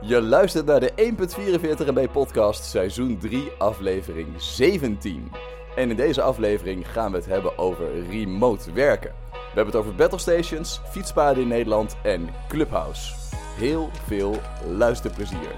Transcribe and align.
Je 0.00 0.22
luistert 0.22 0.66
naar 0.66 0.80
de 0.80 0.92
1.44 0.96 1.86
MB 1.86 2.12
podcast, 2.12 2.64
seizoen 2.64 3.18
3, 3.18 3.50
aflevering 3.58 4.28
17. 4.36 5.30
En 5.76 5.90
in 5.90 5.96
deze 5.96 6.22
aflevering 6.22 6.92
gaan 6.92 7.10
we 7.10 7.16
het 7.16 7.26
hebben 7.26 7.58
over 7.58 7.86
remote 8.10 8.72
werken. 8.72 9.10
We 9.30 9.38
hebben 9.46 9.66
het 9.66 9.76
over 9.76 9.94
battlestations, 9.94 10.80
fietspaden 10.90 11.42
in 11.42 11.48
Nederland 11.48 11.96
en 12.02 12.28
Clubhouse. 12.48 13.12
Heel 13.56 13.90
veel 14.06 14.36
luisterplezier. 14.68 15.54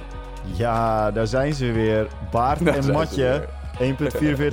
Ja, 0.57 1.11
daar 1.11 1.27
zijn 1.27 1.55
ze 1.55 1.73
weer. 1.73 2.07
Baart 2.31 2.65
Daar 2.65 2.75
en 2.75 2.93
Matje. 2.93 3.49
1.44 3.81 3.89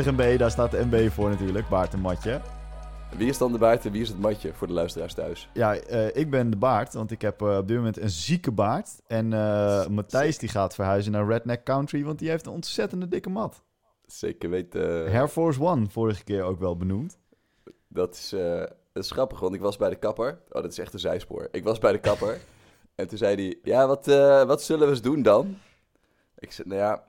MB, 0.06 0.38
daar 0.38 0.52
staat 0.52 0.72
de 0.72 0.86
MB 0.90 1.10
voor 1.12 1.30
natuurlijk. 1.30 1.70
Baart 1.70 1.94
en 1.94 2.00
Matje. 2.00 2.42
Wie 3.18 3.28
is 3.28 3.38
dan 3.38 3.52
de 3.52 3.58
baard 3.58 3.86
en 3.86 3.92
wie 3.92 4.02
is 4.02 4.10
het 4.10 4.20
matje 4.20 4.54
voor 4.54 4.68
de 4.68 4.74
luisteraars 4.74 5.14
thuis? 5.14 5.50
Ja, 5.54 5.76
eh, 5.76 6.16
ik 6.16 6.30
ben 6.30 6.50
de 6.50 6.58
baard, 6.58 6.94
want 6.94 7.12
ik 7.12 7.22
heb 7.22 7.42
eh, 7.42 7.58
op 7.58 7.68
dit 7.68 7.78
moment 7.78 8.00
een 8.00 8.10
zieke 8.10 8.52
baard. 8.52 9.02
En 9.08 9.34
eh, 9.34 9.88
Matthijs 9.88 10.38
die 10.38 10.50
gaat 10.50 10.76
verhuizen 10.76 11.12
naar 11.12 11.28
Redneck 11.28 11.64
Country, 11.64 12.04
want 12.04 12.20
die 12.20 12.30
heeft 12.30 12.46
een 12.46 12.52
ontzettende 12.52 13.08
dikke 13.08 13.30
mat. 13.30 13.64
Zeker 14.06 14.50
weten. 14.50 14.82
Air 15.12 15.28
Force 15.28 15.62
One, 15.62 15.90
vorige 15.90 16.24
keer 16.24 16.44
ook 16.44 16.60
wel 16.60 16.78
benoemd. 16.78 17.18
Dat 17.88 18.16
is, 18.16 18.30
dat 18.94 19.04
is 19.04 19.12
grappig, 19.12 19.40
want 19.40 19.56
ik 19.56 19.62
was 19.62 19.78
bij 19.78 19.90
de 19.90 19.96
kapper. 19.96 20.42
Oh, 20.50 20.62
dat 20.62 20.72
is 20.72 20.80
echt 20.80 20.94
een 20.94 21.00
zijspoor. 21.00 21.48
Ik 21.52 21.64
was 21.64 21.80
bij 21.80 21.92
de 21.92 22.00
kapper. 22.00 22.38
en 22.96 23.08
toen 23.08 23.18
zei 23.18 23.36
hij, 23.36 23.60
ja, 23.64 23.88
wat, 23.88 24.06
wat 24.46 24.64
zullen 24.64 24.86
we 24.86 24.94
eens 24.94 25.02
doen 25.02 25.22
dan? 25.22 25.58
Ik 26.38 26.52
zei, 26.52 26.68
nou 26.68 26.80
ja, 26.80 27.08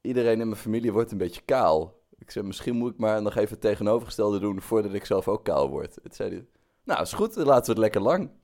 iedereen 0.00 0.40
in 0.40 0.48
mijn 0.48 0.60
familie 0.60 0.92
wordt 0.92 1.12
een 1.12 1.18
beetje 1.18 1.42
kaal. 1.44 1.99
Ik 2.20 2.30
zei, 2.30 2.46
misschien 2.46 2.76
moet 2.76 2.92
ik 2.92 2.98
maar 2.98 3.22
nog 3.22 3.36
even 3.36 3.50
het 3.50 3.60
tegenovergestelde 3.60 4.38
doen 4.38 4.60
voordat 4.60 4.94
ik 4.94 5.04
zelf 5.04 5.28
ook 5.28 5.44
kaal 5.44 5.68
word. 5.70 5.92
Toen 6.02 6.12
zei 6.12 6.30
hij, 6.30 6.44
nou, 6.84 7.02
is 7.02 7.12
goed, 7.12 7.34
dan 7.34 7.46
laten 7.46 7.64
we 7.64 7.70
het 7.70 7.80
lekker 7.80 8.00
lang. 8.00 8.30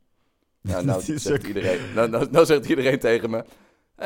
Nou, 0.61 0.85
nou, 0.85 1.01
zegt, 1.01 1.33
ook- 1.33 1.47
iedereen, 1.47 1.79
nou, 1.95 2.09
nou, 2.11 2.31
nou 2.31 2.47
zegt 2.47 2.69
iedereen 2.69 2.99
tegen 2.99 3.31
me, 3.31 3.37
hé 3.37 3.45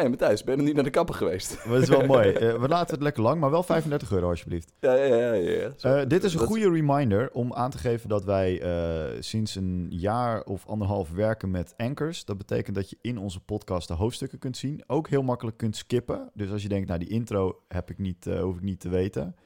hey, 0.01 0.09
Matthijs, 0.09 0.45
ben 0.45 0.57
je 0.57 0.63
niet 0.63 0.75
naar 0.75 0.85
de 0.85 0.91
kapper 0.91 1.15
geweest? 1.15 1.57
Maar 1.65 1.75
dat 1.75 1.83
is 1.83 1.89
wel 1.89 2.07
mooi. 2.17 2.33
Eh, 2.33 2.61
we 2.61 2.69
laten 2.69 2.95
het 2.95 3.03
lekker 3.03 3.23
lang, 3.23 3.41
maar 3.41 3.51
wel 3.51 3.63
35 3.63 4.13
euro 4.13 4.29
alsjeblieft. 4.29 4.73
ja, 4.81 4.95
ja, 4.95 5.33
ja. 5.33 5.33
ja, 5.33 5.71
Eh, 6.01 6.09
dit 6.09 6.25
is 6.25 6.35
een 6.35 6.41
goede 6.47 6.71
reminder 6.71 7.31
om 7.33 7.53
aan 7.55 7.71
te 7.71 7.79
geven 7.79 8.09
dat 8.09 8.25
wij 8.25 8.61
eh, 8.63 9.17
sinds 9.21 9.55
een 9.55 9.87
jaar 9.91 10.43
of 10.43 10.67
anderhalf 10.67 11.11
werken 11.11 11.51
met 11.51 11.75
anchors. 11.77 12.25
Dat 12.25 12.39
betekent 12.39 12.77
dat 12.77 12.91
je 12.91 12.97
in 13.01 13.19
onze 13.19 13.41
podcast 13.41 13.89
de 13.89 13.95
hoofdstukken 13.95 14.39
kunt 14.39 14.57
zien. 14.57 14.83
Ook 14.87 15.09
heel 15.09 15.23
makkelijk 15.23 15.57
kunt 15.57 15.77
skippen. 15.77 16.31
Dus 16.35 16.51
als 16.51 16.63
je 16.63 16.69
denkt, 16.69 16.89
nou 16.89 17.01
die 17.01 17.09
intro 17.09 17.61
heb 17.69 17.91
ik 17.91 17.99
niet, 17.99 18.25
hoef 18.41 18.57
ik 18.57 18.63
niet 18.63 18.81
te 18.81 18.89
weten. 18.89 19.37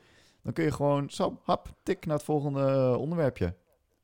Dan 0.44 0.52
kun 0.52 0.64
je 0.64 0.70
gewoon 0.72 1.10
zo, 1.10 1.40
hap, 1.42 1.68
tik 1.82 2.06
naar 2.06 2.16
het 2.16 2.24
volgende 2.24 2.96
onderwerpje. 2.98 3.54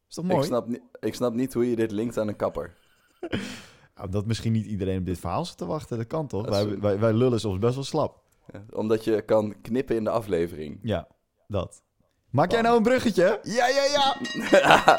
Is 0.08 0.14
toch 0.14 0.24
mooi? 0.24 0.38
Ik 0.40 0.44
snap, 0.46 0.66
niet, 0.66 0.82
ik 1.00 1.14
snap 1.14 1.34
niet 1.34 1.52
hoe 1.54 1.70
je 1.70 1.76
dit 1.76 1.90
linkt 1.90 2.18
aan 2.18 2.28
een 2.28 2.36
kapper. 2.36 2.74
Nou, 3.94 4.12
dat 4.12 4.26
misschien 4.26 4.52
niet 4.52 4.66
iedereen 4.66 4.98
op 4.98 5.04
dit 5.06 5.18
verhaal 5.18 5.44
zit 5.44 5.56
te 5.56 5.66
wachten. 5.66 5.96
Dat 5.98 6.06
kan 6.06 6.26
toch? 6.26 6.44
Dat 6.46 6.54
is- 6.56 6.64
Wij, 6.64 6.78
wij, 6.80 6.98
wij 6.98 7.12
lullen 7.12 7.40
soms 7.40 7.58
best 7.58 7.74
wel 7.74 7.84
slap. 7.84 8.22
Ja, 8.52 8.64
Omdat 8.70 9.04
je 9.04 9.22
kan 9.22 9.60
knippen 9.60 9.96
in 9.96 10.04
de 10.04 10.10
aflevering. 10.10 10.78
Ja, 10.82 11.08
dat. 11.48 11.82
Maak 12.30 12.50
jij 12.52 12.60
nou 12.60 12.76
een 12.76 12.82
bruggetje? 12.82 13.38
Ja, 13.42 13.68
ja, 13.68 13.84
ja! 13.92 14.98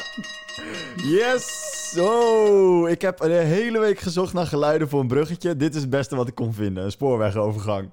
Yes! 1.04 1.70
Oh, 2.00 2.88
ik 2.90 3.02
heb 3.02 3.20
een 3.20 3.30
hele 3.30 3.78
week 3.78 3.98
gezocht 3.98 4.32
naar 4.32 4.46
geluiden 4.46 4.88
voor 4.88 5.00
een 5.00 5.06
bruggetje. 5.06 5.56
Dit 5.56 5.74
is 5.74 5.80
het 5.80 5.90
beste 5.90 6.16
wat 6.16 6.28
ik 6.28 6.34
kon 6.34 6.52
vinden. 6.54 6.84
Een 6.84 6.90
spoorwegovergang. 6.90 7.90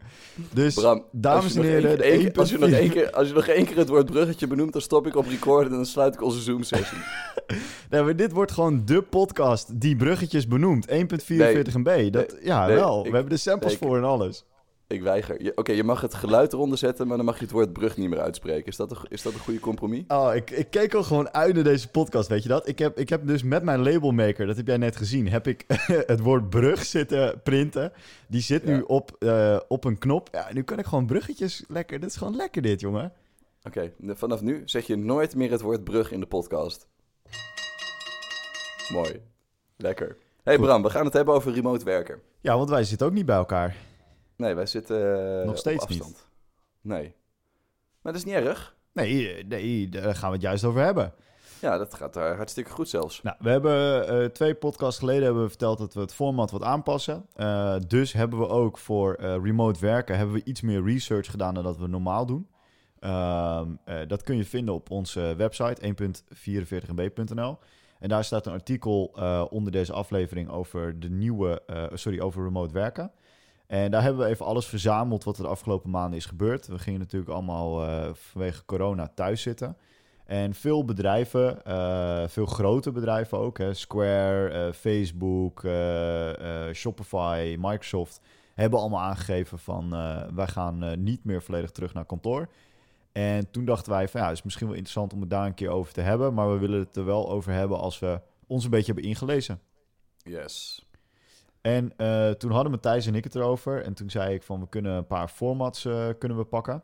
Dus, 0.54 0.73
Bram, 0.73 1.04
dames 1.12 1.44
als 1.44 1.56
en 1.56 1.62
heren... 1.62 1.84
één 1.84 1.98
de 1.98 2.04
keer- 2.04 2.12
één- 2.20 2.34
als, 2.36 2.50
je 2.50 2.58
nog 2.58 2.70
1.4 2.70 2.73
één 2.73 2.90
keer, 2.90 3.12
als 3.12 3.28
je 3.28 3.34
nog 3.34 3.48
één 3.48 3.66
keer 3.66 3.78
het 3.78 3.90
woord 3.90 4.06
bruggetje 4.06 4.48
benoemt, 4.48 4.73
dan 4.73 4.82
stop 4.82 5.08
ik 5.08 5.16
op 5.16 5.28
recorden 5.28 5.70
en 5.72 5.76
dan 5.76 5.86
sluit 5.86 6.14
ik 6.14 6.22
onze 6.22 6.40
Zoom-sessie. 6.42 6.98
Nee, 7.90 8.02
maar 8.02 8.16
dit 8.16 8.32
wordt 8.32 8.52
gewoon 8.52 8.82
de 8.86 9.02
podcast 9.02 9.80
die 9.82 9.95
bruggetjes 9.95 10.48
benoemt. 10.48 10.88
1.44 10.90 10.95
MB. 11.73 12.12
Dat, 12.12 12.36
ja, 12.42 12.66
nee, 12.66 12.76
wel. 12.76 13.00
ik- 13.00 13.10
We 13.10 13.16
hebben 13.16 13.34
de 13.34 13.40
samples 13.42 13.73
ik- 13.73 13.78
voor 13.80 13.98
en 13.98 14.04
alles. 14.04 14.45
Ik 14.90 15.02
weiger. 15.02 15.52
Oké, 15.56 15.72
je 15.72 15.84
mag 15.84 16.02
het 16.02 16.14
geluid 16.14 16.54
eronder 16.54 16.78
zetten, 16.78 17.08
maar 17.08 17.18
dan 17.18 17.26
mag 17.26 17.38
je 17.38 17.44
het 17.44 17.52
woord 17.52 17.73
brug 17.73 17.98
niet 17.98 18.10
meer 18.10 18.20
uitspreken. 18.20 18.66
Is 18.66 18.76
dat 18.76 18.92
een, 18.92 18.98
is 19.10 19.22
dat 19.22 19.33
een 19.33 19.39
goede 19.39 19.60
compromis? 19.60 20.04
Oh, 20.08 20.32
ik, 20.36 20.50
ik 20.50 20.70
keek 20.70 20.94
al 20.94 21.04
gewoon 21.04 21.33
uit 21.33 21.54
naar 21.54 21.64
deze 21.64 21.89
podcast, 21.89 22.27
weet 22.30 22.44
je 22.44 22.50
dat? 22.50 22.67
Ik 22.67 22.80
heb, 22.80 22.98
ik 22.98 23.10
heb 23.10 23.28
dus 23.28 23.44
met 23.44 23.64
mijn 23.64 23.83
labelmaker, 23.83 24.48
dat 24.48 24.58
heb 24.58 24.67
jij 24.67 24.78
net 24.78 24.95
gezien, 24.95 25.30
heb 25.30 25.48
ik 25.48 25.64
het 26.14 26.20
woord 26.20 26.49
brug 26.49 26.86
zitten 26.86 27.42
printen. 27.44 27.92
Die 28.28 28.42
zit 28.42 28.66
nu 28.66 28.76
Ja. 28.76 28.82
op, 28.82 29.16
eh, 29.20 29.60
op 29.67 29.83
een 29.83 29.98
knop. 29.98 30.28
Ja, 30.32 30.48
nu 30.54 30.64
kan 30.64 30.80
ik 30.80 30.86
gewoon 30.86 31.05
bruggetjes 31.05 31.64
lekker. 31.67 31.99
Dit 31.99 32.10
is 32.10 32.16
gewoon 32.16 32.36
lekker 32.36 32.61
dit, 32.61 32.80
jongen. 32.80 33.11
Oké, 33.64 33.92
vanaf 34.05 34.42
nu 34.42 34.61
zeg 34.66 34.88
je 34.88 34.95
nooit 34.95 35.36
meer 35.36 35.52
het 35.52 35.61
woord 35.61 35.83
brug 35.83 36.11
in 36.11 36.20
de 36.20 36.26
podcast. 36.26 36.88
Mooi. 38.92 39.22
Lekker. 39.78 40.17
hey 40.44 40.55
Goed. 40.55 40.66
Bram, 40.66 40.82
we 40.82 40.89
gaan 40.89 41.05
het 41.05 41.14
hebben 41.14 41.33
over 41.33 41.54
remote 41.54 41.86
werken. 41.86 42.20
Ja, 42.42 42.58
want 42.58 42.70
wij 42.70 42.83
zitten 42.83 43.08
ook 43.08 43.14
niet 43.14 43.26
bij 43.26 43.36
elkaar. 43.36 43.76
Nee, 44.39 44.54
wij 44.54 44.66
zitten 44.66 45.39
eh, 45.39 45.45
Nog 45.45 45.58
steeds 45.58 45.83
op 45.83 45.89
niet. 45.89 46.00
afstand. 46.02 46.27
Nee. 46.82 47.16
Maar 48.02 48.14
dat 48.14 48.22
is 48.22 48.27
niet 48.27 48.36
erg. 48.36 48.76
Nee, 48.94 49.33
eh, 49.33 49.48
nee, 49.48 49.89
daar 49.89 50.16
gaan 50.16 50.30
we 50.30 50.36
het 50.36 50.45
juist 50.45 50.64
over 50.64 50.82
hebben. 50.82 51.14
Ja, 51.61 51.77
dat 51.77 51.94
gaat 51.94 52.14
daar 52.14 52.36
hartstikke 52.36 52.72
goed 52.72 52.89
zelfs. 52.89 53.22
Nou, 53.22 53.36
we 53.39 53.49
hebben 53.49 54.08
eh, 54.08 54.26
twee 54.26 54.55
podcasts 54.55 54.99
geleden 54.99 55.23
hebben 55.23 55.44
we 55.44 55.49
verteld 55.49 55.78
dat 55.78 55.94
we 55.94 55.99
het 55.99 56.14
format 56.14 56.52
wat 56.52 56.64
aanpassen. 56.64 57.26
Eh, 57.36 57.76
dus 57.88 58.14
hebben 58.14 58.39
we 58.39 58.48
ook 58.48 58.78
voor 58.78 59.14
eh, 59.14 59.36
remote 59.44 59.80
werken 59.80 60.17
hebben 60.17 60.36
we 60.36 60.44
iets 60.44 60.61
meer 60.61 60.83
research 60.83 61.30
gedaan 61.32 61.54
dan 61.54 61.64
dat 61.64 61.78
we 61.78 61.88
normaal 61.88 62.26
doen. 62.26 62.49
Ehm, 62.99 63.67
eh, 63.86 63.99
dat 64.08 64.23
kun 64.23 64.36
je 64.38 64.45
vinden 64.45 64.73
op 64.73 64.92
onze 64.92 65.33
website 65.38 65.82
1.44mb.nl. 65.86 67.58
En 67.99 68.10
daar 68.10 68.23
staat 68.23 68.45
een 68.45 68.54
artikel 68.54 69.11
eh, 69.16 69.45
onder 69.49 69.72
deze 69.72 69.94
aflevering 69.94 70.49
over 70.49 70.99
de 70.99 71.10
nieuwe, 71.10 71.61
eh, 71.67 71.83
sorry, 71.94 72.20
over 72.20 72.44
remote 72.44 72.73
werken. 72.73 73.11
En 73.69 73.91
daar 73.91 74.02
hebben 74.02 74.25
we 74.25 74.30
even 74.30 74.45
alles 74.45 74.65
verzameld 74.65 75.23
wat 75.23 75.37
er 75.37 75.43
de 75.43 75.49
afgelopen 75.49 75.89
maanden 75.89 76.17
is 76.17 76.25
gebeurd. 76.25 76.67
We 76.67 76.80
gingen 76.80 76.99
natuurlijk 76.99 77.31
allemaal 77.31 77.85
eh, 77.85 78.09
vanwege 78.13 78.65
corona 78.65 79.07
thuis 79.07 79.41
zitten. 79.41 79.77
En 80.25 80.53
veel 80.53 80.85
bedrijven, 80.85 81.65
eh, 81.65 82.27
veel 82.27 82.45
grote 82.45 82.91
bedrijven 82.91 83.37
ook, 83.37 83.57
hè, 83.57 83.73
Square, 83.73 84.49
eh, 84.49 84.73
Facebook, 84.73 85.59
Shopify, 86.73 87.55
Microsoft, 87.59 88.21
hebben 88.53 88.80
allemaal 88.80 89.02
aangegeven 89.02 89.59
van 89.59 89.89
wij 90.36 90.47
gaan 90.47 91.03
niet 91.03 91.23
meer 91.23 91.41
volledig 91.41 91.71
terug 91.71 91.93
naar 91.93 92.05
kantoor. 92.05 92.49
En 93.11 93.51
toen 93.51 93.65
dachten 93.65 93.91
wij 93.91 94.07
van 94.07 94.21
ja, 94.21 94.27
het 94.27 94.37
is 94.37 94.43
misschien 94.43 94.67
wel 94.67 94.75
interessant 94.75 95.13
om 95.13 95.21
het 95.21 95.30
daar 95.30 95.45
een 95.45 95.53
keer 95.53 95.69
over 95.69 95.93
te 95.93 96.01
hebben, 96.01 96.33
maar 96.33 96.51
we 96.51 96.57
willen 96.57 96.80
het 96.80 96.95
er 96.95 97.05
wel 97.05 97.30
over 97.30 97.51
hebben 97.51 97.80
als 97.80 97.99
we 97.99 98.21
ons 98.47 98.63
een 98.63 98.69
beetje 98.69 98.93
hebben 98.93 99.09
ingelezen. 99.09 99.59
Yes. 100.17 100.87
En 101.69 101.93
eh, 101.97 102.30
toen 102.30 102.52
hadden 102.52 102.71
Matthijs 102.71 103.05
en 103.05 103.15
ik 103.15 103.23
het 103.23 103.35
erover. 103.35 103.83
En 103.83 103.93
toen 103.93 104.09
zei 104.09 104.33
ik 104.33 104.43
van 104.43 104.59
we 104.59 104.69
kunnen 104.69 104.91
een 104.91 105.07
paar 105.07 105.27
formats 105.27 105.85
eh, 105.85 106.07
kunnen 106.17 106.37
we 106.37 106.43
pakken. 106.43 106.83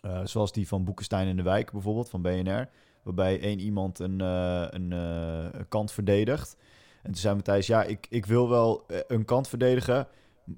Eh, 0.00 0.20
zoals 0.24 0.52
die 0.52 0.68
van 0.68 0.84
Boekenstein 0.84 1.28
in 1.28 1.36
de 1.36 1.42
Wijk 1.42 1.72
bijvoorbeeld, 1.72 2.10
van 2.10 2.22
BNR. 2.22 2.68
Waarbij 3.02 3.40
één 3.40 3.60
iemand 3.60 3.98
een, 3.98 4.20
een, 4.20 5.68
kant 5.68 5.92
verdedigt. 5.92 6.56
En 7.02 7.10
toen 7.10 7.20
zei 7.20 7.34
Matthijs, 7.34 7.66
ja, 7.66 7.82
ik, 7.82 8.06
ik 8.10 8.26
wil 8.26 8.48
wel 8.48 8.84
een 9.06 9.24
kant 9.24 9.48
verdedigen. 9.48 10.06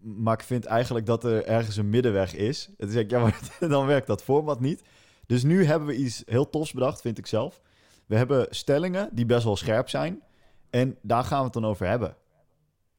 Maar 0.02 0.34
ik 0.34 0.42
vind 0.42 0.64
eigenlijk 0.64 1.06
dat 1.06 1.24
er 1.24 1.46
ergens 1.46 1.76
een 1.76 1.90
middenweg 1.90 2.34
is. 2.34 2.66
En 2.66 2.74
toen 2.76 2.90
zei 2.90 3.04
ik, 3.04 3.10
ja, 3.10 3.20
maar 3.20 3.40
dan 3.69 3.86
werkt 3.86 4.06
dat 4.06 4.22
format 4.22 4.60
niet. 4.60 4.82
Dus 5.26 5.42
nu 5.42 5.64
hebben 5.64 5.88
we 5.88 5.96
iets 5.96 6.22
heel 6.26 6.50
tofs 6.50 6.72
bedacht, 6.72 7.00
vind 7.00 7.19
ik 7.19 7.26
zelf. 7.26 7.60
We 8.06 8.16
hebben 8.16 8.46
stellingen 8.50 9.08
die 9.12 9.26
best 9.26 9.44
wel 9.44 9.56
scherp 9.56 9.88
zijn. 9.88 10.22
En 10.70 10.98
daar 11.02 11.24
gaan 11.24 11.38
we 11.38 11.44
het 11.44 11.52
dan 11.52 11.66
over 11.66 11.86
hebben. 11.86 12.16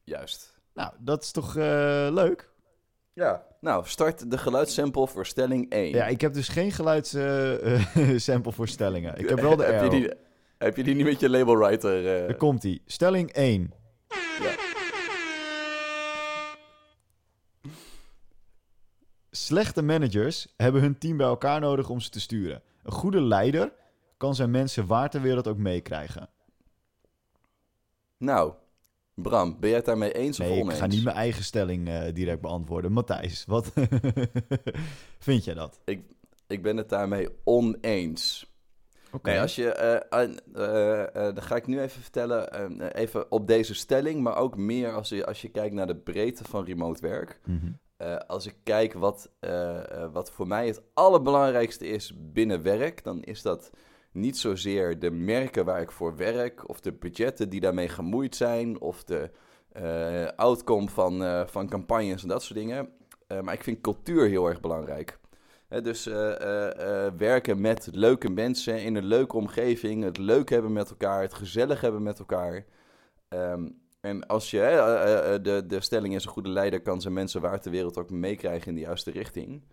Juist. 0.03 0.61
Nou, 0.73 0.93
dat 0.99 1.23
is 1.23 1.31
toch 1.31 1.55
eh, 1.55 2.07
leuk? 2.11 2.49
Ja. 3.13 3.45
Nou, 3.59 3.87
start 3.87 4.31
de 4.31 4.37
geluidssample 4.37 5.07
voor 5.07 5.25
stelling 5.25 5.69
1. 5.69 5.89
Ja, 5.89 6.05
ik 6.05 6.21
heb 6.21 6.33
dus 6.33 6.47
geen 6.47 6.71
geluidssample 6.71 8.51
voor 8.57 8.67
stellingen. 8.67 9.17
Ik 9.17 9.29
heb 9.29 9.39
wel 9.39 9.55
de 9.55 9.63
heb, 9.73 9.83
je 9.83 9.89
die, 9.89 10.11
heb 10.57 10.77
je 10.77 10.83
die 10.83 10.95
niet 10.95 11.05
met 11.05 11.19
je 11.19 11.29
labelwriter? 11.29 12.21
eh 12.21 12.27
Daar 12.27 12.37
komt 12.37 12.63
ie. 12.63 12.81
Stelling 12.85 13.31
1. 13.31 13.73
ja. 14.41 14.51
Slechte 19.31 19.81
managers 19.81 20.53
hebben 20.57 20.81
hun 20.81 20.97
team 20.97 21.17
bij 21.17 21.27
elkaar 21.27 21.59
nodig 21.59 21.89
om 21.89 21.99
ze 21.99 22.09
te 22.09 22.19
sturen. 22.19 22.61
Een 22.83 22.91
goede 22.91 23.21
leider 23.21 23.73
kan 24.17 24.35
zijn 24.35 24.51
mensen 24.51 24.87
waar 24.87 25.09
ter 25.09 25.21
wereld 25.21 25.47
ook 25.47 25.57
meekrijgen. 25.57 26.29
Nou, 28.17 28.53
Bram, 29.13 29.57
ben 29.59 29.69
jij 29.69 29.77
het 29.77 29.85
daarmee 29.85 30.11
eens 30.11 30.37
Nee, 30.37 30.49
of 30.49 30.55
ik 30.57 30.63
oneens? 30.63 30.79
ga 30.79 30.85
niet 30.85 31.03
mijn 31.03 31.15
eigen 31.15 31.43
stelling 31.43 31.87
eh, 31.87 32.13
direct 32.13 32.41
beantwoorden. 32.41 32.91
Matthijs, 32.91 33.45
wat 33.45 33.73
vind 35.19 35.43
jij 35.43 35.53
dat? 35.53 35.79
Ik 36.47 36.61
ben 36.61 36.77
het 36.77 36.89
daarmee 36.89 37.27
oneens. 37.43 38.51
Oké. 39.11 39.29
Nee, 39.29 39.39
als 39.39 39.55
je, 39.55 39.69
eh, 39.69 40.21
eh, 40.53 41.01
eh, 41.27 41.35
dan 41.35 41.43
ga 41.43 41.55
ik 41.55 41.67
nu 41.67 41.81
even 41.81 42.01
vertellen, 42.01 42.81
even 42.91 43.31
op 43.31 43.47
deze 43.47 43.73
stelling, 43.73 44.21
maar 44.21 44.35
ook 44.35 44.57
meer 44.57 44.93
als 44.93 45.09
je, 45.09 45.25
als 45.25 45.41
je 45.41 45.49
kijkt 45.49 45.75
naar 45.75 45.87
de 45.87 45.95
breedte 45.95 46.43
van 46.43 46.65
remote 46.65 47.01
werk. 47.01 47.39
Mhm. 47.45 47.71
Eh, 48.03 48.15
als 48.27 48.45
ik 48.45 48.55
kijk 48.63 48.93
wat, 48.93 49.29
eh, 49.39 50.03
eh, 50.03 50.11
wat 50.11 50.31
voor 50.31 50.47
mij 50.47 50.67
het 50.67 50.81
allerbelangrijkste 50.93 51.87
is 51.87 52.13
binnen 52.17 52.61
werk, 52.61 53.03
dan 53.03 53.23
is 53.23 53.41
dat 53.41 53.69
niet 54.13 54.37
zozeer 54.37 54.99
de 54.99 55.11
merken 55.11 55.65
waar 55.65 55.81
ik 55.81 55.91
voor 55.91 56.15
werk, 56.15 56.69
of 56.69 56.79
de 56.79 56.91
budgetten 56.91 57.49
die 57.49 57.59
daarmee 57.59 57.89
gemoeid 57.89 58.35
zijn, 58.35 58.81
of 58.81 59.03
de 59.03 59.31
uh, 59.81 60.27
outcome 60.35 60.89
van, 60.89 61.21
uh, 61.21 61.47
van 61.47 61.69
campagnes 61.69 62.21
en 62.21 62.27
dat 62.27 62.43
soort 62.43 62.59
dingen. 62.59 62.89
Uh, 63.27 63.41
maar 63.41 63.53
ik 63.53 63.63
vind 63.63 63.81
cultuur 63.81 64.27
heel 64.27 64.47
erg 64.47 64.59
belangrijk. 64.59 65.21
Dus 65.81 66.05
werken 67.17 67.61
met 67.61 67.89
leuke 67.91 68.29
mensen 68.29 68.83
in 68.83 68.95
een 68.95 69.05
leuke 69.05 69.37
omgeving, 69.37 70.03
het 70.03 70.17
leuk 70.17 70.49
hebben 70.49 70.73
met 70.73 70.89
elkaar, 70.89 71.21
het 71.21 71.33
gezellig 71.33 71.81
hebben 71.81 72.03
met 72.03 72.19
elkaar. 72.19 72.65
Um, 73.29 73.81
en 74.01 74.27
als 74.27 74.51
je, 74.51 74.59
de, 75.41 75.65
de 75.67 75.81
stelling 75.81 76.15
is 76.15 76.25
een 76.25 76.31
goede 76.31 76.49
leider 76.49 76.81
kan 76.81 77.01
zijn 77.01 77.13
mensen 77.13 77.41
waar 77.41 77.61
ter 77.61 77.71
wereld 77.71 77.97
ook 77.97 78.09
meekrijgen 78.09 78.67
in 78.67 78.75
de 78.75 78.81
juiste 78.81 79.11
richting. 79.11 79.63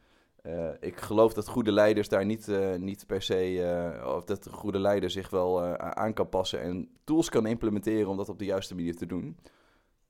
Uh, 0.46 0.70
ik 0.80 0.96
geloof 0.96 1.32
dat 1.32 1.48
goede 1.48 1.72
leiders 1.72 2.08
daar 2.08 2.26
niet, 2.26 2.48
uh, 2.48 2.74
niet 2.74 3.06
per 3.06 3.22
se, 3.22 3.52
uh, 3.52 4.14
of 4.16 4.24
dat 4.24 4.46
een 4.46 4.52
goede 4.52 4.78
leider 4.78 5.10
zich 5.10 5.30
wel 5.30 5.64
aan 5.76 6.12
kan 6.12 6.28
passen 6.28 6.60
en 6.60 6.88
tools 7.04 7.28
kan 7.28 7.46
implementeren 7.46 8.08
om 8.08 8.16
dat 8.16 8.28
op 8.28 8.38
de 8.38 8.44
juiste 8.44 8.74
manier 8.74 8.96
te 8.96 9.06
doen. 9.06 9.36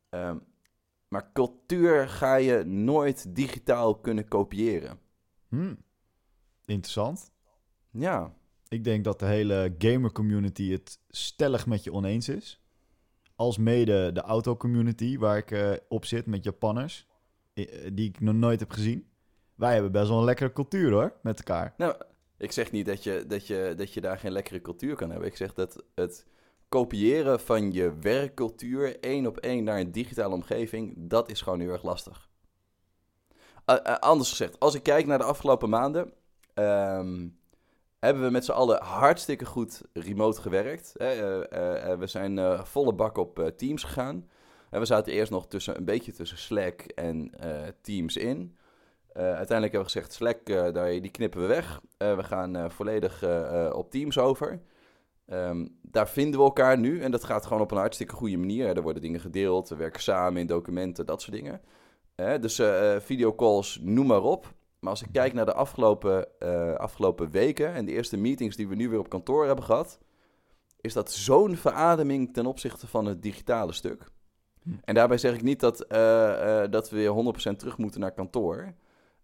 Ehm, 0.09 0.38
maar 1.09 1.32
cultuur 1.32 2.09
ga 2.09 2.35
je 2.35 2.65
nooit 2.65 3.35
digitaal 3.35 3.94
kunnen 3.99 4.29
kopiëren. 4.29 4.99
Hmm. 5.49 5.79
Interessant. 6.65 7.33
Ja. 7.91 8.35
Ik 8.69 8.85
denk 8.85 9.05
dat 9.05 9.19
de 9.19 9.26
hele 9.26 9.75
gamer 9.79 10.12
community 10.12 10.71
het 10.71 10.99
stellig 11.09 11.67
met 11.67 11.85
je 11.85 11.93
oneens 11.93 12.29
is. 12.29 12.62
Als 13.35 13.59
mede 13.59 14.12
de 14.12 14.21
auto 14.21 14.56
community 14.56 15.19
waar 15.19 15.37
ik 15.37 15.83
op 15.88 16.05
zit 16.05 16.26
met 16.26 16.44
Japanners, 16.44 17.06
die 17.93 18.09
ik 18.09 18.21
nog 18.21 18.35
nooit 18.35 18.61
heb 18.61 18.71
gezien. 18.71 19.10
Wij 19.61 19.73
hebben 19.73 19.93
best 19.93 20.09
wel 20.09 20.19
een 20.19 20.25
lekkere 20.25 20.53
cultuur 20.53 20.93
hoor, 20.93 21.12
met 21.23 21.39
elkaar. 21.39 21.75
Nou, 21.77 21.95
ik 22.39 22.53
zeg 22.53 22.71
niet 22.71 22.87
dat 22.87 23.05
je, 23.05 23.25
dat 23.27 23.47
je, 23.47 23.75
dat 23.77 23.93
je 23.93 24.01
daar 24.01 24.19
geen 24.19 24.33
lekkere 24.33 24.61
cultuur 24.61 24.97
kan 24.97 25.11
hebben. 25.11 25.29
Ik 25.29 25.37
zeg 25.37 25.55
dat 25.55 25.85
het 25.95 26.27
kopiëren 26.69 27.41
van 27.41 27.73
je 27.73 27.99
werkcultuur 28.01 29.01
één 29.01 29.27
op 29.27 29.37
één 29.37 29.65
naar 29.65 29.79
een 29.81 29.93
digitale 29.93 30.35
omgeving, 30.35 30.95
dat 30.97 31.31
is 31.31 31.41
gewoon 31.41 31.61
heel 31.61 31.71
erg 31.71 31.83
lastig. 31.83 32.29
Anders 33.99 34.31
gezegd, 34.31 34.61
als 34.61 34.75
ik 34.75 34.83
kijk 34.83 35.07
naar 35.07 35.19
de 35.19 35.25
afgelopen 35.25 35.69
maanden, 35.69 36.12
um, 36.55 37.39
hebben 37.99 38.23
we 38.23 38.31
met 38.31 38.45
z'n 38.45 38.53
allen 38.53 38.83
hartstikke 38.83 39.45
goed 39.45 39.83
remote 39.93 40.41
gewerkt. 40.41 40.95
Hè? 40.97 41.15
Uh, 41.15 41.99
we 41.99 42.07
zijn 42.07 42.67
volle 42.67 42.93
bak 42.93 43.17
op 43.17 43.53
Teams 43.57 43.83
gegaan. 43.83 44.29
En 44.71 44.81
we 44.81 44.87
zaten 44.87 45.12
eerst 45.12 45.31
nog 45.31 45.47
tussen, 45.47 45.77
een 45.77 45.85
beetje 45.85 46.12
tussen 46.12 46.39
Slack 46.39 46.81
en 46.81 47.31
Teams 47.81 48.17
in. 48.17 48.57
Uh, 49.17 49.23
uiteindelijk 49.23 49.73
hebben 49.73 49.93
we 49.93 50.01
gezegd, 50.01 50.12
Slack, 50.12 50.49
uh, 50.49 50.73
daar, 50.73 50.89
die 50.89 51.11
knippen 51.11 51.41
we 51.41 51.47
weg. 51.47 51.81
Uh, 51.99 52.17
we 52.17 52.23
gaan 52.23 52.71
volledig 52.71 53.25
op 53.73 53.91
Teams 53.91 54.19
over. 54.19 54.61
Um, 55.27 55.79
daar 55.83 56.09
vinden 56.09 56.41
we 56.41 56.47
elkaar 56.47 56.79
nu 56.79 57.01
en 57.01 57.11
dat 57.11 57.25
gaat 57.25 57.47
gewoon 57.47 57.62
op 57.62 57.71
een 57.71 57.77
hartstikke 57.77 58.15
goede 58.15 58.37
manier. 58.37 58.77
Er 58.77 58.83
worden 58.83 59.03
dingen 59.03 59.21
gedeeld, 59.21 59.69
we 59.69 59.77
werken 59.77 60.03
samen 60.03 60.41
in 60.41 60.47
documenten, 60.47 61.07
dat 61.07 61.23
soort 61.23 61.37
dingen. 61.37 61.61
dus 62.41 62.62
videocalls, 63.05 63.79
noem 63.83 64.07
maar 64.07 64.23
op. 64.23 64.55
Maar 64.79 64.91
als 64.91 65.03
ik 65.03 65.09
kijk 65.12 65.33
naar 65.33 65.45
de 65.45 65.55
afgelopen, 65.55 66.39
afgelopen 66.79 67.31
weken 67.31 67.75
en 67.75 67.85
de 67.85 67.93
eerste 67.93 68.17
meetings 68.17 68.57
die 68.57 68.69
we 68.69 68.75
nu 68.75 68.89
weer 68.89 68.99
op 68.99 69.09
kantoor 69.09 69.47
hebben 69.47 69.65
gehad, 69.65 69.99
is 70.81 70.93
dat 70.93 71.12
zo'n 71.12 71.57
verademing 71.57 72.33
ten 72.35 72.47
opzichte 72.47 72.87
van 72.87 73.07
het 73.07 73.23
digitale 73.23 73.73
stuk. 73.73 74.05
Hm. 74.62 74.71
En 74.85 74.95
daarbij 74.95 75.19
zeg 75.19 75.35
ik 75.35 75.43
niet 75.43 75.61
dat, 75.61 75.85
dat 76.71 76.91
we 76.91 76.97
weer 76.97 77.35
100% 77.53 77.57
terug 77.57 77.79
moeten 77.79 78.01
naar 78.01 78.12
kantoor. 78.12 78.75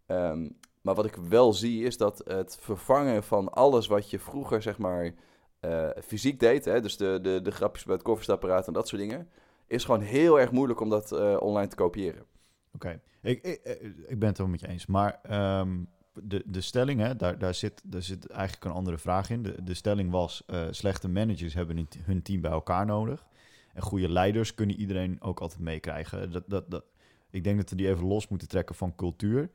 Um, 0.06 0.56
maar 0.80 0.94
wat 0.94 1.06
ik 1.06 1.16
wel 1.16 1.52
zie 1.52 1.84
is 1.84 1.96
dat 1.96 2.22
het 2.24 2.58
vervangen 2.60 3.22
van 3.22 3.52
alles 3.52 3.86
wat 3.86 4.10
je 4.10 4.18
vroeger 4.18 4.62
zeg 4.62 4.78
maar 4.78 5.14
uh, 5.60 5.88
fysiek 6.04 6.40
deed, 6.40 6.64
hè, 6.64 6.80
dus 6.80 6.96
de, 6.96 7.18
de, 7.22 7.40
de 7.42 7.50
grapjes 7.50 7.84
bij 7.84 7.94
het 7.94 8.02
koffiestapparaat 8.02 8.66
en 8.66 8.72
dat 8.72 8.88
soort 8.88 9.00
dingen, 9.00 9.28
is 9.66 9.84
gewoon 9.84 10.00
heel 10.00 10.40
erg 10.40 10.50
moeilijk 10.50 10.80
om 10.80 10.88
dat 10.88 11.12
uh, 11.12 11.36
online 11.40 11.68
te 11.68 11.76
kopiëren. 11.76 12.24
Oké, 12.72 13.00
ik, 13.22 13.42
ik, 13.42 13.60
ik 14.06 14.18
ben 14.18 14.28
het 14.28 14.38
wel 14.38 14.46
met 14.46 14.60
je 14.60 14.68
eens, 14.68 14.86
maar 14.86 15.20
um, 15.60 15.88
de, 16.12 16.42
de 16.46 16.60
stelling, 16.60 17.00
hè, 17.00 17.16
daar, 17.16 17.38
daar, 17.38 17.54
zit, 17.54 17.82
daar 17.84 18.02
zit 18.02 18.26
eigenlijk 18.26 18.64
een 18.64 18.70
andere 18.70 18.98
vraag 18.98 19.30
in. 19.30 19.42
De, 19.42 19.62
de 19.62 19.74
stelling 19.74 20.10
was, 20.10 20.44
slechte 20.70 21.08
managers 21.08 21.54
hebben 21.54 21.88
hun 22.02 22.22
team 22.22 22.40
bij 22.40 22.50
elkaar 22.50 22.86
nodig. 22.86 23.26
En 23.74 23.82
goede 23.82 24.08
leiders 24.08 24.54
kunnen 24.54 24.76
iedereen 24.76 25.22
ook 25.22 25.40
altijd 25.40 25.60
meekrijgen. 25.60 26.30
Dat, 26.30 26.44
dat, 26.46 26.70
dat, 26.70 26.84
ik 27.30 27.44
denk 27.44 27.56
dat 27.56 27.70
we 27.70 27.76
die 27.76 27.88
even 27.88 28.06
los 28.06 28.28
moeten 28.28 28.48
trekken 28.48 28.74
van 28.74 28.94
cultuur. 28.94 29.50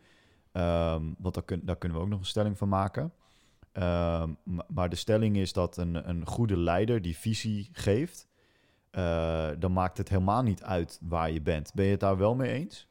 Um, 0.54 1.16
want 1.20 1.34
daar, 1.34 1.44
kun, 1.44 1.62
daar, 1.64 1.78
kunnen 1.78 1.98
we 1.98 2.04
ook 2.04 2.10
nog 2.10 2.20
een 2.20 2.26
stelling 2.26 2.58
van 2.58 2.70
maken. 2.70 3.14
Um, 3.74 4.38
maar 4.68 4.90
de 4.90 4.96
stelling 4.96 5.38
is 5.38 5.54
dat 5.54 5.78
een, 5.78 6.10
een 6.10 6.26
goede 6.26 6.58
leider 6.58 7.02
die 7.02 7.18
visie 7.18 7.70
geeft, 7.72 8.28
uh, 8.92 9.50
dan 9.60 9.74
maakt 9.74 9.98
het 9.98 10.10
helemaal 10.10 10.44
niet 10.44 10.64
uit 10.64 11.00
waar 11.02 11.32
je 11.32 11.42
bent. 11.42 11.74
Ben 11.74 11.86
je 11.86 11.92
het 11.92 12.00
daar 12.00 12.18
wel 12.18 12.36
mee 12.36 12.52
eens? 12.52 12.90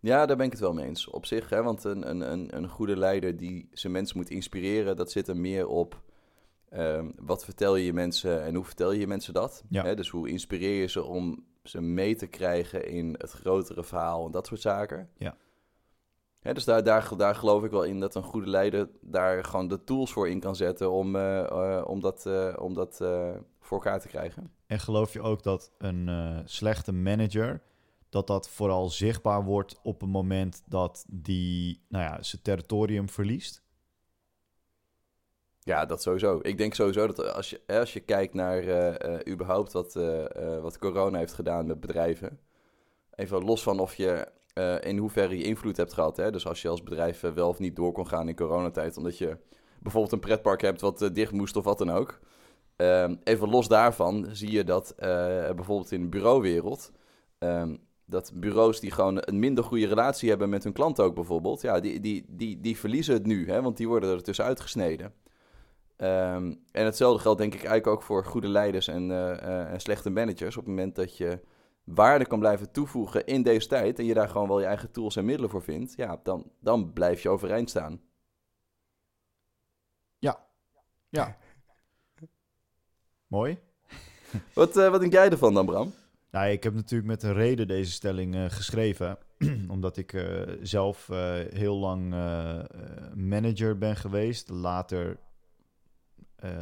Ja, 0.00 0.26
daar 0.26 0.36
ben 0.36 0.46
ik 0.46 0.52
het 0.52 0.60
wel 0.60 0.72
mee 0.72 0.86
eens. 0.86 1.08
Op 1.08 1.26
zich, 1.26 1.50
hè, 1.50 1.62
want 1.62 1.84
een, 1.84 2.30
een, 2.32 2.56
een 2.56 2.68
goede 2.68 2.96
leider 2.96 3.36
die 3.36 3.68
zijn 3.72 3.92
mensen 3.92 4.16
moet 4.16 4.30
inspireren, 4.30 4.96
dat 4.96 5.12
zit 5.12 5.28
er 5.28 5.36
meer 5.36 5.66
op. 5.66 6.02
Um, 6.70 7.12
wat 7.16 7.44
vertel 7.44 7.76
je 7.76 7.84
je 7.84 7.92
mensen 7.92 8.42
en 8.44 8.54
hoe 8.54 8.64
vertel 8.64 8.92
je 8.92 9.00
je 9.00 9.06
mensen 9.06 9.34
dat? 9.34 9.64
Ja. 9.68 9.82
Hè, 9.82 9.94
dus 9.94 10.08
hoe 10.08 10.28
inspireer 10.28 10.80
je 10.80 10.88
ze 10.88 11.02
om 11.02 11.44
ze 11.62 11.80
mee 11.80 12.16
te 12.16 12.26
krijgen 12.26 12.86
in 12.86 13.14
het 13.18 13.30
grotere 13.30 13.84
verhaal 13.84 14.26
en 14.26 14.32
dat 14.32 14.46
soort 14.46 14.60
zaken? 14.60 15.08
Ja 15.16 15.36
dus 16.52 16.64
daar, 16.64 16.82
daar, 16.82 17.16
daar 17.16 17.34
geloof 17.34 17.64
ik 17.64 17.70
wel 17.70 17.82
in 17.82 18.00
dat 18.00 18.14
een 18.14 18.22
goede 18.22 18.50
leider 18.50 18.88
daar 19.00 19.44
gewoon 19.44 19.68
de 19.68 19.84
tools 19.84 20.12
voor 20.12 20.28
in 20.28 20.40
kan 20.40 20.56
zetten 20.56 20.90
om, 20.90 21.16
uh, 21.16 21.46
uh, 21.52 21.82
om 21.86 22.00
dat, 22.00 22.24
uh, 22.26 22.54
om 22.58 22.74
dat 22.74 22.96
voor 23.60 23.78
elkaar 23.78 24.00
te 24.00 24.08
krijgen. 24.08 24.52
En 24.66 24.80
geloof 24.80 25.12
je 25.12 25.22
ook 25.22 25.42
dat 25.42 25.72
een 25.78 26.10
slechte 26.44 26.92
manager, 26.92 27.62
dat 28.08 28.26
dat 28.26 28.48
vooral 28.48 28.88
zichtbaar 28.88 29.44
wordt 29.44 29.80
op 29.82 30.00
het 30.00 30.10
moment 30.10 30.62
dat 30.66 31.04
die 31.08 31.84
nou 31.88 32.04
ja, 32.04 32.22
zijn 32.22 32.42
territorium 32.42 33.08
verliest? 33.08 33.62
Ja, 35.60 35.86
dat 35.86 36.02
sowieso. 36.02 36.38
Ik 36.42 36.58
denk 36.58 36.74
sowieso 36.74 37.06
dat 37.06 37.34
als 37.34 37.50
je, 37.50 37.60
als 37.66 37.92
je 37.92 38.00
kijkt 38.00 38.34
naar 38.34 38.62
überhaupt 39.28 39.72
wat, 39.72 39.92
wat 40.60 40.78
corona 40.78 41.18
heeft 41.18 41.34
gedaan 41.34 41.66
met 41.66 41.80
bedrijven, 41.80 42.40
even 43.14 43.44
los 43.44 43.62
van 43.62 43.80
of 43.80 43.94
je 43.94 44.28
uh, 44.54 44.74
in 44.80 44.98
hoeverre 44.98 45.38
je 45.38 45.44
invloed 45.44 45.76
hebt 45.76 45.92
gehad. 45.92 46.16
Hè? 46.16 46.30
Dus 46.30 46.46
als 46.46 46.62
je 46.62 46.68
als 46.68 46.82
bedrijf 46.82 47.22
uh, 47.22 47.30
wel 47.30 47.48
of 47.48 47.58
niet 47.58 47.76
door 47.76 47.92
kon 47.92 48.06
gaan 48.06 48.28
in 48.28 48.36
coronatijd, 48.36 48.96
omdat 48.96 49.18
je 49.18 49.36
bijvoorbeeld 49.78 50.12
een 50.12 50.20
pretpark 50.20 50.60
hebt 50.60 50.80
wat 50.80 51.02
uh, 51.02 51.08
dicht 51.12 51.32
moest 51.32 51.56
of 51.56 51.64
wat 51.64 51.78
dan 51.78 51.90
ook. 51.90 52.20
Ehm, 52.76 53.16
even 53.24 53.48
los 53.48 53.68
daarvan 53.68 54.26
zie 54.32 54.50
je 54.50 54.64
dat 54.64 54.94
bijvoorbeeld 54.96 55.92
in 55.92 56.00
de 56.00 56.08
bureauwereld, 56.08 56.92
um, 57.38 57.78
dat 58.04 58.32
bureaus 58.34 58.80
die 58.80 58.90
gewoon 58.90 59.18
een 59.20 59.38
minder 59.38 59.64
goede 59.64 59.86
relatie 59.86 60.28
hebben 60.28 60.48
met 60.48 60.64
hun 60.64 60.72
klanten 60.72 61.04
ook 61.04 61.14
bijvoorbeeld, 61.14 61.60
ja, 61.60 61.80
die, 61.80 62.00
die, 62.00 62.24
die, 62.28 62.60
die 62.60 62.78
verliezen 62.78 63.14
het 63.14 63.26
nu, 63.26 63.48
hè? 63.48 63.62
want 63.62 63.76
die 63.76 63.88
worden 63.88 64.10
er 64.10 64.22
tussen 64.22 64.44
uitgesneden. 64.44 65.12
Um, 65.96 66.60
en 66.72 66.84
hetzelfde 66.84 67.22
geldt 67.22 67.38
denk 67.38 67.54
ik 67.54 67.64
eigenlijk 67.64 67.86
ook 67.96 68.02
voor 68.02 68.24
goede 68.24 68.48
leiders 68.48 68.88
en, 68.88 69.10
en 69.68 69.80
slechte 69.80 70.10
managers. 70.10 70.56
Op 70.56 70.62
het 70.62 70.74
moment 70.74 70.94
dat 70.94 71.16
je 71.16 71.40
waarde 71.84 72.26
kan 72.26 72.38
blijven 72.38 72.70
toevoegen 72.70 73.26
in 73.26 73.42
deze 73.42 73.68
tijd 73.68 73.98
en 73.98 74.04
je 74.04 74.14
daar 74.14 74.28
gewoon 74.28 74.48
wel 74.48 74.60
je 74.60 74.66
eigen 74.66 74.90
tools 74.90 75.16
en 75.16 75.24
middelen 75.24 75.50
voor 75.50 75.62
vindt, 75.62 75.94
ja, 75.96 76.20
dan, 76.22 76.50
dan 76.60 76.92
blijf 76.92 77.22
je 77.22 77.28
overeind 77.28 77.70
staan. 77.70 78.00
Ja. 80.18 80.46
Ja. 81.08 81.36
Mooi. 83.26 83.58
wat, 84.54 84.76
uh, 84.76 84.90
wat 84.90 85.00
denk 85.00 85.12
jij 85.12 85.30
ervan 85.30 85.54
dan, 85.54 85.66
Bram? 85.66 85.92
Nou, 86.30 86.50
ik 86.50 86.62
heb 86.62 86.74
natuurlijk 86.74 87.10
met 87.10 87.22
een 87.22 87.32
reden 87.32 87.68
deze 87.68 87.92
stelling 87.92 88.34
uh, 88.34 88.44
geschreven. 88.48 89.18
omdat 89.68 89.96
ik 89.96 90.12
uh, 90.12 90.42
zelf 90.62 91.06
heel 91.50 91.76
lang 91.76 92.10
manager 93.14 93.78
ben 93.78 93.96
geweest, 93.96 94.48
later 94.48 95.18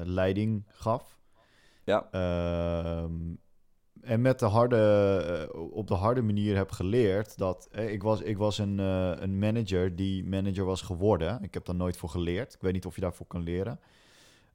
leiding 0.05 0.65
gaf. 0.69 1.21
Ja. 1.85 2.09
Ehm, 2.11 3.35
en 4.03 4.21
met 4.21 4.39
de 4.39 4.47
harde, 4.47 5.49
uh, 5.55 5.61
op 5.73 5.87
de 5.87 5.95
harde 5.95 6.23
manier 6.23 6.57
heb 6.57 6.71
geleerd 6.71 7.39
dat 7.39 7.69
eh, 7.73 7.93
ik 7.93 8.03
was, 8.03 8.21
ik 8.21 8.37
was 8.37 8.59
een, 8.59 8.79
uh, 8.79 9.13
een 9.17 9.39
manager 9.39 9.97
die 9.97 10.25
manager 10.25 10.65
was 10.65 10.83
geworden. 10.83 11.43
Ik 11.43 11.55
heb 11.55 11.65
daar 11.65 11.75
nooit 11.75 11.97
voor 11.97 12.09
geleerd. 12.09 12.55
Ik 12.55 12.61
weet 12.61 12.73
niet 12.73 12.87
of 12.87 12.95
je 12.95 13.01
daarvoor 13.01 13.27
kan 13.27 13.43
leren. 13.43 13.81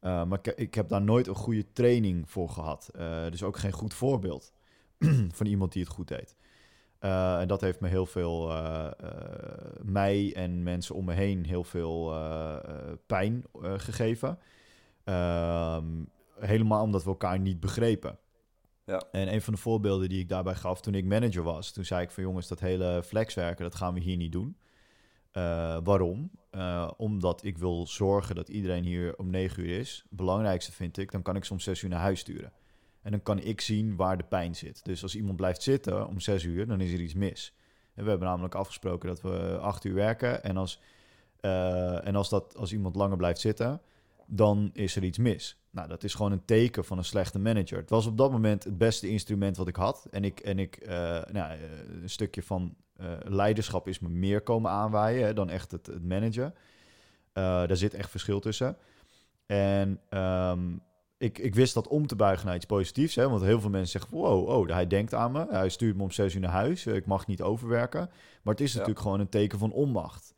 maar 0.02 0.40
ik, 0.42 0.48
ik, 0.48 0.74
heb 0.74 0.90
daar 0.90 1.02
nooit 1.02 1.28
een 1.28 1.36
goede 1.36 1.72
training 1.74 2.30
voor 2.30 2.50
gehad. 2.50 2.90
dus 3.30 3.44
ook 3.44 3.58
geen 3.58 3.72
goed 3.72 3.94
voorbeeld 3.94 4.54
van 5.38 5.46
iemand 5.46 5.72
die 5.72 5.84
het 5.84 5.92
goed 5.92 6.08
deed. 6.08 6.36
en 7.00 7.48
dat 7.48 7.62
heeft 7.62 7.80
me 7.80 7.88
heel 7.88 8.06
veel, 8.06 8.54
mij 9.84 10.34
en 10.36 10.64
mensen 10.64 10.96
om 10.96 11.06
me 11.06 11.14
heen, 11.14 11.46
heel 11.46 11.64
veel 11.64 12.14
pijn 13.06 13.44
gegeven. 13.62 14.40
Ehm, 15.04 15.86
helemaal 16.40 16.84
omdat 16.84 17.04
we 17.04 17.10
elkaar 17.10 17.40
niet 17.40 17.60
begrepen. 17.60 18.18
Ja. 18.88 19.04
En 19.12 19.34
een 19.34 19.42
van 19.42 19.54
de 19.54 19.60
voorbeelden 19.60 20.10
die 20.10 20.20
ik 20.20 20.30
daarbij 20.30 20.56
gaf 20.56 20.82
toen 20.82 20.94
ik 20.94 21.06
manager 21.06 21.44
was, 21.44 21.72
toen 21.72 21.86
zei 21.86 22.02
ik 22.02 22.12
van 22.12 22.24
jongens, 22.24 22.48
dat 22.48 22.60
hele 22.60 23.04
flexwerken, 23.04 23.64
dat 23.64 23.76
gaan 23.76 23.94
we 23.94 24.00
hier 24.00 24.18
niet 24.18 24.32
doen. 24.32 24.58
Eh, 25.32 25.78
waarom? 25.84 26.32
Eh, 26.50 26.92
omdat 26.98 27.44
ik 27.44 27.58
wil 27.58 27.88
zorgen 27.88 28.36
dat 28.36 28.50
iedereen 28.50 28.84
hier 28.84 29.18
om 29.18 29.30
9 29.30 29.64
uur 29.64 29.80
is. 29.80 30.06
Belangrijkste 30.10 30.72
vind 30.72 30.98
ik, 30.98 31.12
dan 31.12 31.22
kan 31.22 31.36
ik 31.36 31.46
ze 31.46 31.54
om 31.54 31.60
6 31.60 31.82
uur 31.82 31.90
naar 31.90 32.00
huis 32.00 32.20
sturen. 32.20 32.52
En 33.02 33.12
dan 33.12 33.22
kan 33.22 33.40
ik 33.40 33.62
zien 33.62 33.96
waar 33.96 34.18
de 34.18 34.24
pijn 34.24 34.56
zit. 34.56 34.86
Dus 34.86 35.04
als 35.04 35.16
iemand 35.16 35.36
blijft 35.36 35.62
zitten 35.62 36.08
om 36.08 36.20
6 36.20 36.44
uur, 36.44 36.68
dan 36.68 36.82
is 36.82 36.94
er 36.94 37.00
iets 37.00 37.14
mis. 37.14 37.54
En 37.94 38.04
we 38.04 38.10
hebben 38.10 38.28
namelijk 38.28 38.56
afgesproken 38.56 39.08
dat 39.08 39.22
we 39.22 39.58
8 39.62 39.84
uur 39.84 39.94
werken. 39.94 40.44
En 40.44 40.58
als, 40.58 40.82
eh, 41.40 42.08
en 42.08 42.16
als, 42.16 42.30
dat, 42.30 42.56
als 42.58 42.74
iemand 42.74 42.96
langer 42.96 43.18
blijft 43.18 43.40
zitten, 43.40 43.82
dan 44.28 44.70
is 44.74 44.96
er 44.96 45.04
iets 45.04 45.18
mis. 45.18 45.58
Nou, 45.70 45.88
dat 45.88 46.04
is 46.04 46.14
gewoon 46.14 46.32
een 46.32 46.46
teken 46.46 46.86
van 46.86 46.98
een 46.98 47.06
slechte 47.06 47.40
manager. 47.40 47.78
Het 47.78 47.90
was 47.90 48.06
op 48.06 48.18
dat 48.18 48.32
moment 48.32 48.64
het 48.64 48.78
beste 48.78 49.10
instrument 49.10 49.58
wat 49.58 49.68
ik 49.68 49.76
had. 49.76 50.08
En 50.12 50.24
ik, 50.24 50.40
en 50.40 50.60
ik 50.60 50.76
eh, 50.76 50.90
nou, 51.32 51.52
eh, 51.52 51.60
een 52.02 52.10
stukje 52.10 52.44
van 52.44 52.76
eh, 52.96 53.12
leiderschap 53.24 53.88
is 53.88 54.00
me 54.00 54.10
meer 54.10 54.42
komen 54.42 54.72
aanwaaien 54.72 55.26
hè, 55.26 55.34
dan 55.34 55.50
echt 55.50 55.72
het, 55.72 55.86
het 55.86 56.04
managen. 56.04 56.54
Daar 57.34 57.78
zit 57.78 57.94
echt 57.94 58.10
verschil 58.10 58.40
tussen. 58.40 58.78
En 59.46 60.00
ehm, 60.10 60.76
ik, 61.18 61.38
ik 61.38 61.56
wist 61.56 61.74
dat 61.74 61.88
om 61.88 62.08
te 62.08 62.16
buigen 62.16 62.46
naar 62.46 62.56
iets 62.56 62.66
positiefs. 62.66 63.16
Hè, 63.16 63.30
want 63.30 63.42
heel 63.42 63.62
veel 63.62 63.70
mensen 63.70 64.00
zeggen: 64.00 64.20
wow, 64.20 64.48
oh, 64.50 64.70
hij 64.70 64.88
denkt 64.88 65.14
aan 65.14 65.32
me. 65.32 65.46
Hij 65.50 65.70
stuurt 65.70 65.96
me 65.96 66.04
om 66.04 66.12
zes 66.12 66.34
uur 66.34 66.42
naar 66.42 66.52
huis. 66.52 66.86
Ik 66.86 67.06
mag 67.06 67.28
niet 67.28 67.42
overwerken. 67.42 68.10
Maar 68.44 68.54
het 68.54 68.64
is 68.64 68.72
Ja. 68.72 68.78
natuurlijk 68.78 69.06
gewoon 69.06 69.20
een 69.20 69.30
teken 69.30 69.60
van 69.60 69.72
onmacht. 69.72 70.36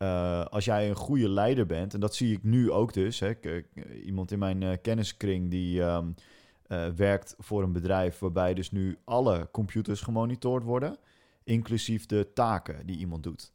Eh, 0.00 0.44
als 0.44 0.64
jij 0.64 0.88
een 0.88 0.94
goede 0.94 1.28
leider 1.28 1.66
bent, 1.66 1.94
en 1.94 2.00
dat 2.00 2.14
zie 2.14 2.32
ik 2.32 2.42
nu 2.42 2.70
ook 2.70 2.92
dus. 2.92 3.20
Hè, 3.20 3.32
iemand 4.04 4.30
in 4.30 4.38
mijn 4.38 4.62
eh, 4.62 4.76
kenniskring 4.82 5.50
die 5.50 5.82
ehm, 5.82 6.10
eh, 6.66 6.88
werkt 6.88 7.34
voor 7.38 7.62
een 7.62 7.72
bedrijf 7.72 8.18
waarbij 8.18 8.54
dus 8.54 8.70
nu 8.70 8.98
alle 9.04 9.48
computers 9.52 10.00
gemonitord 10.00 10.62
worden, 10.62 10.98
inclusief 11.44 12.06
de 12.06 12.30
taken 12.34 12.86
die 12.86 12.98
iemand 12.98 13.22
doet. 13.22 13.52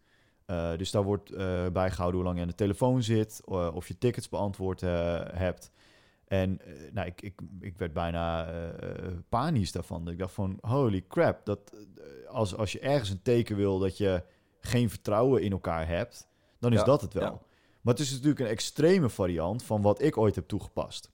Dus 0.78 0.92
daar 0.92 1.04
wordt 1.04 1.32
eh, 1.32 1.68
bijgehouden 1.74 2.16
hoe 2.16 2.25
lang 2.25 2.36
je 2.36 2.42
aan 2.42 2.50
de 2.50 2.56
telefoon 2.56 3.04
zit, 3.04 3.42
of 3.46 3.88
je 3.88 3.98
tickets 3.98 4.30
beantwoord 4.30 4.82
hebt. 4.82 5.72
En 6.28 6.60
nou, 6.92 7.08
ik, 7.08 7.22
ik, 7.22 7.42
ik 7.60 7.78
werd 7.78 7.94
bijna 7.94 8.48
panisch 9.30 9.72
daarvan. 9.72 10.10
Ik 10.10 10.18
dacht 10.18 10.34
van, 10.34 10.58
holy 10.62 11.06
crap, 11.08 11.46
dat, 11.46 11.74
als, 12.28 12.56
als 12.56 12.72
je 12.72 12.80
ergens 12.80 13.10
een 13.10 13.22
teken 13.22 13.56
wil 13.56 13.80
dat 13.80 13.98
je 13.98 14.24
geen 14.60 14.90
vertrouwen 14.90 15.42
in 15.42 15.52
elkaar 15.52 15.88
hebt, 15.88 16.28
dan 16.65 16.74
is 16.74 16.79
Ja, 16.79 16.86
dat 16.86 17.01
het 17.01 17.13
wel. 17.13 17.24
ja. 17.24 17.39
Maar 17.81 17.93
het 17.93 18.03
is 18.03 18.12
natuurlijk 18.12 18.39
een 18.39 18.48
extreme 18.48 19.10
variant 19.10 19.63
van 19.63 19.81
wat 19.81 20.01
ik 20.01 20.17
ooit 20.17 20.36
heb 20.36 20.48
toegepast. 20.48 21.12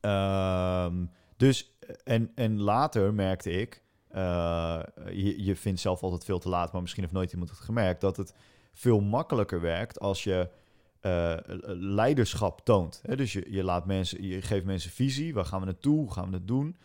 Ehm, 0.00 1.04
dus, 1.36 1.76
en, 2.04 2.32
en 2.34 2.60
later 2.60 3.14
merkte 3.14 3.50
ik, 3.50 3.82
eh, 4.08 4.80
je, 5.10 5.44
je 5.44 5.56
vindt 5.56 5.80
zelf 5.80 6.02
altijd 6.02 6.24
veel 6.24 6.38
te 6.38 6.48
laat, 6.48 6.72
maar 6.72 6.80
misschien 6.80 7.02
heeft 7.02 7.14
nooit 7.14 7.32
iemand 7.32 7.50
het 7.50 7.58
gemerkt, 7.58 8.00
dat 8.00 8.16
het 8.16 8.34
veel 8.72 9.00
makkelijker 9.00 9.60
werkt 9.60 10.00
als 10.00 10.24
je 10.24 10.48
eh, 11.00 11.36
leiderschap 11.78 12.60
toont. 12.64 13.00
Hè? 13.02 13.16
Dus 13.16 13.32
je, 13.32 13.46
je, 13.50 13.64
laat 13.64 13.86
mensen, 13.86 14.22
je 14.22 14.42
geeft 14.42 14.64
mensen 14.64 14.90
visie, 14.90 15.34
waar 15.34 15.44
gaan 15.44 15.60
we 15.60 15.66
naartoe, 15.66 15.98
hoe 15.98 16.12
gaan 16.12 16.30
we 16.30 16.36
het 16.36 16.48
doen? 16.48 16.76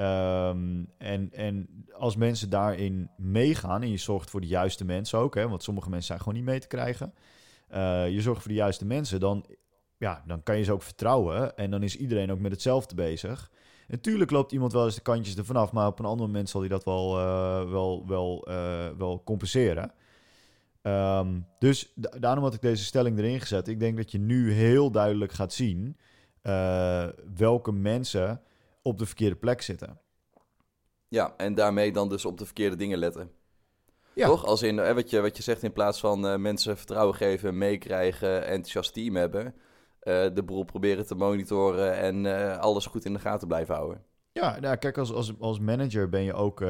Ehm, 0.00 0.84
en, 0.98 1.32
en 1.32 1.84
als 1.92 2.16
mensen 2.16 2.50
daarin 2.50 3.10
meegaan 3.16 3.82
en 3.82 3.90
je 3.90 3.96
zorgt 3.96 4.30
voor 4.30 4.40
de 4.40 4.46
juiste 4.46 4.84
mensen 4.84 5.18
ook, 5.18 5.34
hè, 5.34 5.48
want 5.48 5.62
sommige 5.62 5.88
mensen 5.88 6.06
zijn 6.06 6.18
gewoon 6.18 6.34
niet 6.34 6.44
mee 6.44 6.58
te 6.60 6.66
krijgen. 6.66 7.14
Eh, 7.68 8.10
je 8.10 8.20
zorgt 8.20 8.40
voor 8.42 8.50
de 8.50 8.56
juiste 8.56 8.86
mensen, 8.86 9.20
dan, 9.20 9.44
ja, 9.96 10.22
dan 10.26 10.42
kan 10.42 10.58
je 10.58 10.64
ze 10.64 10.72
ook 10.72 10.82
vertrouwen. 10.82 11.56
En 11.56 11.70
dan 11.70 11.82
is 11.82 11.96
iedereen 11.96 12.32
ook 12.32 12.38
met 12.38 12.52
hetzelfde 12.52 12.94
bezig. 12.94 13.50
Natuurlijk 13.88 14.30
loopt 14.30 14.52
iemand 14.52 14.72
wel 14.72 14.84
eens 14.84 14.94
de 14.94 15.00
kantjes 15.00 15.36
ervan 15.36 15.56
af, 15.56 15.72
maar 15.72 15.86
op 15.86 15.98
een 15.98 16.04
ander 16.04 16.26
moment 16.26 16.48
zal 16.48 16.60
hij 16.60 16.68
dat 16.68 16.84
wel, 16.84 17.18
eh, 17.18 17.70
wel, 17.70 18.04
wel, 18.06 18.46
eh, 18.48 18.88
wel 18.98 19.22
compenseren. 19.24 19.92
Ehm, 20.82 21.40
dus 21.58 21.92
da- 21.94 22.18
daarom 22.18 22.44
had 22.44 22.54
ik 22.54 22.60
deze 22.60 22.84
stelling 22.84 23.18
erin 23.18 23.40
gezet. 23.40 23.68
Ik 23.68 23.80
denk 23.80 23.96
dat 23.96 24.10
je 24.10 24.18
nu 24.18 24.52
heel 24.52 24.90
duidelijk 24.90 25.32
gaat 25.32 25.52
zien 25.52 25.96
welke 27.34 27.72
mensen 27.72 28.40
op 28.82 28.98
de 28.98 29.06
verkeerde 29.06 29.36
plek 29.36 29.62
zitten. 29.62 30.00
Ja, 31.08 31.34
en 31.36 31.54
daarmee 31.54 31.92
dan 31.92 32.08
dus 32.08 32.24
op 32.24 32.38
de 32.38 32.44
verkeerde 32.44 32.76
dingen 32.76 32.98
letten. 32.98 33.30
Ja. 34.14 34.26
Toch? 34.26 34.44
Als 34.44 34.62
in, 34.62 34.76
hè, 34.76 34.94
wat, 34.94 35.10
je, 35.10 35.20
wat 35.20 35.36
je 35.36 35.42
zegt, 35.42 35.62
in 35.62 35.72
plaats 35.72 36.00
van 36.00 36.26
eh, 36.26 36.36
mensen 36.36 36.76
vertrouwen 36.76 37.14
geven, 37.14 37.58
meekrijgen, 37.58 38.46
enthousiast 38.46 38.92
team 38.92 39.16
hebben, 39.16 39.54
eh, 40.00 40.26
de 40.34 40.42
boel 40.42 40.64
proberen 40.64 41.06
te 41.06 41.14
monitoren 41.14 41.96
en 41.96 42.26
eh, 42.26 42.58
alles 42.58 42.86
goed 42.86 43.04
in 43.04 43.12
de 43.12 43.18
gaten 43.18 43.48
blijven 43.48 43.74
houden. 43.74 44.02
Ja, 44.32 44.60
nou, 44.60 44.76
kijk, 44.76 44.98
als, 44.98 45.12
als, 45.12 45.38
als 45.38 45.58
manager 45.58 46.08
ben 46.08 46.22
je 46.22 46.32
ook 46.32 46.64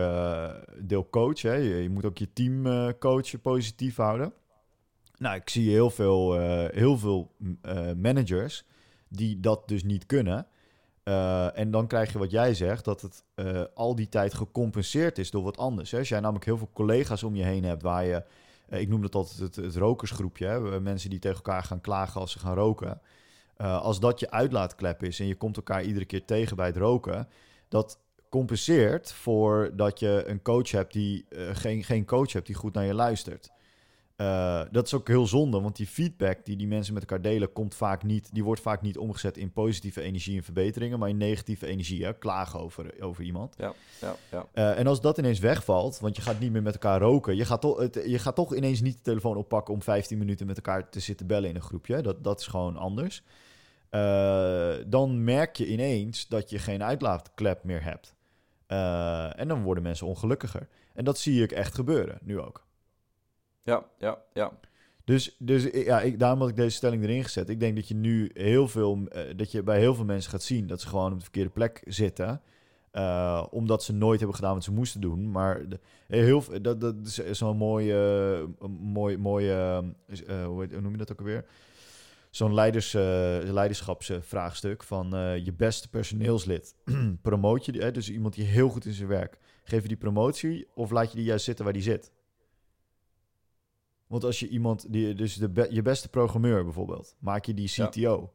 deel 0.83 1.09
coach. 1.11 1.43
Hè? 1.43 1.55
Je, 1.55 1.83
je 1.83 1.91
moet 1.91 2.05
ook 2.05 2.19
je 2.19 2.33
team 2.33 2.65
coachen, 2.99 3.41
positief 3.41 3.97
houden. 3.97 4.33
Nou, 5.17 5.37
ik 5.37 5.49
zie 5.49 5.71
heel 5.71 5.91
veel, 5.91 6.39
heel 6.71 6.99
veel 6.99 7.35
managers 7.97 8.65
die 9.09 9.41
dat 9.41 9.69
dus 9.69 9.85
niet 9.85 10.07
kunnen. 10.07 10.47
Eh, 11.03 11.59
en 11.59 11.71
dan 11.71 11.87
krijg 11.87 12.13
je 12.13 12.19
wat 12.19 12.31
jij 12.31 12.55
zegt, 12.55 12.85
dat 12.85 13.01
het 13.01 13.25
eh, 13.35 13.63
al 13.75 13.95
die 13.95 14.09
tijd 14.09 14.35
gecompenseerd 14.35 15.19
is 15.19 15.31
door 15.31 15.43
wat 15.43 15.57
anders. 15.57 15.91
Hè? 15.91 15.99
Als 15.99 16.09
jij 16.09 16.21
namelijk 16.21 16.45
heel 16.45 16.59
veel 16.59 16.71
collega's 16.73 17.23
om 17.23 17.35
je 17.35 17.45
heen 17.45 17.65
hebt 17.65 17.83
waar 17.83 18.05
je, 18.05 18.25
eh, 18.69 18.81
ik 18.81 18.89
noem 18.89 19.03
dat 19.03 19.15
altijd 19.15 19.39
het, 19.39 19.57
het 19.57 19.77
rokersgroepje, 19.77 20.47
hè? 20.47 20.81
mensen 20.81 21.11
die 21.11 21.19
tegen 21.19 21.37
elkaar 21.37 21.63
gaan 21.63 21.81
klagen 21.81 22.21
als 22.21 22.33
ze 22.33 22.39
gaan 22.39 22.55
roken. 22.55 23.01
Als 23.61 24.01
dat 24.01 24.21
je 24.21 24.31
uitlaatklep 24.31 25.03
is 25.03 25.21
en 25.21 25.27
je 25.27 25.35
komt 25.35 25.57
elkaar 25.57 25.83
iedere 25.83 26.05
keer 26.05 26.25
tegen 26.25 26.57
bij 26.57 26.67
het 26.67 26.77
roken, 26.77 27.29
dat 27.69 27.99
compenseert 28.29 29.13
voor 29.13 29.71
dat 29.75 29.99
je 29.99 30.23
een 30.27 30.43
coach 30.43 30.71
hebt 30.71 30.93
die 30.93 31.27
geen, 31.53 31.85
geen 31.85 32.05
coach 32.05 32.33
hebt 32.33 32.47
die 32.47 32.55
goed 32.55 32.75
naar 32.75 32.85
je 32.85 32.95
luistert. 32.95 33.51
Eh, 34.21 34.63
dat 34.71 34.87
is 34.87 34.95
ook 34.95 35.09
heel 35.09 35.27
zonde, 35.27 35.61
want 35.61 35.77
die 35.77 35.87
feedback 35.87 36.45
die 36.45 36.57
die 36.57 36.67
mensen 36.67 36.95
met 36.95 37.03
elkaar 37.03 37.23
delen, 37.23 37.53
komt 37.53 37.75
vaak 37.75 38.03
niet, 38.03 38.29
die 38.33 38.45
wordt 38.45 38.61
vaak 38.61 38.83
niet 38.83 38.99
omgezet 38.99 39.37
in 39.37 39.53
positieve 39.53 40.01
energie 40.01 40.37
en 40.37 40.45
verbeteringen, 40.45 40.99
maar 40.99 41.09
in 41.09 41.17
negatieve 41.17 41.67
energie, 41.67 42.05
hè? 42.05 42.19
klagen 42.19 42.61
over, 42.61 43.03
over 43.03 43.25
iemand. 43.25 43.55
Ja, 43.59 43.73
ja, 44.01 44.17
ja. 44.31 44.47
Eh, 44.53 44.79
en 44.79 44.87
als 44.87 45.01
dat 45.01 45.19
ineens 45.19 45.39
wegvalt, 45.39 46.01
want 46.01 46.17
je 46.17 46.23
gaat 46.23 46.41
niet 46.41 46.53
meer 46.53 46.63
met 46.63 46.73
elkaar 46.73 47.01
roken, 47.01 47.37
je 47.37 47.45
gaat, 47.45 47.61
toch 47.61 47.79
het, 47.79 48.03
je 48.07 48.19
gaat 48.19 48.35
toch 48.35 48.55
ineens 48.55 48.81
niet 48.81 48.97
de 48.97 49.03
telefoon 49.03 49.37
oppakken 49.37 49.75
om 49.75 49.83
15 49.83 50.19
minuten 50.19 50.47
met 50.47 50.57
elkaar 50.57 50.89
te 50.89 51.01
zitten 51.01 51.27
bellen 51.27 51.49
in 51.49 51.55
een 51.55 51.63
groepje. 51.63 52.03
Dat, 52.03 52.25
dat 52.25 52.41
is 52.41 52.47
gewoon 52.47 52.77
anders. 52.77 53.23
Eh, 53.91 54.73
dan 54.87 55.25
merk 55.25 55.57
je 55.57 55.67
ineens 55.67 56.29
dat 56.29 56.51
je 56.51 56.59
geen 56.59 56.83
uitlaatklep 56.83 57.65
meer 57.65 57.83
hebt. 57.83 58.15
En 59.37 59.49
dan 59.49 59.63
worden 59.63 59.83
mensen 59.83 60.07
ongelukkiger. 60.07 60.69
En 60.95 61.05
dat 61.05 61.19
zie 61.19 61.43
ik 61.43 61.53
echt 61.53 61.75
gebeuren, 61.75 62.19
nu 62.23 62.41
ook. 62.41 62.69
Ja, 63.71 63.85
ja, 63.99 64.19
ja. 64.33 64.53
Dus, 65.05 65.37
dus 65.39 65.63
ja, 65.73 66.01
ik, 66.01 66.19
daarom 66.19 66.41
had 66.41 66.49
ik 66.49 66.57
deze 66.57 66.77
stelling 66.77 67.03
erin 67.03 67.25
gezet. 67.25 67.49
Ik 67.49 67.61
denk 67.61 67.77
dat 67.77 67.89
je 67.89 67.95
nu 67.95 68.31
heel 68.35 68.69
veel, 68.69 68.99
eh, 69.09 69.23
dat 69.37 69.53
je 69.53 69.63
bij 69.63 69.79
heel 69.79 69.95
veel 69.95 70.05
mensen 70.05 70.31
gaat 70.31 70.43
zien 70.43 70.67
dat 70.67 70.81
ze 70.81 70.89
gewoon 70.89 71.11
op 71.13 71.17
de 71.17 71.23
verkeerde 71.23 71.51
plek 71.51 71.83
zitten. 71.87 72.41
Eh, 72.91 73.47
omdat 73.51 73.83
ze 73.83 73.93
nooit 73.93 74.19
hebben 74.19 74.37
gedaan 74.37 74.55
wat 74.55 74.65
ze 74.65 74.73
moesten 74.73 75.01
doen. 75.01 75.31
Maar 75.31 75.69
de, 75.69 75.81
heel, 76.07 76.45
dat, 76.63 76.81
dat 76.81 76.95
is 77.05 77.39
zo'n 77.39 77.57
mooi, 77.57 77.93
eh, 77.93 78.45
mooi, 78.81 79.17
mooi 79.17 79.49
eh, 79.51 79.77
eh, 79.79 80.45
hoe, 80.47 80.61
heet- 80.61 80.81
noem 80.81 80.91
je 80.93 80.97
dat 80.99 81.13
ook 81.13 81.19
alweer? 81.19 81.45
Zo'n 82.31 82.55
leiders, 82.55 82.95
eh, 82.95 83.03
leiderschapsvraagstuk 83.43 84.83
van 84.83 85.15
eh, 85.15 85.45
je 85.45 85.53
beste 85.53 85.89
personeelslid. 85.89 86.75
Promoot 87.23 87.65
je 87.65 87.73
die, 87.73 87.81
hè? 87.81 87.91
dus 87.91 88.11
iemand 88.11 88.35
die 88.35 88.45
heel 88.45 88.69
goed 88.69 88.85
in 88.85 88.93
zijn 88.93 89.09
werk. 89.09 89.39
Geef 89.65 89.83
je 89.83 89.89
die 89.89 89.97
promotie 89.97 90.67
of 90.75 90.91
laat 90.91 91.11
je 91.11 91.17
die 91.17 91.27
juist 91.27 91.45
zitten 91.45 91.65
waar 91.65 91.75
die 91.75 91.83
zit? 91.83 92.13
Want 94.11 94.25
als 94.25 94.41
je 94.41 94.49
iemand, 94.49 94.93
die, 94.93 95.15
dus 95.15 95.35
de 95.35 95.49
be- 95.49 95.67
je 95.71 95.83
beste 95.83 96.09
programmeur 96.09 96.65
bijvoorbeeld, 96.65 97.17
maak 97.19 97.45
je 97.45 97.55
die 97.55 97.71
Ja. 97.75 97.87
CTO. 97.89 98.33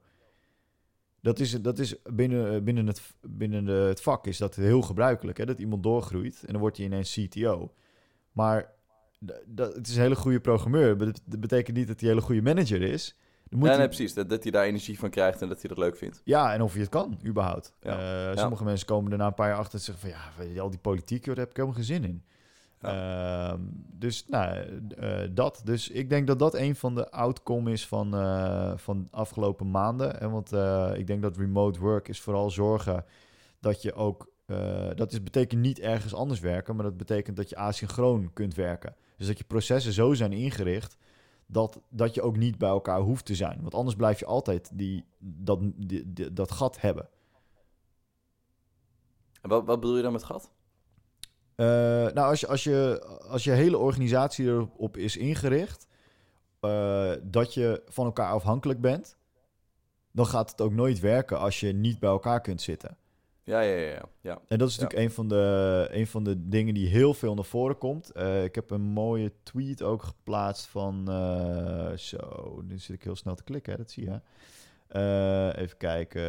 Dat 1.22 1.40
is, 1.40 1.62
dat 1.62 1.80
is 1.80 1.96
binnen, 2.04 2.64
binnen, 2.64 2.88
het, 2.88 3.02
binnen 3.22 3.66
de, 3.66 3.72
het 3.72 4.02
vak 4.02 4.28
is 4.28 4.38
dat 4.38 4.56
heel 4.56 4.82
gebruikelijk. 4.82 5.38
Hè? 5.38 5.46
Dat 5.46 5.60
iemand 5.60 5.84
doorgroeit 5.84 6.44
en 6.46 6.52
dan 6.52 6.62
wordt 6.62 6.78
hij 6.78 6.86
ineens 6.86 7.14
CTO. 7.14 7.74
Maar 8.32 8.72
dat, 9.46 9.76
het 9.76 9.88
is 9.88 9.96
een 9.96 10.02
hele 10.02 10.16
goede 10.16 10.40
programmeur. 10.40 10.98
Dat, 10.98 11.22
betekent 11.40 11.78
niet 11.78 11.88
dat 11.88 12.00
hij 12.00 12.10
een 12.10 12.16
hele 12.16 12.26
goede 12.28 12.42
manager 12.42 12.82
is. 12.82 13.16
Dan 13.50 13.60
moet 13.60 13.68
ja, 13.68 13.74
hij- 13.76 13.86
nee, 13.86 13.96
precies. 13.96 14.14
Dat, 14.14 14.30
dat 14.30 14.44
hij 14.44 14.52
daar 14.52 14.66
energie 14.66 15.00
van 15.00 15.10
krijgt 15.10 15.42
en 15.42 15.48
dat 15.48 15.60
hij 15.60 15.70
dat 15.70 15.78
leuk 15.78 15.98
vindt. 15.98 16.22
ja, 16.24 16.54
en 16.54 16.62
of 16.62 16.74
je 16.74 16.80
het 16.80 16.90
kan, 16.90 17.20
überhaupt. 17.26 17.74
Ja. 17.82 18.32
Eh, 18.32 18.38
sommige 18.38 18.64
mensen 18.64 18.88
komen 18.88 19.12
er 19.12 19.18
na 19.18 19.28
een 19.28 19.34
paar 19.34 19.50
jaar 19.50 19.58
achter 19.58 19.74
en 19.80 19.84
zeggen 19.86 20.10
van... 20.38 20.50
ja, 20.54 20.62
al 20.62 20.70
die 20.70 20.80
politiek, 20.80 21.26
daar 21.26 21.36
heb 21.38 21.50
ik 21.50 21.56
helemaal 21.56 21.76
geen 21.78 21.86
zin 21.86 22.04
in. 22.04 22.24
Ehm, 22.86 23.60
dus 23.92 24.28
nou, 24.28 24.56
eh, 24.98 25.30
dat. 25.32 25.62
Dus 25.64 25.90
ik 25.90 26.10
denk 26.10 26.28
dat 26.28 26.40
dat 26.40 26.54
een 26.56 26.76
van 26.76 26.96
de 26.96 27.12
outcome 27.12 27.72
is 27.72 27.88
van, 27.88 28.16
eh, 28.16 28.78
van 28.78 29.02
de 29.04 29.08
afgelopen 29.18 29.72
maanden. 29.72 30.20
En 30.20 30.32
want 30.32 30.54
eh, 30.54 30.92
ik 30.96 31.08
denk 31.08 31.22
dat 31.22 31.38
remote 31.38 31.80
work 31.80 32.08
is 32.08 32.22
vooral 32.22 32.50
zorgen 32.50 33.06
dat 33.60 33.82
je 33.82 33.94
ook... 33.94 34.34
dat 34.96 35.12
is, 35.12 35.24
betekent 35.24 35.62
niet 35.62 35.80
ergens 35.80 36.14
anders 36.14 36.40
werken, 36.40 36.76
maar 36.76 36.86
dat 36.86 36.98
betekent 36.98 37.36
dat 37.38 37.50
je 37.50 37.56
asynchroon 37.56 38.34
kunt 38.34 38.54
werken. 38.56 38.96
Dus 39.18 39.28
dat 39.28 39.38
je 39.38 39.44
processen 39.44 39.94
zo 39.94 40.14
zijn 40.14 40.34
ingericht 40.34 40.98
dat, 41.46 41.82
dat 41.90 42.14
je 42.14 42.22
ook 42.22 42.38
niet 42.38 42.58
bij 42.58 42.70
elkaar 42.70 43.00
hoeft 43.00 43.26
te 43.26 43.36
zijn. 43.36 43.62
Want 43.62 43.74
anders 43.74 43.96
blijf 43.96 44.20
je 44.20 44.26
altijd 44.26 44.70
die, 44.74 45.06
dat, 45.20 45.60
die- 45.76 46.14
die- 46.14 46.34
dat 46.34 46.52
gat 46.52 46.82
hebben. 46.82 47.08
En 49.42 49.50
wat, 49.50 49.66
wat 49.66 49.80
bedoel 49.80 49.96
je 49.96 50.02
dan 50.04 50.12
met 50.12 50.24
gat? 50.24 50.52
Eh, 51.56 51.66
nou, 52.14 52.20
als 52.20 52.40
je, 52.40 52.48
als, 52.48 52.64
je, 52.64 53.06
als 53.28 53.44
je 53.44 53.52
hele 53.52 53.78
organisatie 53.78 54.46
erop 54.46 54.98
is 54.98 55.18
ingericht 55.18 55.88
eh, 56.60 57.12
dat 57.24 57.54
je 57.54 57.82
van 57.88 58.06
elkaar 58.06 58.32
afhankelijk 58.32 58.82
bent, 58.82 59.18
dan 60.12 60.26
gaat 60.26 60.52
het 60.52 60.62
ook 60.62 60.74
nooit 60.74 61.00
werken 61.00 61.40
als 61.40 61.60
je 61.60 61.74
niet 61.74 62.00
bij 62.00 62.10
elkaar 62.10 62.42
kunt 62.42 62.62
zitten. 62.62 62.98
Ja, 63.44 63.60
ja, 63.62 63.76
ja. 63.76 64.02
ja. 64.22 64.42
En 64.48 64.58
dat 64.58 64.70
is 64.70 64.76
Ja. 64.76 64.82
natuurlijk 64.82 65.10
een, 65.10 65.16
van 65.16 65.28
de, 65.28 65.88
een 65.92 66.08
van 66.08 66.24
de 66.24 66.48
dingen 66.48 66.74
die 66.74 66.88
heel 66.88 67.14
veel 67.14 67.34
naar 67.34 67.44
voren 67.46 67.78
komt. 67.78 68.12
Eh, 68.12 68.44
ik 68.44 68.56
heb 68.56 68.70
een 68.72 68.82
mooie 68.82 69.32
tweet 69.44 69.82
ook 69.82 70.04
geplaatst 70.04 70.66
van... 70.66 71.06
zo, 71.98 72.62
nu 72.68 72.78
zit 72.80 72.96
ik 72.96 73.04
heel 73.04 73.16
snel 73.16 73.36
te 73.36 73.44
klikken, 73.44 73.72
hè, 73.72 73.78
dat 73.78 73.92
zie 73.92 74.04
je. 74.04 74.20
Even 75.58 75.78
kijken. 75.78 76.24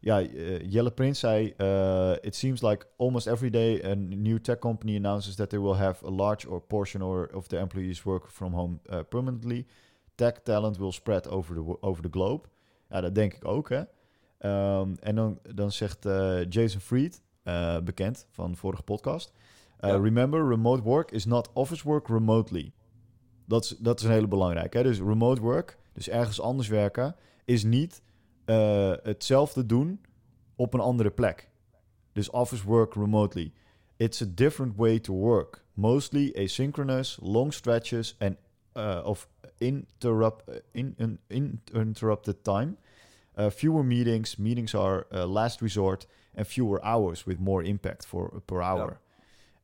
Ja, 0.00 0.20
eh, 0.20 0.70
Jelle 0.70 0.90
Prins 0.90 1.18
zei... 1.18 1.54
eh, 1.56 2.12
It 2.20 2.34
seems 2.34 2.62
like 2.62 2.86
almost 2.96 3.26
every 3.26 3.50
day 3.50 3.82
a 3.84 3.94
new 3.94 4.40
tech 4.40 4.58
company 4.58 4.96
announces 4.96 5.34
that 5.34 5.50
they 5.50 5.58
will 5.60 5.76
have 5.76 6.06
a 6.06 6.10
large 6.10 6.48
or 6.48 6.60
portion 6.60 7.02
or 7.02 7.30
of 7.34 7.46
their 7.46 7.60
employees 7.60 8.02
work 8.02 8.28
from 8.28 8.52
home 8.52 8.78
eh, 8.84 8.98
permanently. 9.08 9.66
Tech 10.14 10.42
talent 10.42 10.78
will 10.78 10.92
spread 10.92 11.28
over 11.28 11.54
the, 11.54 11.82
over 11.82 12.02
the 12.02 12.08
globe. 12.10 12.48
Ja, 12.88 13.00
dat 13.00 13.14
denk 13.14 13.34
ik 13.34 13.44
ook, 13.44 13.68
hè. 13.68 13.82
Ehm, 14.38 14.94
en 15.00 15.14
dan, 15.14 15.38
dan 15.54 15.72
zegt 15.72 16.04
Jason 16.48 16.80
Fried, 16.80 17.22
bekend 17.84 18.26
van 18.30 18.50
de 18.50 18.56
vorige 18.56 18.82
podcast. 18.82 19.32
Ja. 19.80 19.96
Remember, 19.96 20.48
remote 20.48 20.82
work 20.82 21.10
is 21.10 21.24
not 21.24 21.50
office 21.52 21.84
work 21.88 22.08
remotely. 22.08 22.72
Dat 23.46 23.64
is, 23.64 23.76
dat 23.78 24.00
is 24.00 24.06
een 24.06 24.12
hele 24.12 24.28
belangrijke. 24.28 24.76
Hè? 24.76 24.82
Dus 24.82 24.98
remote 24.98 25.40
work, 25.40 25.78
dus 25.92 26.08
ergens 26.08 26.40
anders 26.40 26.68
werken, 26.68 27.16
is 27.44 27.64
niet 27.64 28.02
eh, 28.50 28.92
hetzelfde 29.02 29.66
doen 29.66 30.00
op 30.56 30.74
een 30.74 30.80
andere 30.80 31.10
plek. 31.10 31.48
Dus 32.12 32.30
office 32.30 32.66
work 32.66 32.94
remotely. 32.94 33.52
It's 33.96 34.22
a 34.22 34.26
different 34.34 34.76
way 34.76 34.98
to 34.98 35.14
work. 35.14 35.64
Mostly 35.74 36.32
asynchronous, 36.34 37.18
long 37.22 37.52
stretches 37.52 38.16
and 38.18 38.36
uh, 38.74 39.00
of 39.04 39.28
interrupt 39.58 40.62
in, 40.72 40.94
in, 41.28 41.60
uninterrupted 41.72 42.44
time. 42.44 42.76
Uh, 43.38 43.50
fewer 43.50 43.84
meetings. 43.84 44.36
Meetings 44.36 44.74
are 44.74 45.06
uh, 45.12 45.26
last 45.26 45.60
resort. 45.60 46.06
And 46.34 46.46
fewer 46.46 46.84
hours 46.84 47.24
with 47.24 47.38
more 47.38 47.64
impact 47.64 48.06
for, 48.06 48.40
per 48.46 48.62
hour. 48.62 49.00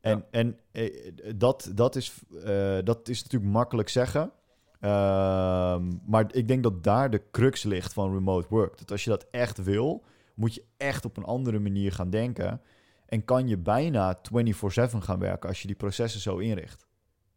En, 0.01 0.25
en 0.31 0.59
eh, 0.73 1.13
dat, 1.35 1.71
dat, 1.75 1.97
is, 1.97 2.13
eh, 2.45 2.79
dat 2.85 3.09
is 3.09 3.23
natuurlijk 3.23 3.53
makkelijk 3.53 3.89
zeggen. 3.89 4.33
Ehm, 4.87 5.93
maar 6.07 6.35
ik 6.35 6.49
denk 6.49 6.63
dat 6.63 6.85
daar 6.85 7.11
de 7.11 7.23
crux 7.31 7.63
ligt 7.63 7.93
van 7.93 8.13
remote 8.13 8.47
work. 8.51 8.79
Dat 8.79 8.91
als 8.91 9.05
je 9.05 9.11
dat 9.11 9.27
echt 9.31 9.63
wil, 9.63 10.05
moet 10.35 10.55
je 10.55 10.65
echt 10.77 11.05
op 11.05 11.17
een 11.17 11.25
andere 11.25 11.59
manier 11.59 11.93
gaan 11.93 12.11
denken. 12.11 12.61
En 13.07 13.25
kan 13.25 13.49
je 13.49 13.59
bijna 13.59 14.19
24/7 14.23 15.03
gaan 15.03 15.19
werken 15.19 15.49
als 15.49 15.61
je 15.61 15.67
die 15.67 15.77
processen 15.77 16.21
zo 16.21 16.37
inricht. 16.39 16.87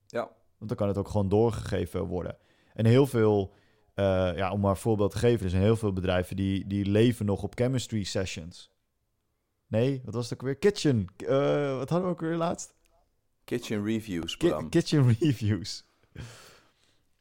Ja. 0.07 0.29
Want 0.57 0.69
dan 0.69 0.75
kan 0.75 0.87
het 0.87 0.97
ook 0.97 1.07
gewoon 1.07 1.29
doorgegeven 1.29 2.03
worden. 2.05 2.37
En 2.73 2.85
heel 2.85 3.07
veel, 3.07 3.53
eh, 3.93 4.31
ja, 4.35 4.51
om 4.51 4.59
maar 4.59 4.69
een 4.71 4.75
voorbeeld 4.77 5.11
te 5.11 5.17
geven, 5.17 5.43
er 5.43 5.49
zijn 5.49 5.63
heel 5.63 5.75
veel 5.77 5.93
bedrijven 5.93 6.35
die, 6.35 6.67
die 6.67 6.85
leven 6.85 7.25
nog 7.25 7.43
op 7.43 7.55
chemistry 7.55 8.03
sessions. 8.03 8.71
Nee, 9.67 10.01
wat 10.05 10.13
was 10.13 10.29
het 10.29 10.33
ook 10.33 10.45
weer? 10.45 10.55
Kitchen. 10.57 11.07
Eh, 11.17 11.77
wat 11.77 11.89
hadden 11.89 12.07
we 12.07 12.13
ook 12.13 12.21
weer 12.21 12.35
laatst? 12.35 12.75
Kitchen 13.43 13.83
reviews, 13.85 14.37
Ki- 14.37 14.69
kitchen 14.69 15.07
reviews. 15.19 15.85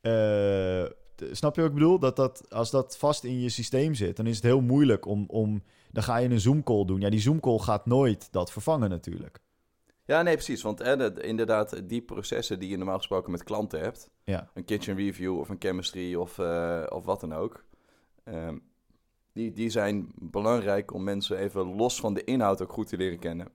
Eh, 0.01 0.85
snap 1.33 1.55
je 1.55 1.61
wat 1.61 1.71
ik 1.71 1.77
bedoel? 1.77 1.99
Dat 1.99 2.17
dat, 2.17 2.51
als 2.51 2.71
dat 2.71 2.97
vast 2.99 3.25
in 3.25 3.41
je 3.41 3.49
systeem 3.49 3.95
zit, 3.95 4.17
dan 4.17 4.27
is 4.27 4.35
het 4.37 4.45
heel 4.45 4.61
moeilijk 4.61 5.07
om, 5.07 5.25
om... 5.29 5.63
Dan 5.91 6.03
ga 6.03 6.17
je 6.17 6.29
een 6.29 6.41
Zoom-call 6.41 6.85
doen. 6.85 7.01
Ja, 7.01 7.11
die 7.11 7.21
Zoom-call 7.21 7.59
gaat 7.59 7.87
nooit 7.87 8.33
dat 8.33 8.53
vervangen 8.53 8.91
natuurlijk. 8.91 9.39
Ja, 10.05 10.23
nee, 10.23 10.35
precies. 10.35 10.63
Want 10.63 10.79
hè, 10.79 10.97
dat- 10.97 11.19
inderdaad, 11.19 11.89
die 11.89 12.03
processen 12.03 12.59
die 12.59 12.69
je 12.69 12.77
normaal 12.77 12.97
gesproken 12.97 13.31
met 13.33 13.45
klanten 13.45 13.81
hebt, 13.81 14.11
Ja, 14.25 14.51
een 14.55 14.65
kitchen 14.65 14.97
review 14.97 15.39
of 15.39 15.49
een 15.49 15.57
chemistry 15.59 16.15
of, 16.15 16.39
eh, 16.39 16.85
of 16.89 17.05
wat 17.05 17.21
dan 17.21 17.33
ook, 17.35 17.65
ehm, 18.25 18.59
die, 19.33 19.53
die 19.53 19.71
zijn 19.71 20.13
belangrijk 20.15 20.93
om 20.95 21.05
mensen 21.05 21.39
even 21.39 21.77
los 21.77 22.01
van 22.01 22.15
de 22.15 22.25
inhoud 22.25 22.63
ook 22.63 22.73
goed 22.73 22.89
te 22.89 22.97
leren 22.97 23.19
kennen. 23.19 23.49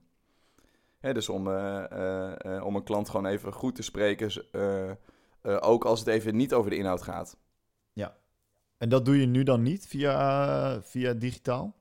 Hè, 0.99 1.13
dus 1.13 1.29
om, 1.29 1.47
om 2.63 2.75
een 2.75 2.83
klant 2.83 3.09
gewoon 3.09 3.25
even 3.25 3.53
goed 3.53 3.75
te 3.75 3.81
spreken, 3.81 4.31
eh, 5.43 5.57
ook 5.59 5.85
als 5.85 5.99
het 5.99 6.07
even 6.07 6.35
niet 6.35 6.53
over 6.53 6.69
de 6.69 6.77
inhoud 6.77 7.01
gaat. 7.01 7.37
en 8.77 8.89
dat 8.89 9.05
doe 9.05 9.19
je 9.19 9.25
nu 9.25 9.43
dan 9.43 9.61
niet 9.63 9.87
via, 9.87 10.81
via 10.81 11.13
digitaal? 11.13 11.75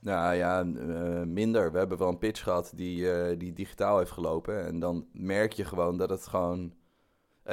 Nou 0.00 0.34
ja, 0.34 0.60
eh, 0.60 1.22
minder. 1.22 1.72
We 1.72 1.78
hebben 1.78 1.98
wel 1.98 2.08
een 2.08 2.18
pitch 2.18 2.42
gehad 2.42 2.72
die, 2.74 3.12
eh, 3.12 3.38
die 3.38 3.52
digitaal 3.52 3.98
heeft 3.98 4.10
gelopen. 4.10 4.66
En 4.66 4.78
dan 4.78 5.06
merk 5.12 5.52
je 5.52 5.64
gewoon 5.64 5.96
dat 5.96 6.10
het 6.10 6.26
gewoon... 6.26 6.74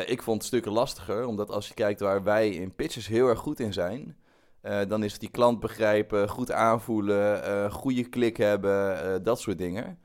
ik 0.05 0.21
vond 0.21 0.37
het 0.37 0.47
stukken 0.47 0.71
lastiger, 0.71 1.25
omdat 1.25 1.51
als 1.51 1.67
je 1.67 1.73
kijkt 1.73 1.99
waar 1.99 2.23
wij 2.23 2.49
in 2.49 2.75
pitches 2.75 3.07
heel 3.07 3.27
erg 3.27 3.39
goed 3.39 3.59
in 3.59 3.73
zijn... 3.73 4.17
dan 4.61 5.03
is 5.03 5.11
het 5.11 5.21
die 5.21 5.31
klant 5.31 5.59
begrijpen, 5.59 6.29
goed 6.29 6.51
aanvoelen, 6.51 7.71
goede 7.71 8.09
klik 8.09 8.37
hebben, 8.37 9.23
dat 9.23 9.39
soort 9.39 9.57
dingen. 9.57 9.99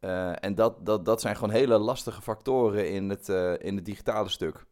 Eh, 0.00 0.44
en 0.44 0.54
dat, 0.54 0.86
dat, 0.86 1.04
dat 1.04 1.20
zijn 1.20 1.34
gewoon 1.34 1.54
hele 1.54 1.78
lastige 1.78 2.22
factoren 2.22 2.90
in 2.90 3.08
het, 3.08 3.28
eh, 3.28 3.52
in 3.58 3.76
het 3.76 3.84
digitale 3.84 4.28
stuk. 4.28 4.64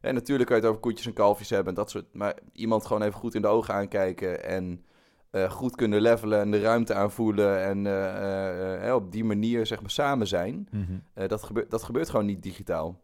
En 0.00 0.14
natuurlijk 0.14 0.48
kan 0.48 0.56
je 0.56 0.62
het 0.62 0.70
over 0.70 0.82
koetjes 0.82 1.06
en 1.06 1.12
kalfjes 1.12 1.50
hebben 1.50 1.68
en 1.68 1.74
dat 1.74 1.90
soort... 1.90 2.14
Maar 2.14 2.38
iemand 2.52 2.86
gewoon 2.86 3.02
even 3.02 3.20
goed 3.20 3.34
in 3.34 3.42
de 3.42 3.48
ogen 3.48 3.74
aankijken 3.74 4.44
en 4.44 4.84
eh, 5.36 5.50
goed 5.50 5.76
kunnen 5.76 6.00
levelen 6.00 6.40
en 6.40 6.50
de 6.50 6.60
ruimte 6.60 6.94
aanvoelen 6.94 7.62
en 8.80 8.94
op 8.94 9.12
die 9.12 9.24
manier 9.24 9.66
zeg 9.66 9.80
maar 9.80 9.90
samen 9.90 10.26
zijn. 10.26 10.68
Eh, 11.14 11.28
dat, 11.28 11.42
gebeurt, 11.42 11.70
dat 11.70 11.82
gebeurt 11.82 12.10
gewoon 12.10 12.26
niet 12.26 12.42
digitaal. 12.42 13.00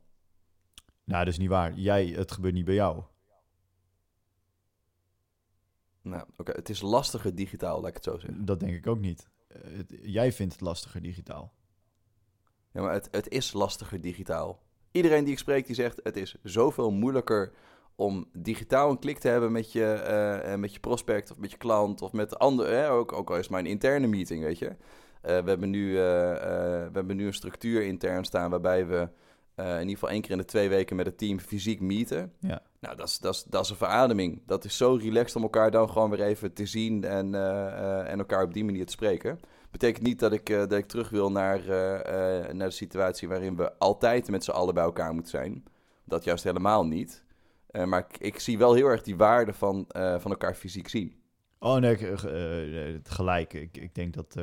Nou, 1.04 1.24
dat 1.24 1.32
is 1.32 1.38
niet 1.38 1.48
waar. 1.48 1.74
Jij, 1.74 2.06
het 2.06 2.32
gebeurt 2.32 2.54
niet 2.54 2.64
bij 2.64 2.74
jou. 2.74 3.02
Nou, 6.02 6.24
oké, 6.37 6.52
het 6.52 6.68
is 6.68 6.80
lastiger 6.80 7.35
digitaal, 7.35 7.80
laat 7.80 7.88
ik 7.88 7.94
het 7.94 8.04
zo 8.04 8.18
zeggen. 8.18 8.44
Dat 8.44 8.61
denk 8.61 8.74
ik 8.74 8.87
ook 8.87 9.00
niet. 9.00 9.28
Jij 10.02 10.32
vindt 10.32 10.52
het 10.52 10.62
lastiger 10.62 11.02
digitaal. 11.02 11.52
Ja, 12.72 12.82
maar 12.82 12.92
het, 12.92 13.08
het 13.11 13.28
is 13.28 13.52
lastiger 13.52 14.00
digitaal. 14.00 14.61
Iedereen 14.90 15.24
die 15.24 15.32
ik 15.32 15.38
spreek, 15.38 15.66
die 15.66 15.74
zegt 15.74 16.00
het 16.02 16.16
is 16.16 16.37
zoveel 16.42 16.90
moeilijker 16.90 17.52
om 17.96 18.28
digitaal 18.32 18.90
een 18.90 18.98
klik 18.98 19.18
te 19.18 19.28
hebben 19.28 19.52
met 19.52 19.72
je, 19.72 19.85
eh, 19.85 20.52
eh, 20.52 20.58
met 20.58 20.72
je 20.74 20.80
prospect 20.80 21.30
of 21.30 21.38
met 21.38 21.50
je 21.50 21.56
klant 21.56 22.02
of 22.02 22.12
met 22.12 22.38
anderen. 22.38 22.76
Hè? 22.76 22.90
Ook, 22.90 23.12
ook 23.12 23.30
al 23.30 23.37
is 23.37 23.42
het 23.42 23.50
maar 23.50 23.61
een 23.61 23.66
interne 23.66 24.06
meeting, 24.06 24.42
weet 24.42 24.58
je. 24.58 24.68
Eh, 24.68 24.76
we, 25.22 25.48
hebben 25.48 25.70
nu, 25.70 25.92
we 25.94 26.90
hebben 26.92 27.16
nu 27.16 27.26
een 27.26 27.35
structuur 27.35 27.82
intern 27.82 28.24
staan 28.24 28.50
waarbij 28.50 28.87
we 28.87 29.08
in 29.56 29.78
ieder 29.78 29.92
geval 29.92 30.11
één 30.11 30.20
keer 30.20 30.30
in 30.30 30.38
de 30.38 30.44
twee 30.44 30.68
weken 30.68 30.96
met 30.96 31.06
het 31.06 31.18
team 31.18 31.40
fysiek 31.40 31.80
meeten. 31.80 32.32
Ja. 32.40 32.62
Nou, 32.80 32.96
dat 32.96 33.08
is, 33.08 33.18
dat, 33.18 33.35
is, 33.35 33.44
dat 33.44 33.64
is 33.64 33.70
een 33.70 33.76
verademing. 33.76 34.42
Dat 34.46 34.64
is 34.64 34.76
zo 34.76 34.94
relaxed 34.94 35.37
om 35.37 35.42
elkaar 35.42 35.70
dan 35.70 35.90
gewoon 35.90 36.11
weer 36.11 36.22
even 36.22 36.52
te 36.52 36.66
zien 36.66 37.04
en, 37.04 37.35
en 38.06 38.18
elkaar 38.18 38.44
op 38.44 38.54
die 38.54 38.64
manier 38.64 38.87
te 38.87 38.92
spreken. 38.92 39.40
Betekent 39.72 40.02
niet 40.04 40.18
dat 40.18 40.32
ik, 40.32 40.48
eh, 40.50 40.58
dat 40.58 40.72
ik 40.72 40.87
terug 40.87 41.08
wil 41.08 41.30
naar, 41.30 41.68
eh, 41.68 42.44
eh, 42.44 42.54
naar 42.54 42.68
de 42.68 42.74
situatie 42.74 43.28
waarin 43.28 43.56
we 43.56 43.78
altijd 43.78 44.28
met 44.30 44.44
z'n 44.44 44.50
allen 44.50 44.74
bij 44.74 44.82
elkaar 44.82 45.12
moeten 45.14 45.30
zijn. 45.30 45.64
Dat 46.04 46.24
juist 46.24 46.44
helemaal 46.44 46.87
niet. 46.87 47.24
Maar 47.85 48.06
ik, 48.11 48.18
ik 48.18 48.38
zie 48.38 48.58
wel 48.58 48.74
heel 48.74 48.87
erg 48.87 49.02
die 49.02 49.16
waarde 49.16 49.52
van, 49.52 49.85
van 49.92 50.30
elkaar 50.30 50.54
fysiek 50.54 50.88
zien. 50.88 51.14
Oh 51.58 51.76
nee, 51.76 51.96
ik, 51.96 52.18
gelijk. 53.04 53.52
Ik, 53.52 53.76
ik 53.76 53.94
denk 53.94 54.14
dat 54.14 54.37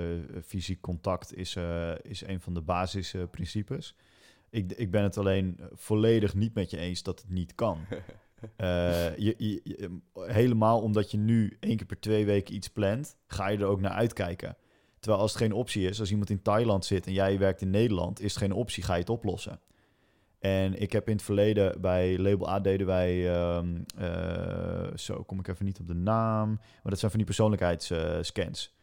fysiek 0.46 0.82
contact 0.82 1.36
is, 1.36 1.56
is 2.02 2.28
een 2.28 2.42
van 2.42 2.54
de 2.54 2.62
basisprincipes. 2.62 3.96
ik, 4.50 4.72
ik 4.72 4.92
ben 4.92 5.04
het 5.04 5.18
alleen 5.18 5.60
volledig 5.74 6.36
niet 6.36 6.54
met 6.54 6.70
je 6.72 6.78
eens 6.78 7.04
dat 7.04 7.22
het 7.22 7.30
niet 7.30 7.56
kan. 7.56 7.78
Je, 8.58 9.36
je- 9.38 9.62
je- 9.64 10.00
helemaal 10.14 10.82
omdat 10.82 11.12
je 11.12 11.18
nu 11.18 11.58
één 11.60 11.78
keer 11.78 11.86
per 11.86 12.00
twee 12.00 12.26
weken 12.26 12.56
iets 12.56 12.70
plant, 12.70 13.16
ga 13.28 13.48
je 13.48 13.58
er 13.58 13.66
ook 13.66 13.82
naar 13.82 13.92
uitkijken. 13.92 14.58
Terwijl 15.00 15.22
als 15.22 15.32
het 15.34 15.42
geen 15.42 15.54
optie 15.54 15.88
is, 15.90 16.00
als 16.00 16.10
iemand 16.12 16.30
in 16.30 16.42
Thailand 16.42 16.86
zit 16.86 17.06
en 17.06 17.14
jij 17.14 17.38
werkt 17.40 17.62
in 17.62 17.70
Nederland, 17.70 18.20
is 18.22 18.34
het 18.34 18.44
geen 18.44 18.52
optie, 18.54 18.84
ga 18.84 18.94
je 18.94 19.00
het 19.00 19.10
oplossen. 19.10 19.60
En 20.40 20.82
ik 20.82 20.92
heb 20.92 21.08
in 21.08 21.14
het 21.14 21.24
verleden 21.24 21.82
bij 21.82 22.18
Label 22.18 22.50
A 22.50 22.60
deden 22.60 22.88
wij, 22.88 23.34
ehm, 23.36 23.82
eh, 23.98 24.96
zo 24.98 25.24
kom 25.24 25.40
ik 25.40 25.48
even 25.48 25.66
niet 25.66 25.80
op 25.80 25.88
de 25.88 25.94
naam, 25.96 26.50
maar 26.56 26.80
dat 26.92 27.00
zijn 27.00 27.12
van 27.12 27.20
die 27.20 27.28
persoonlijkheidsscans. 27.30 28.78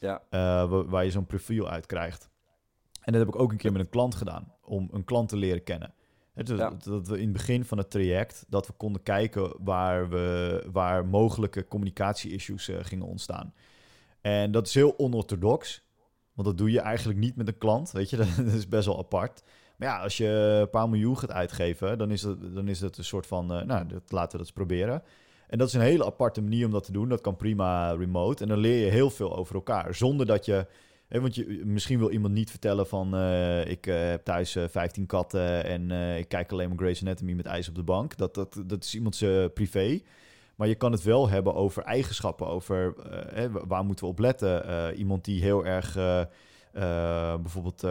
Ja. 0.00 0.22
eh, 0.30 0.40
wa- 0.70 0.84
waar 0.84 1.04
je 1.04 1.10
zo'n 1.10 1.26
profiel 1.26 1.68
uit 1.68 1.86
krijgt. 1.86 2.30
En 3.00 3.12
dat 3.12 3.20
heb 3.26 3.34
ik 3.34 3.40
ook 3.40 3.50
een 3.52 3.56
keer 3.58 3.72
met 3.72 3.80
een 3.80 3.88
klant 3.88 4.14
gedaan, 4.14 4.52
om 4.64 4.88
een 4.92 5.04
klant 5.04 5.28
te 5.28 5.36
leren 5.36 5.62
kennen. 5.64 5.94
Het 6.34 6.48
is 6.50 6.58
Ja. 6.58 6.72
Dat 6.84 7.08
we 7.08 7.16
in 7.16 7.22
het 7.22 7.32
begin 7.32 7.64
van 7.64 7.78
het 7.78 7.90
traject, 7.90 8.44
dat 8.48 8.66
we 8.66 8.72
konden 8.72 9.02
kijken 9.02 9.54
waar, 9.64 10.08
we, 10.08 10.64
waar 10.72 11.06
mogelijke 11.06 11.68
communicatie-issues 11.68 12.68
eh, 12.68 12.76
gingen 12.82 13.06
ontstaan. 13.06 13.54
En 14.22 14.50
dat 14.50 14.66
is 14.66 14.74
heel 14.74 14.98
onorthodox, 14.98 15.82
want 16.34 16.48
dat 16.48 16.58
doe 16.58 16.70
je 16.70 16.80
eigenlijk 16.80 17.18
niet 17.18 17.36
met 17.36 17.48
een 17.48 17.58
klant, 17.58 17.92
weet 17.92 18.10
je, 18.10 18.16
dat 18.36 18.54
is 18.54 18.68
best 18.68 18.86
wel 18.86 18.98
apart. 18.98 19.42
Maar 19.76 19.88
ja, 19.88 20.02
als 20.02 20.16
je 20.16 20.58
een 20.60 20.70
paar 20.70 20.88
miljoen 20.88 21.18
gaat 21.18 21.32
uitgeven, 21.32 21.98
dan 21.98 22.10
is 22.10 22.22
het, 22.22 22.54
dan 22.54 22.68
is 22.68 22.80
een 22.80 22.92
soort 22.94 23.26
van, 23.26 23.52
eh, 23.52 23.64
nou, 23.64 23.86
dat, 23.86 24.02
laten 24.08 24.30
we 24.30 24.36
dat 24.36 24.40
eens 24.40 24.52
proberen. 24.52 25.02
En 25.48 25.58
dat 25.58 25.68
is 25.68 25.74
een 25.74 25.80
hele 25.80 26.06
aparte 26.06 26.42
manier 26.42 26.66
om 26.66 26.72
dat 26.72 26.84
te 26.84 26.92
doen. 26.92 27.08
Dat 27.08 27.20
kan 27.20 27.36
prima 27.36 27.90
remote. 27.92 28.42
En 28.42 28.48
dan 28.48 28.58
leer 28.58 28.84
je 28.84 28.90
heel 28.90 29.10
veel 29.10 29.36
over 29.36 29.54
elkaar. 29.54 29.94
Zonder 29.94 30.26
dat 30.26 30.44
je 30.44 30.66
Hè, 31.12 31.20
want 31.20 31.34
je, 31.34 31.62
misschien 31.64 31.98
wil 31.98 32.10
iemand 32.10 32.34
niet 32.34 32.50
vertellen 32.50 32.86
van... 32.86 33.14
eh, 33.14 33.66
ik 33.66 33.86
eh, 33.86 34.08
heb 34.08 34.24
thuis 34.24 34.56
eh, 34.56 34.64
15 34.68 35.06
katten 35.06 35.64
en 35.64 35.90
ik 36.18 36.28
kijk 36.28 36.52
alleen 36.52 36.68
maar 36.68 36.78
Grey's 36.78 37.00
Anatomy 37.00 37.32
met 37.32 37.46
ijs 37.46 37.68
op 37.68 37.74
de 37.74 37.82
bank. 37.82 38.16
Dat, 38.16 38.34
dat, 38.34 38.62
dat 38.66 38.84
is 38.84 38.94
iemands 38.94 39.24
privé. 39.54 40.00
Maar 40.54 40.68
je 40.68 40.74
kan 40.74 40.92
het 40.92 41.02
wel 41.02 41.28
hebben 41.28 41.54
over 41.54 41.82
eigenschappen, 41.82 42.46
over 42.46 42.94
eh, 42.98 43.44
waar 43.66 43.84
moeten 43.84 44.04
we 44.04 44.10
op 44.10 44.18
letten. 44.18 44.66
Eh, 44.66 44.98
iemand 44.98 45.24
die 45.24 45.42
heel 45.42 45.64
erg 45.64 45.96
eh, 45.96 46.24
bijvoorbeeld 47.36 47.86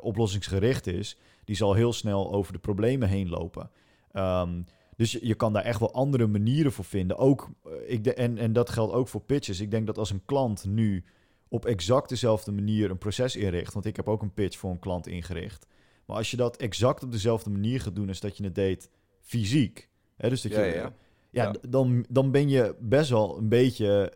oplossingsgericht 0.00 0.86
is, 0.86 1.16
die 1.44 1.56
zal 1.56 1.74
heel 1.74 1.92
snel 1.92 2.32
over 2.32 2.52
de 2.52 2.58
problemen 2.58 3.08
heen 3.08 3.28
lopen. 3.28 3.70
Ehm, 4.12 4.62
dus 4.96 5.12
je, 5.12 5.26
je 5.26 5.34
kan 5.34 5.52
daar 5.52 5.64
echt 5.64 5.80
wel 5.80 5.92
andere 5.92 6.26
manieren 6.26 6.72
voor 6.72 6.84
vinden. 6.84 7.16
Ook, 7.16 7.48
ik 7.86 8.04
de, 8.04 8.14
en, 8.14 8.38
en 8.38 8.52
dat 8.52 8.70
geldt 8.70 8.92
ook 8.92 9.08
voor 9.08 9.20
pitches. 9.20 9.60
Ik 9.60 9.70
denk 9.70 9.86
dat 9.86 9.98
als 9.98 10.10
een 10.10 10.24
klant 10.24 10.64
nu 10.64 11.04
op 11.48 11.66
exact 11.66 12.08
dezelfde 12.08 12.52
manier 12.52 12.90
een 12.90 12.98
proces 12.98 13.36
inricht, 13.36 13.72
want 13.72 13.86
ik 13.86 13.96
heb 13.96 14.08
ook 14.08 14.22
een 14.22 14.34
pitch 14.34 14.58
voor 14.58 14.70
een 14.70 14.78
klant 14.78 15.06
ingericht. 15.06 15.66
Maar 16.06 16.16
als 16.16 16.30
je 16.30 16.36
dat 16.36 16.56
exact 16.56 17.02
op 17.02 17.12
dezelfde 17.12 17.50
manier 17.50 17.80
gaat 17.80 17.94
doen 17.94 18.08
als 18.08 18.20
dat 18.20 18.36
je 18.36 18.44
het 18.44 18.54
deed 18.54 18.90
fysiek, 19.20 19.88
hè, 20.16 20.28
dus 20.28 20.42
dat 20.42 20.52
je, 20.52 20.58
ja, 20.58 20.64
ja. 20.64 20.92
Ja, 21.32 21.54
Dan, 21.68 22.04
dan 22.08 22.30
ben 22.30 22.48
je 22.48 22.74
best 22.80 23.10
wel 23.10 23.38
een 23.38 23.48
beetje 23.48 24.12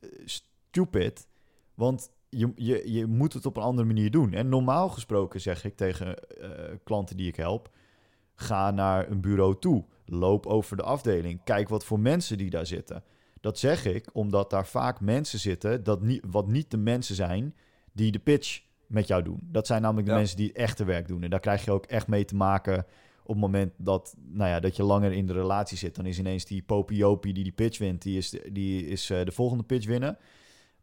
eh, 0.00 0.08
stupid. 0.24 1.26
Want 1.74 2.10
je, 2.28 2.52
je, 2.54 2.92
je 2.92 3.06
moet 3.06 3.32
het 3.32 3.46
op 3.46 3.56
een 3.56 3.62
andere 3.62 3.86
manier 3.86 4.10
doen. 4.10 4.32
En 4.32 4.48
normaal 4.48 4.88
gesproken 4.88 5.40
zeg 5.40 5.64
ik 5.64 5.76
tegen 5.76 6.18
eh, 6.28 6.50
klanten 6.84 7.16
die 7.16 7.28
ik 7.28 7.36
help... 7.36 7.70
ga 8.34 8.70
naar 8.70 9.10
een 9.10 9.20
bureau 9.20 9.58
toe. 9.58 9.84
Loop 10.04 10.46
over 10.46 10.76
de 10.76 10.82
afdeling. 10.82 11.40
Kijk 11.44 11.68
wat 11.68 11.84
voor 11.84 12.00
mensen 12.00 12.38
die 12.38 12.50
daar 12.50 12.66
zitten. 12.66 13.04
Dat 13.40 13.58
zeg 13.58 13.84
ik 13.84 14.08
omdat 14.12 14.50
daar 14.50 14.66
vaak 14.66 15.00
mensen 15.00 15.38
zitten... 15.38 15.82
Dat 15.84 16.02
niet, 16.02 16.24
wat 16.30 16.46
niet 16.46 16.70
de 16.70 16.76
mensen 16.76 17.14
zijn 17.14 17.54
die 17.92 18.12
de 18.12 18.18
pitch 18.18 18.62
met 18.86 19.06
jou 19.06 19.22
doen. 19.22 19.40
Dat 19.42 19.66
zijn 19.66 19.82
namelijk 19.82 20.06
de 20.06 20.12
Ja. 20.12 20.18
mensen 20.18 20.36
die 20.36 20.48
het 20.48 20.56
echte 20.56 20.84
werk 20.84 21.08
doen. 21.08 21.22
En 21.22 21.30
daar 21.30 21.40
krijg 21.40 21.64
je 21.64 21.70
ook 21.70 21.86
echt 21.86 22.06
mee 22.06 22.24
te 22.24 22.36
maken 22.36 22.86
op 23.26 23.32
het 23.32 23.38
moment 23.44 23.72
dat, 23.76 24.14
nou 24.32 24.50
ja, 24.50 24.60
dat 24.60 24.76
je 24.76 24.82
langer 24.82 25.12
in 25.12 25.26
de 25.26 25.32
relatie 25.32 25.78
zit, 25.78 25.94
dan 25.94 26.06
is 26.06 26.18
ineens 26.18 26.44
die 26.44 26.62
Popiopie 26.62 27.32
die 27.32 27.42
die 27.44 27.52
pitch 27.52 27.78
wint, 27.78 28.02
die 28.02 28.16
is, 28.16 28.30
de- 28.30 28.48
die 28.52 28.86
is 28.86 29.10
eh, 29.10 29.24
de 29.24 29.32
volgende 29.32 29.62
pitch 29.64 29.86
winnen. 29.86 30.18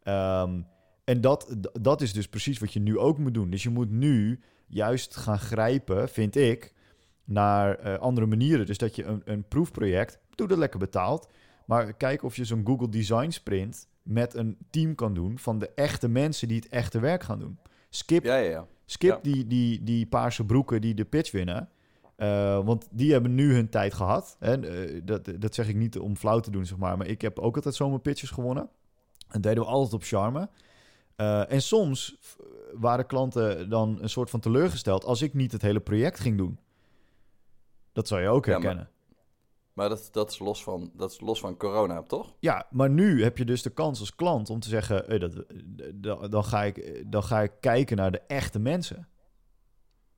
Ehm, 0.02 0.60
en 1.04 1.20
dat, 1.20 1.56
dat 1.80 2.00
is 2.00 2.12
dus 2.12 2.28
precies 2.28 2.58
wat 2.58 2.72
je 2.72 2.80
nu 2.80 2.98
ook 2.98 3.18
moet 3.18 3.34
doen. 3.34 3.50
Dus 3.50 3.62
je 3.62 3.70
moet 3.70 3.90
nu 3.90 4.40
juist 4.66 5.16
gaan 5.16 5.38
grijpen, 5.38 6.08
vind 6.08 6.36
ik, 6.36 6.72
naar 7.24 7.78
eh, 7.78 7.98
andere 7.98 8.26
manieren. 8.26 8.66
Dus 8.66 8.78
dat 8.78 8.96
je 8.96 9.04
een, 9.04 9.22
een 9.24 9.48
proefproject, 9.48 10.18
doe 10.34 10.48
dat 10.48 10.58
lekker 10.58 10.78
betaald, 10.78 11.28
maar 11.66 11.92
kijk 11.92 12.22
of 12.22 12.36
je 12.36 12.44
zo'n 12.44 12.66
Google 12.66 12.88
Design 12.88 13.30
Sprint 13.30 13.88
met 14.02 14.34
een 14.34 14.56
team 14.70 14.94
kan 14.94 15.14
doen 15.14 15.38
van 15.38 15.58
de 15.58 15.70
echte 15.74 16.08
mensen 16.08 16.48
die 16.48 16.56
het 16.56 16.68
echte 16.68 17.00
werk 17.00 17.22
gaan 17.22 17.38
doen. 17.38 17.58
Skip 17.90 18.24
Ja, 18.24 18.36
ja, 18.36 18.50
ja. 18.50 18.66
Skip 18.86 19.18
die, 19.22 19.46
die, 19.46 19.82
die 19.82 20.06
paarse 20.06 20.44
broeken 20.44 20.80
die 20.80 20.94
de 20.94 21.04
pitch 21.04 21.30
winnen. 21.30 21.68
Eh, 22.16 22.64
want 22.64 22.88
die 22.90 23.12
hebben 23.12 23.34
nu 23.34 23.54
hun 23.54 23.68
tijd 23.68 23.94
gehad. 23.94 24.36
Eh, 24.38 25.00
dat, 25.04 25.28
dat 25.38 25.54
zeg 25.54 25.68
ik 25.68 25.76
niet 25.76 25.98
om 25.98 26.16
flauw 26.16 26.40
te 26.40 26.50
doen, 26.50 26.66
zeg 26.66 26.78
maar. 26.78 26.96
Maar 26.98 27.06
ik 27.06 27.20
heb 27.20 27.38
ook 27.38 27.56
altijd 27.56 27.74
zomaar 27.74 27.98
pitches 27.98 28.30
gewonnen. 28.30 28.68
En 29.28 29.40
deden 29.40 29.62
we 29.62 29.68
altijd 29.68 29.92
op 29.92 30.02
charme. 30.02 30.48
Eh, 31.16 31.52
en 31.52 31.62
soms 31.62 32.16
waren 32.74 33.06
klanten 33.06 33.68
dan 33.68 33.98
een 34.00 34.08
soort 34.08 34.30
van 34.30 34.40
teleurgesteld... 34.40 35.04
als 35.04 35.22
ik 35.22 35.34
niet 35.34 35.52
het 35.52 35.62
hele 35.62 35.80
project 35.80 36.20
ging 36.20 36.36
doen. 36.38 36.58
Dat 37.92 38.08
zou 38.08 38.20
je 38.20 38.28
ook 38.28 38.44
Ja, 38.46 38.52
maar- 38.52 38.60
herkennen. 38.60 38.88
Maar 39.72 39.88
dat, 39.88 40.08
dat, 40.12 40.30
is 40.30 40.38
los 40.38 40.62
van, 40.62 40.90
dat 40.92 41.10
is 41.10 41.20
los 41.20 41.40
van 41.40 41.56
corona, 41.56 42.02
toch? 42.02 42.34
Ja, 42.38 42.66
maar 42.70 42.90
nu 42.90 43.22
heb 43.22 43.38
je 43.38 43.44
dus 43.44 43.62
de 43.62 43.70
kans 43.70 44.00
als 44.00 44.14
klant 44.14 44.50
om 44.50 44.60
te 44.60 44.68
zeggen... 44.68 45.20
dat, 45.20 46.30
dan, 46.30 46.44
ga 46.44 46.62
ik, 46.64 47.04
dan 47.12 47.22
ga 47.22 47.42
ik 47.42 47.52
kijken 47.60 47.96
naar 47.96 48.10
de 48.10 48.20
echte 48.26 48.58
mensen. 48.58 49.08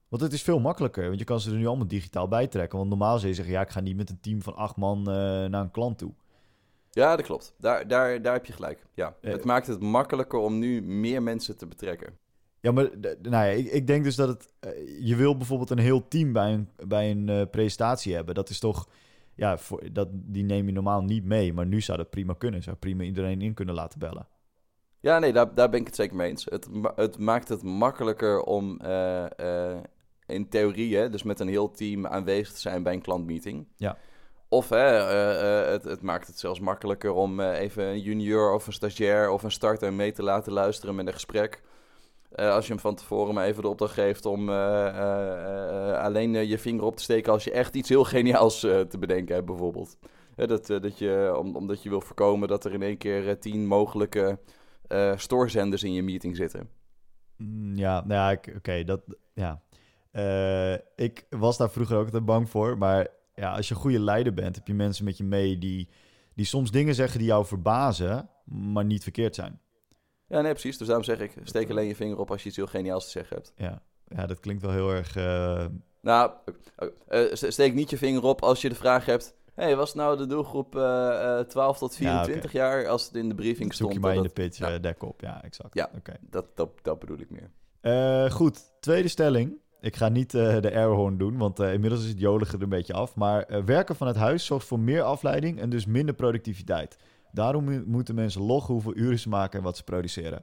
Want 0.08 0.22
het 0.22 0.32
is 0.32 0.42
veel 0.42 0.60
makkelijker, 0.60 1.06
want 1.06 1.18
je 1.18 1.24
kan 1.24 1.40
ze 1.40 1.50
er 1.50 1.56
nu 1.56 1.66
allemaal 1.66 1.86
digitaal 1.88 2.28
bij 2.28 2.46
trekken. 2.46 2.78
Want 2.78 2.90
normaal 2.90 3.16
zou 3.16 3.28
je 3.28 3.34
zeggen, 3.34 3.54
ja, 3.54 3.60
ik 3.60 3.70
ga 3.70 3.80
niet 3.80 3.96
met 3.96 4.10
een 4.10 4.20
team 4.20 4.42
van 4.42 4.56
acht 4.56 4.76
man 4.76 4.98
eh, 4.98 5.04
naar 5.44 5.60
een 5.60 5.70
klant 5.70 5.98
toe. 5.98 6.12
Ja, 6.90 7.16
dat 7.16 7.24
klopt. 7.24 7.54
Daar, 7.58 7.88
daar, 7.88 8.22
daar 8.22 8.32
heb 8.32 8.46
je 8.46 8.52
gelijk. 8.52 8.86
Ja. 8.94 9.16
Eh. 9.20 9.32
Het 9.32 9.44
maakt 9.44 9.66
het 9.66 9.80
makkelijker 9.80 10.38
om 10.38 10.58
nu 10.58 10.82
meer 10.82 11.22
mensen 11.22 11.56
te 11.56 11.66
betrekken. 11.66 12.18
Ja, 12.60 12.72
maar 12.72 12.90
nou 13.00 13.16
ja, 13.30 13.42
ik, 13.42 13.66
ik 13.66 13.86
denk 13.86 14.04
dus 14.04 14.16
dat 14.16 14.28
het... 14.28 14.52
eh, 14.60 14.70
je 15.06 15.16
wil 15.16 15.36
bijvoorbeeld 15.36 15.70
een 15.70 15.78
heel 15.78 16.08
team 16.08 16.32
bij 16.32 16.52
een, 16.52 16.68
bij 16.86 17.10
een 17.10 17.50
presentatie 17.50 18.14
hebben. 18.14 18.34
Dat 18.34 18.48
is 18.48 18.58
toch... 18.58 18.88
Ja, 19.34 19.58
voor, 19.58 19.92
dat, 19.92 20.08
die 20.12 20.44
neem 20.44 20.66
je 20.66 20.72
normaal 20.72 21.02
niet 21.02 21.24
mee. 21.24 21.52
Maar 21.52 21.66
nu 21.66 21.80
zou 21.80 21.98
dat 21.98 22.10
prima 22.10 22.34
kunnen. 22.38 22.62
Zou 22.62 22.76
prima 22.76 23.02
iedereen 23.02 23.40
in 23.42 23.54
kunnen 23.54 23.74
laten 23.74 23.98
bellen. 23.98 24.28
Ja, 25.00 25.18
nee, 25.18 25.32
daar, 25.32 25.54
daar 25.54 25.70
ben 25.70 25.80
ik 25.80 25.86
het 25.86 25.94
zeker 25.96 26.16
mee 26.16 26.30
eens. 26.30 26.44
Het, 26.44 26.70
ma- 26.70 26.92
het 26.96 27.18
maakt 27.18 27.48
het 27.48 27.62
makkelijker 27.62 28.42
om 28.42 28.80
in 30.26 30.48
theorie, 30.48 30.96
hè, 30.96 31.10
dus 31.10 31.22
met 31.22 31.40
een 31.40 31.48
heel 31.48 31.70
team 31.70 32.06
aanwezig 32.06 32.52
te 32.52 32.60
zijn 32.60 32.82
bij 32.82 32.92
een 32.92 33.02
klantmeeting. 33.02 33.66
Ja. 33.76 33.96
Of 34.48 34.68
hè, 34.68 34.86
eh, 34.86 35.62
eh, 35.62 35.70
het, 35.70 35.84
het 35.84 36.02
maakt 36.02 36.26
het 36.26 36.38
zelfs 36.38 36.60
makkelijker 36.60 37.12
om 37.12 37.40
eh, 37.40 37.60
even 37.60 37.84
een 37.84 38.00
junior 38.00 38.54
of 38.54 38.66
een 38.66 38.72
stagiair 38.72 39.30
of 39.30 39.42
een 39.42 39.50
starter 39.50 39.92
mee 39.92 40.12
te 40.12 40.22
laten 40.22 40.52
luisteren 40.52 40.94
met 40.94 41.06
een 41.06 41.12
gesprek. 41.12 41.62
Als 42.34 42.66
je 42.66 42.72
hem 42.72 42.80
van 42.80 42.94
tevoren 42.94 43.34
maar 43.34 43.46
even 43.46 43.62
de 43.62 43.68
opdracht 43.68 43.94
geeft 43.94 44.26
om 44.26 44.50
alleen 44.50 46.46
je 46.46 46.58
vinger 46.58 46.84
op 46.84 46.96
te 46.96 47.02
steken 47.02 47.32
als 47.32 47.44
je 47.44 47.50
echt 47.50 47.74
iets 47.74 47.88
heel 47.88 48.04
geniaals 48.14 48.60
te 48.60 48.96
bedenken 48.98 49.34
hebt, 49.34 49.46
bijvoorbeeld. 49.46 49.98
Dat, 50.34 50.66
dat 50.66 50.98
je, 50.98 51.34
om, 51.38 51.56
omdat 51.56 51.82
je 51.82 51.88
wil 51.88 52.00
voorkomen 52.00 52.48
dat 52.48 52.64
er 52.64 52.72
in 52.72 52.82
één 52.82 52.96
keer 52.96 53.38
tien 53.38 53.66
mogelijke 53.66 54.38
stoorzenders 55.16 55.82
in 55.82 55.92
je 55.92 56.02
meeting 56.02 56.36
zitten. 56.36 56.68
Mm, 57.36 57.76
Ja, 57.76 58.04
nou 58.06 58.38
ja, 58.42 58.54
oké, 58.56 58.84
dat, 58.84 59.00
ja. 59.34 59.62
Eh, 60.16 60.72
ik 61.06 61.26
was 61.30 61.56
daar 61.56 61.70
vroeger 61.70 61.96
ook 61.96 62.04
altijd 62.04 62.24
bang 62.24 62.50
voor, 62.50 62.78
maar 62.78 63.06
ja, 63.34 63.54
als 63.56 63.68
je 63.68 63.74
een 63.74 63.80
goede 63.80 64.00
leider 64.00 64.34
bent, 64.34 64.56
heb 64.56 64.66
je 64.66 64.74
mensen 64.74 65.04
met 65.04 65.16
je 65.16 65.24
mee 65.24 65.58
die, 65.58 65.88
die 66.34 66.44
soms 66.46 66.70
dingen 66.70 66.94
zeggen 66.94 67.18
die 67.18 67.28
jou 67.28 67.46
verbazen, 67.46 68.28
maar 68.44 68.84
niet 68.84 69.02
verkeerd 69.02 69.34
zijn. 69.34 69.60
Ja, 70.28 70.40
nee, 70.40 70.52
precies. 70.52 70.78
Dus 70.78 70.86
daarom 70.86 71.04
zeg 71.04 71.18
ik, 71.20 71.32
steek 71.42 71.70
alleen 71.70 71.86
je 71.86 71.96
vinger 71.96 72.18
op 72.18 72.30
als 72.30 72.42
je 72.42 72.48
iets 72.48 72.56
heel 72.56 72.66
geniaals 72.66 73.04
te 73.04 73.10
zeggen 73.10 73.36
hebt. 73.36 73.52
Ja, 73.56 73.82
ja 74.08 74.26
dat 74.26 74.40
klinkt 74.40 74.62
wel 74.62 74.70
heel 74.70 74.90
erg... 74.92 75.16
eh, 75.16 75.66
Nou, 76.00 76.32
eh, 77.08 77.20
ste- 77.32 77.50
steek 77.50 77.74
niet 77.74 77.90
je 77.90 77.96
vinger 77.98 78.22
op 78.22 78.42
als 78.42 78.60
je 78.62 78.68
de 78.68 78.74
vraag 78.74 79.04
hebt... 79.06 79.34
hey, 79.54 79.76
was 79.76 79.94
nou 79.94 80.16
de 80.16 80.26
doelgroep 80.26 80.76
eh, 80.76 81.38
eh, 81.38 81.46
12 81.46 81.78
tot 81.78 81.96
Ja, 81.96 82.14
24 82.24 82.52
jaar 82.52 82.88
als 82.88 83.04
het 83.06 83.14
in 83.14 83.28
de 83.28 83.34
briefing 83.34 83.74
zoek 83.74 83.90
stond? 83.90 83.92
je 83.92 84.00
maar 84.00 84.14
in 84.14 84.22
de 84.22 84.28
pitch 84.28 84.58
ja. 84.58 84.78
dek 84.78 85.02
op. 85.02 85.20
Ja, 85.20 85.42
exact. 85.42 85.74
Ja. 85.74 85.90
Oké. 85.96 86.16
dat, 86.20 86.56
dat, 86.56 86.70
dat 86.82 86.98
bedoel 86.98 87.18
ik 87.18 87.28
meer. 87.30 88.30
Goed, 88.30 88.60
tweede 88.80 89.08
stelling. 89.08 89.64
Ik 89.80 89.96
ga 89.96 90.08
niet 90.08 90.34
eh, 90.34 90.60
de 90.60 90.74
airhorn 90.74 91.18
doen, 91.18 91.36
want 91.36 91.60
eh, 91.60 91.72
inmiddels 91.72 92.02
is 92.02 92.08
het 92.08 92.18
jolige 92.20 92.56
er 92.56 92.62
een 92.62 92.68
beetje 92.68 92.92
af. 92.92 93.14
Maar 93.14 93.42
eh, 93.42 93.62
werken 93.62 93.96
vanuit 93.96 94.16
huis 94.16 94.44
zorgt 94.46 94.66
voor 94.66 94.78
meer 94.80 95.02
afleiding 95.02 95.60
en 95.60 95.70
dus 95.70 95.86
minder 95.86 96.14
productiviteit. 96.14 96.96
Daarom 97.32 97.64
mo- 97.64 97.82
moeten 97.86 98.14
mensen 98.14 98.42
loggen 98.42 98.72
hoeveel 98.74 98.96
uren 98.96 99.18
ze 99.18 99.28
maken 99.28 99.58
en 99.58 99.64
wat 99.64 99.76
ze 99.76 99.84
produceren. 99.84 100.42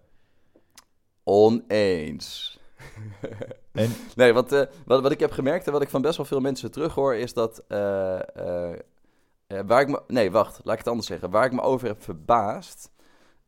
Oneens. 1.23 2.51
En 3.71 3.89
Nee, 4.15 4.33
wat, 4.33 4.49
wat, 4.85 5.01
wat 5.01 5.11
ik 5.11 5.19
heb 5.19 5.31
gemerkt 5.31 5.65
en 5.65 5.71
wat 5.71 5.81
ik 5.81 5.89
van 5.89 6.01
best 6.01 6.17
wel 6.17 6.25
veel 6.25 6.39
mensen 6.39 6.71
terughoor, 6.71 7.15
is 7.15 7.33
dat. 7.33 7.63
waar 9.47 9.81
ik 9.81 9.87
me. 9.87 10.01
Nee, 10.07 10.31
wacht, 10.31 10.59
laat 10.63 10.73
ik 10.73 10.79
het 10.79 10.87
anders 10.87 11.07
zeggen. 11.07 11.29
Waar 11.29 11.45
ik 11.45 11.51
me 11.51 11.61
over 11.61 11.87
heb 11.87 12.03
verbaasd. 12.03 12.91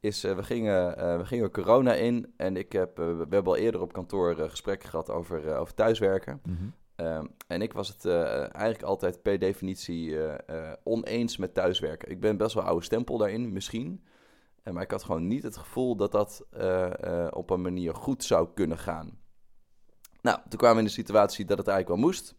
Is, 0.06 0.24
eh, 0.24 0.36
we, 0.36 0.44
gingen, 0.44 0.98
eh, 0.98 1.18
we 1.18 1.26
gingen 1.26 1.52
corona 1.52 1.94
in 1.94 2.34
en 2.38 2.58
ik 2.58 2.72
heb, 2.72 3.00
eh, 3.00 3.06
we 3.06 3.26
hebben 3.30 3.46
al 3.46 3.56
eerder 3.56 3.82
op 3.82 3.94
kantoor 3.94 4.36
gesprekken 4.36 4.90
gehad 4.90 5.10
over, 5.10 5.58
over 5.58 5.74
thuiswerken. 5.74 6.42
Mhm. 6.44 6.56
Ehm, 6.96 7.26
en 7.48 7.62
ik 7.62 7.74
was 7.74 7.88
het 7.88 8.06
eigenlijk 8.06 8.82
altijd 8.82 9.22
per 9.22 9.40
definitie 9.40 10.18
oneens 10.84 11.38
met 11.38 11.54
thuiswerken. 11.54 12.10
Ik 12.10 12.20
ben 12.20 12.38
best 12.38 12.54
wel 12.54 12.64
oude 12.64 12.84
stempel 12.84 13.18
daarin, 13.18 13.54
misschien. 13.54 14.04
Maar 14.72 14.84
ik 14.84 14.92
had 14.92 15.04
gewoon 15.04 15.28
niet 15.28 15.44
het 15.44 15.58
gevoel 15.58 15.96
dat 15.96 16.12
dat 16.12 16.46
op 17.32 17.50
een 17.50 17.62
manier 17.62 17.96
goed 17.96 18.24
zou 18.24 18.48
kunnen 18.54 18.78
gaan. 18.78 19.18
Nou, 20.22 20.40
toen 20.50 20.60
kwamen 20.60 20.76
we 20.78 20.82
in 20.82 20.88
de 20.88 21.02
situatie 21.02 21.46
dat 21.46 21.58
het 21.58 21.68
eigenlijk 21.68 22.00
wel 22.00 22.10
moest. 22.10 22.36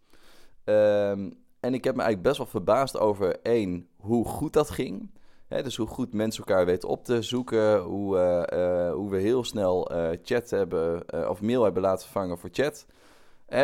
Ehm, 0.65 1.31
en 1.61 1.75
ik 1.75 1.85
heb 1.85 1.95
me 1.95 2.03
eigenlijk 2.03 2.23
best 2.23 2.37
wel 2.37 2.47
verbaasd 2.47 2.99
over 2.99 3.41
één, 3.41 3.89
hoe 3.97 4.25
goed 4.25 4.53
dat 4.53 4.71
ging. 4.71 5.11
Dus 5.49 5.77
hoe 5.77 5.87
goed 5.87 6.13
mensen 6.13 6.45
elkaar 6.45 6.67
weten 6.67 6.89
op 6.89 7.05
te 7.05 7.23
zoeken. 7.23 7.79
Hoe, 7.79 8.19
eh, 8.19 8.87
eh, 8.87 8.95
hoe 8.95 9.11
we 9.11 9.17
heel 9.17 9.45
snel 9.45 9.91
eh, 9.91 10.19
chat 10.23 10.51
hebben, 10.51 11.05
of 11.29 11.43
mail 11.43 11.63
hebben 11.63 11.83
laten 11.83 12.05
vervangen 12.05 12.39
voor 12.39 12.51
chat. 12.53 12.87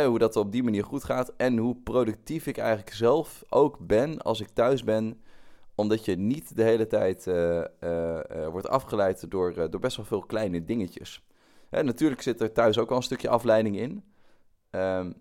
Hoe 0.06 0.18
dat 0.18 0.36
op 0.36 0.52
die 0.52 0.62
manier 0.62 0.84
goed 0.84 1.04
gaat. 1.04 1.32
En 1.36 1.56
hoe 1.56 1.76
productief 1.76 2.46
ik 2.46 2.58
eigenlijk 2.58 2.94
zelf 2.94 3.44
ook 3.48 3.78
ben 3.78 4.18
als 4.18 4.40
ik 4.40 4.48
thuis 4.48 4.84
ben. 4.84 5.20
Omdat 5.74 6.04
je 6.04 6.16
niet 6.16 6.56
de 6.56 6.62
hele 6.62 6.86
tijd 6.86 7.24
wordt 8.50 8.68
afgeleid 8.68 9.30
door, 9.30 9.70
door 9.70 9.80
best 9.80 9.96
wel 9.96 10.06
veel 10.06 10.22
kleine 10.22 10.64
dingetjes. 10.64 11.24
Natuurlijk 11.70 12.22
zit 12.22 12.40
er 12.40 12.52
thuis 12.52 12.78
ook 12.78 12.90
al 12.90 12.96
een 12.96 13.02
stukje 13.02 13.28
afleiding 13.28 13.76
in. 13.76 14.04
Ehm, 14.70 15.12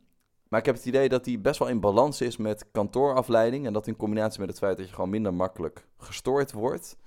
maar 0.52 0.60
ik 0.60 0.66
heb 0.66 0.76
het 0.76 0.86
idee 0.86 1.10
dat 1.10 1.24
die 1.24 1.40
best 1.40 1.60
wel 1.60 1.68
in 1.68 1.80
balans 1.80 2.22
is 2.22 2.38
met 2.38 2.72
kantoorafleiding. 2.72 3.66
En 3.66 3.74
dat 3.74 3.88
in 3.88 3.96
combinatie 3.96 4.40
met 4.40 4.50
het 4.50 4.58
feit 4.58 4.78
dat 4.78 4.88
je 4.88 4.94
gewoon 4.94 5.10
minder 5.10 5.34
makkelijk 5.34 5.86
gestoord 5.98 6.52
wordt. 6.52 6.98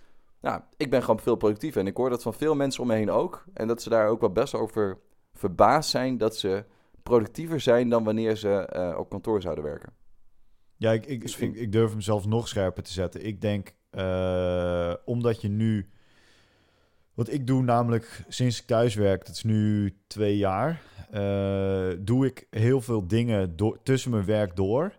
nou, 0.41 0.61
ik 0.77 0.91
ben 0.91 1.01
gewoon 1.01 1.21
veel 1.21 1.37
productiever. 1.37 1.81
En 1.81 1.87
ik 1.87 1.97
hoor 1.97 2.11
dat 2.11 2.23
van 2.23 2.35
veel 2.35 2.55
mensen 2.55 2.83
om 2.83 2.89
me 2.89 2.95
heen 2.95 3.11
ook. 3.11 3.45
En 3.55 3.67
dat 3.67 3.83
ze 3.83 3.89
daar 3.89 4.09
ook 4.09 4.21
wel 4.21 4.33
best 4.33 4.55
over 4.55 4.99
verbaasd 5.33 5.91
zijn 5.91 6.19
dat 6.19 6.37
ze 6.37 6.65
productiever 7.03 7.61
zijn 7.61 7.89
dan 7.89 8.05
wanneer 8.05 8.37
ze 8.37 8.51
eh, 8.51 8.99
op 8.99 9.11
kantoor 9.11 9.43
zouden 9.43 9.65
werken. 9.65 9.93
Ja, 10.77 10.93
ik, 10.93 11.07
ik, 11.07 11.21
Dus 11.21 11.39
ik, 11.39 11.73
durf 11.73 11.91
hem 11.91 12.01
zelfs 12.01 12.27
nog 12.27 12.49
scherper 12.49 12.83
te 12.83 12.93
zetten. 12.93 13.27
Ik 13.27 13.41
denk, 13.41 13.75
eh, 13.91 14.95
omdat 15.05 15.41
je 15.41 15.49
nu... 15.49 15.91
Wat 17.15 17.33
ik 17.33 17.47
doe 17.47 17.63
namelijk 17.63 18.25
sinds 18.29 18.61
ik 18.61 18.67
thuis 18.67 18.95
werk, 18.95 19.27
dat 19.27 19.35
is 19.35 19.43
nu 19.43 19.95
twee 20.07 20.37
jaar... 20.37 20.83
eh, 21.11 21.91
doe 21.99 22.27
ik 22.27 22.47
heel 22.51 22.81
veel 22.81 23.07
dingen 23.07 23.57
door, 23.57 23.79
tussen 23.83 24.11
mijn 24.11 24.25
werk 24.25 24.57
door... 24.57 24.99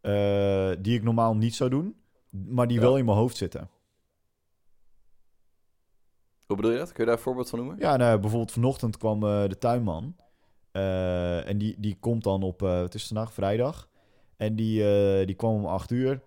eh, 0.00 0.70
die 0.78 0.96
ik 0.96 1.02
normaal 1.02 1.36
niet 1.36 1.54
zou 1.54 1.70
doen, 1.70 1.96
maar 2.30 2.66
die 2.66 2.76
Ja. 2.76 2.82
wel 2.82 2.96
in 2.98 3.04
mijn 3.04 3.16
hoofd 3.16 3.36
zitten. 3.36 3.68
Hoe 6.46 6.56
bedoel 6.56 6.72
je 6.72 6.78
dat? 6.78 6.92
Kun 6.92 6.98
je 7.04 7.04
daar 7.10 7.16
een 7.18 7.22
voorbeeld 7.24 7.48
van 7.48 7.58
noemen? 7.58 7.76
Ja, 7.78 7.96
nou, 7.96 8.18
bijvoorbeeld 8.20 8.52
vanochtend 8.52 8.96
kwam 8.96 9.22
eh, 9.24 9.48
de 9.48 9.58
tuinman. 9.58 10.16
En 10.72 11.58
die, 11.58 11.74
die 11.78 11.96
komt 12.00 12.24
dan 12.24 12.42
op, 12.42 12.60
het 12.60 12.94
is 12.94 13.06
vandaag 13.06 13.32
vrijdag. 13.32 13.88
En 14.36 14.56
die, 14.56 14.84
die 15.24 15.34
kwam 15.34 15.54
om 15.54 15.66
acht 15.66 15.90
uur. 15.90 16.20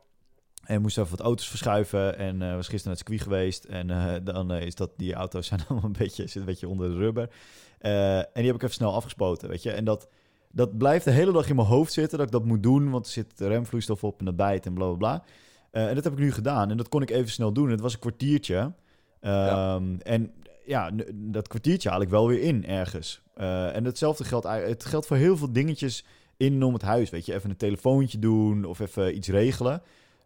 En 0.64 0.82
moest 0.82 0.98
even 0.98 1.10
wat 1.10 1.20
auto's 1.20 1.48
verschuiven. 1.48 2.18
En 2.18 2.42
eh, 2.42 2.56
was 2.56 2.68
gisteren 2.68 2.84
naar 2.84 2.96
het 2.96 3.08
circuit 3.08 3.22
geweest. 3.22 3.64
En 3.64 3.90
eh, 3.90 4.14
dan 4.24 4.52
eh, 4.52 4.66
is 4.66 4.76
dat, 4.76 4.92
die 4.98 5.14
auto's 5.14 5.48
zijn 5.48 5.62
allemaal 5.68 5.86
een 5.86 5.98
beetje, 5.98 6.22
zitten 6.22 6.40
een 6.40 6.46
beetje 6.46 6.68
onder 6.68 6.90
de 6.90 6.96
rubber. 6.96 7.30
En 7.80 8.28
die 8.34 8.46
heb 8.46 8.56
ik 8.56 8.62
even 8.62 8.76
snel 8.76 8.94
afgespoten, 8.94 9.50
weet 9.50 9.64
je. 9.64 9.72
En 9.72 9.86
dat, 9.86 10.08
dat 10.52 10.78
blijft 10.78 11.06
de 11.06 11.12
hele 11.12 11.32
dag 11.32 11.50
in 11.50 11.56
mijn 11.56 11.68
hoofd 11.68 11.94
zitten 11.94 12.18
dat 12.18 12.28
ik 12.28 12.34
dat 12.34 12.46
moet 12.46 12.64
doen. 12.64 12.90
Want 12.90 13.06
er 13.06 13.12
zit 13.12 13.34
remvloeistof 13.38 14.04
op 14.04 14.20
en 14.20 14.26
dat 14.26 14.36
bijt 14.36 14.66
en 14.66 14.74
bla 14.74 14.86
bla 14.86 14.96
bla. 14.96 15.24
En 15.72 15.96
dat 15.96 16.04
heb 16.04 16.14
ik 16.14 16.20
nu 16.20 16.32
gedaan. 16.32 16.70
En 16.70 16.78
dat 16.78 16.90
kon 16.90 17.02
ik 17.02 17.10
even 17.10 17.32
snel 17.32 17.54
doen. 17.54 17.70
Het 17.70 17.82
was 17.82 17.94
een 17.94 18.00
kwartiertje. 18.00 18.74
Ehm, 19.20 19.96
En 20.00 20.34
ja, 20.66 20.92
dat 21.14 21.48
kwartiertje 21.48 21.90
haal 21.90 22.02
ik 22.02 22.10
wel 22.10 22.28
weer 22.28 22.42
in 22.42 22.66
ergens. 22.66 23.22
En 23.36 23.86
hetzelfde 23.86 24.24
geldt 24.24 24.46
eigenlijk. 24.46 24.80
Het 24.80 24.90
geldt 24.90 25.06
voor 25.06 25.18
heel 25.18 25.38
veel 25.38 25.52
dingetjes 25.54 26.06
in 26.38 26.54
en 26.54 26.64
om 26.64 26.74
het 26.74 26.82
huis. 26.82 27.10
Weet 27.10 27.26
je, 27.26 27.34
even 27.34 27.50
een 27.50 27.58
telefoontje 27.58 28.20
doen 28.20 28.66
of 28.66 28.80
even 28.80 29.16
iets 29.16 29.28
regelen. 29.28 29.82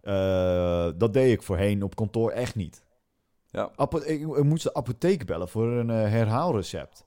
Eh, 0.08 0.89
dat 0.98 1.13
deed 1.13 1.32
ik 1.32 1.41
voorheen 1.41 1.84
op 1.84 1.96
kantoor 1.96 2.32
echt 2.32 2.56
niet. 2.56 2.84
Ja. 3.50 3.72
Apo- 3.76 3.98
ik, 3.98 4.22
ik 4.22 4.43
moest 4.43 4.63
de 4.63 4.74
apotheek 4.74 5.26
bellen 5.26 5.48
voor 5.50 5.67
een 5.67 5.89
eh, 5.89 5.96
herhaalrecept. 6.10 7.06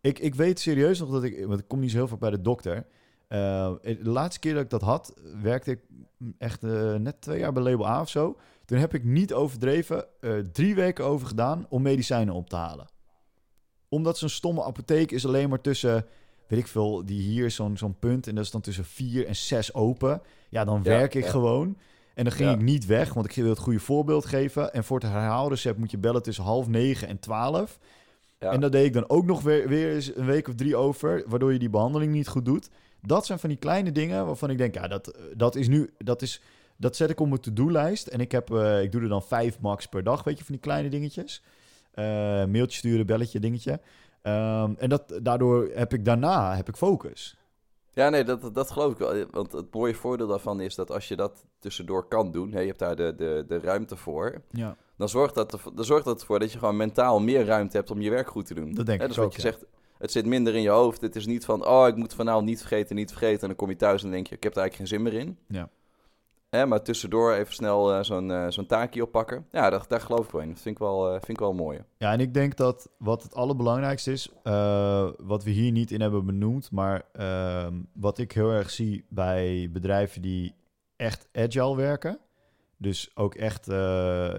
Ik, 0.00 0.18
ik 0.18 0.34
weet 0.34 0.60
serieus 0.60 0.98
nog 0.98 1.10
dat 1.10 1.22
ik... 1.24 1.46
Want 1.46 1.60
ik 1.60 1.68
kom 1.68 1.80
niet 1.80 1.90
zo 1.90 1.96
heel 1.96 2.08
vaak 2.08 2.18
bij 2.18 2.30
de 2.30 2.40
dokter. 2.40 2.86
Eh, 3.28 3.72
de 3.82 3.98
laatste 4.10 4.40
keer 4.40 4.54
dat 4.54 4.62
ik 4.62 4.70
dat 4.70 4.80
had, 4.80 5.14
werkte 5.42 5.70
ik 5.70 5.80
echt 6.38 6.62
net 6.98 7.20
twee 7.20 7.38
jaar 7.38 7.52
bij 7.52 7.62
Label 7.62 7.86
A 7.88 8.00
of 8.00 8.08
zo. 8.08 8.36
Toen 8.64 8.78
heb 8.78 8.94
ik 8.94 9.04
niet 9.04 9.32
overdreven 9.34 10.04
drie 10.52 10.74
weken 10.74 11.04
over 11.04 11.26
gedaan 11.26 11.66
om 11.68 11.82
medicijnen 11.82 12.34
op 12.34 12.48
te 12.48 12.56
halen. 12.56 12.86
Omdat 13.88 14.18
zo'n 14.18 14.28
stomme 14.28 14.64
apotheek 14.64 15.10
is 15.10 15.26
alleen 15.26 15.48
maar 15.48 15.60
tussen, 15.60 16.06
weet 16.46 16.58
ik 16.58 16.66
veel, 16.66 17.04
die 17.04 17.20
hier 17.20 17.44
is 17.44 17.54
zo'n 17.54 17.76
zo'n 17.76 17.98
punt 17.98 18.26
en 18.26 18.34
dat 18.34 18.44
is 18.44 18.50
dan 18.50 18.60
tussen 18.60 18.84
vier 18.84 19.26
en 19.26 19.36
zes 19.36 19.74
open. 19.74 20.22
Ja, 20.48 20.64
dan 20.64 20.80
Ja, 20.82 20.90
werk 20.90 21.14
ik 21.14 21.24
ja. 21.24 21.30
gewoon. 21.30 21.76
En 22.18 22.24
dan 22.24 22.32
ging 22.32 22.48
Ja. 22.48 22.54
ik 22.54 22.62
niet 22.62 22.86
weg, 22.86 23.14
want 23.14 23.26
ik 23.26 23.32
wil 23.42 23.48
het 23.50 23.58
goede 23.58 23.78
voorbeeld 23.80 24.26
geven. 24.26 24.72
En 24.72 24.84
voor 24.84 24.98
het 25.00 25.10
herhaalrecept 25.10 25.78
moet 25.78 25.90
je 25.90 25.98
bellen 25.98 26.22
tussen 26.22 26.44
half 26.44 26.68
negen 26.68 27.08
en 27.08 27.18
twaalf. 27.18 27.78
Ja. 28.38 28.50
En 28.52 28.60
dat 28.60 28.72
deed 28.72 28.84
ik 28.86 28.92
dan 28.92 29.08
ook 29.08 29.24
nog 29.24 29.42
weer, 29.42 29.68
weer 29.68 29.94
eens 29.94 30.16
een 30.16 30.26
week 30.26 30.48
of 30.48 30.54
drie 30.54 30.76
over, 30.76 31.24
waardoor 31.26 31.52
je 31.52 31.58
die 31.58 31.70
behandeling 31.70 32.12
niet 32.12 32.28
goed 32.28 32.44
doet. 32.44 32.68
Dat 33.02 33.26
zijn 33.26 33.38
van 33.38 33.48
die 33.48 33.58
kleine 33.58 33.92
dingen 33.92 34.26
waarvan 34.26 34.50
ik 34.50 34.58
denk, 34.58 34.74
ja, 34.74 34.88
dat, 34.88 35.18
dat 35.36 35.54
is 35.56 35.68
nu, 35.68 35.90
dat 35.98 36.22
is, 36.22 36.40
dat 36.76 36.96
zet 36.96 37.10
ik 37.10 37.20
op 37.20 37.28
mijn 37.28 37.40
to-do-lijst. 37.40 38.06
En 38.06 38.20
ik 38.20 38.32
heb, 38.32 38.50
eh, 38.52 38.82
ik 38.82 38.92
doe 38.92 39.02
er 39.02 39.08
dan 39.08 39.22
vijf 39.22 39.60
max 39.60 39.86
per 39.86 40.02
dag, 40.04 40.24
weet 40.24 40.38
je, 40.38 40.44
van 40.44 40.54
die 40.54 40.62
kleine 40.62 40.88
dingetjes. 40.88 41.42
Eh 41.94 42.04
mailtje 42.44 42.78
sturen, 42.78 43.06
belletje, 43.06 43.40
dingetje. 43.40 43.80
Ehm, 44.22 44.72
en 44.78 44.88
dat, 44.88 45.18
daardoor 45.22 45.70
heb 45.74 45.94
ik 45.94 46.04
daarna, 46.04 46.56
heb 46.56 46.68
ik 46.68 46.76
focus. 46.76 47.36
Ja, 47.98 48.08
nee, 48.08 48.24
dat, 48.24 48.54
dat 48.54 48.70
geloof 48.70 48.92
ik 48.92 48.98
wel. 48.98 49.24
Want 49.30 49.52
het 49.52 49.74
mooie 49.74 49.94
voordeel 49.94 50.26
daarvan 50.26 50.60
is 50.60 50.74
dat 50.74 50.90
als 50.90 51.08
je 51.08 51.16
dat 51.16 51.44
tussendoor 51.58 52.08
kan 52.08 52.30
doen, 52.32 52.52
hè, 52.52 52.60
je 52.60 52.66
hebt 52.66 52.78
daar 52.78 52.96
de, 52.96 53.14
de, 53.16 53.44
de 53.48 53.58
ruimte 53.58 53.96
voor, 53.96 54.42
Ja. 54.50 54.76
dan 54.96 55.08
zorgt, 55.08 55.34
dat 55.34 55.58
dan 55.74 55.84
zorgt 55.84 56.04
dat 56.04 56.20
ervoor 56.20 56.38
dat 56.38 56.52
je 56.52 56.58
gewoon 56.58 56.76
mentaal 56.76 57.20
meer 57.20 57.44
ruimte 57.44 57.76
hebt 57.76 57.90
om 57.90 58.00
je 58.00 58.10
werk 58.10 58.28
goed 58.28 58.46
te 58.46 58.54
doen. 58.54 58.74
Dat 58.74 58.86
denk 58.86 58.98
Hè, 58.98 59.04
ik 59.04 59.08
dus 59.08 59.16
wat 59.16 59.26
ook, 59.26 59.32
je 59.36 59.42
ja. 59.42 59.48
zegt, 59.50 59.64
het 59.98 60.12
zit 60.12 60.26
minder 60.26 60.54
in 60.54 60.62
je 60.62 60.68
hoofd. 60.68 61.00
Het 61.00 61.16
is 61.16 61.26
niet 61.26 61.44
van, 61.44 61.66
oh, 61.66 61.86
ik 61.88 61.96
moet 61.96 62.14
vanavond 62.14 62.46
niet 62.46 62.58
vergeten, 62.58 62.96
niet 62.96 63.10
vergeten. 63.10 63.40
En 63.40 63.46
dan 63.46 63.56
kom 63.56 63.70
je 63.70 63.76
thuis 63.76 64.02
en 64.02 64.10
denk 64.10 64.26
je, 64.26 64.34
ik 64.34 64.42
heb 64.42 64.54
er 64.54 64.58
eigenlijk 64.60 64.90
geen 64.90 64.98
zin 64.98 65.12
meer 65.12 65.20
in. 65.20 65.38
Ja. 65.48 65.68
Hè, 66.50 66.66
maar 66.66 66.82
tussendoor 66.82 67.32
even 67.32 67.54
snel 67.54 67.92
eh, 67.92 68.02
zo'n 68.02 68.30
eh, 68.30 68.46
zo'n 68.48 68.66
taakje 68.66 69.02
oppakken. 69.02 69.46
Ja, 69.50 69.70
daar, 69.70 69.84
daar 69.88 70.00
geloof 70.00 70.24
ik 70.24 70.30
wel 70.30 70.40
in. 70.40 70.48
Dat 70.48 70.60
vind 70.60 70.74
ik 70.74 70.80
wel, 70.82 71.06
eh, 71.06 71.12
vind 71.12 71.28
ik 71.28 71.38
wel 71.38 71.54
mooi. 71.54 71.80
Ja, 71.96 72.12
en 72.12 72.20
ik 72.20 72.34
denk 72.34 72.56
dat 72.56 72.90
wat 72.98 73.22
het 73.22 73.34
allerbelangrijkste 73.34 74.12
is, 74.12 74.30
wat 75.18 75.44
we 75.44 75.50
hier 75.50 75.72
niet 75.72 75.90
in 75.90 76.00
hebben 76.00 76.26
benoemd, 76.26 76.70
maar 76.70 77.02
ehm, 77.12 77.74
wat 77.92 78.18
ik 78.18 78.32
heel 78.32 78.50
erg 78.50 78.70
zie 78.70 79.04
bij 79.08 79.68
bedrijven 79.72 80.22
die 80.22 80.54
echt 80.96 81.28
agile 81.32 81.76
werken, 81.76 82.18
dus 82.76 83.10
ook 83.16 83.34
echt 83.34 83.66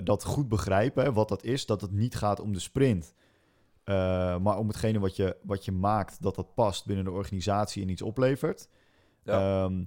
dat 0.03 0.23
goed 0.23 0.49
begrijpen, 0.49 1.03
hè, 1.03 1.13
wat 1.13 1.29
dat 1.29 1.43
is, 1.43 1.65
dat 1.65 1.81
het 1.81 1.91
niet 1.91 2.15
gaat 2.15 2.39
om 2.39 2.53
de 2.53 2.59
sprint, 2.59 3.13
maar 4.41 4.57
om 4.57 4.67
hetgene 4.67 4.99
wat 4.99 5.15
je, 5.15 5.37
wat 5.43 5.65
je 5.65 5.71
maakt, 5.71 6.21
dat 6.21 6.35
dat 6.35 6.53
past 6.53 6.85
binnen 6.85 7.05
de 7.05 7.11
organisatie 7.11 7.81
en 7.81 7.89
iets 7.89 8.01
oplevert. 8.01 8.69
Ja. 9.23 9.63
Ehm, 9.63 9.83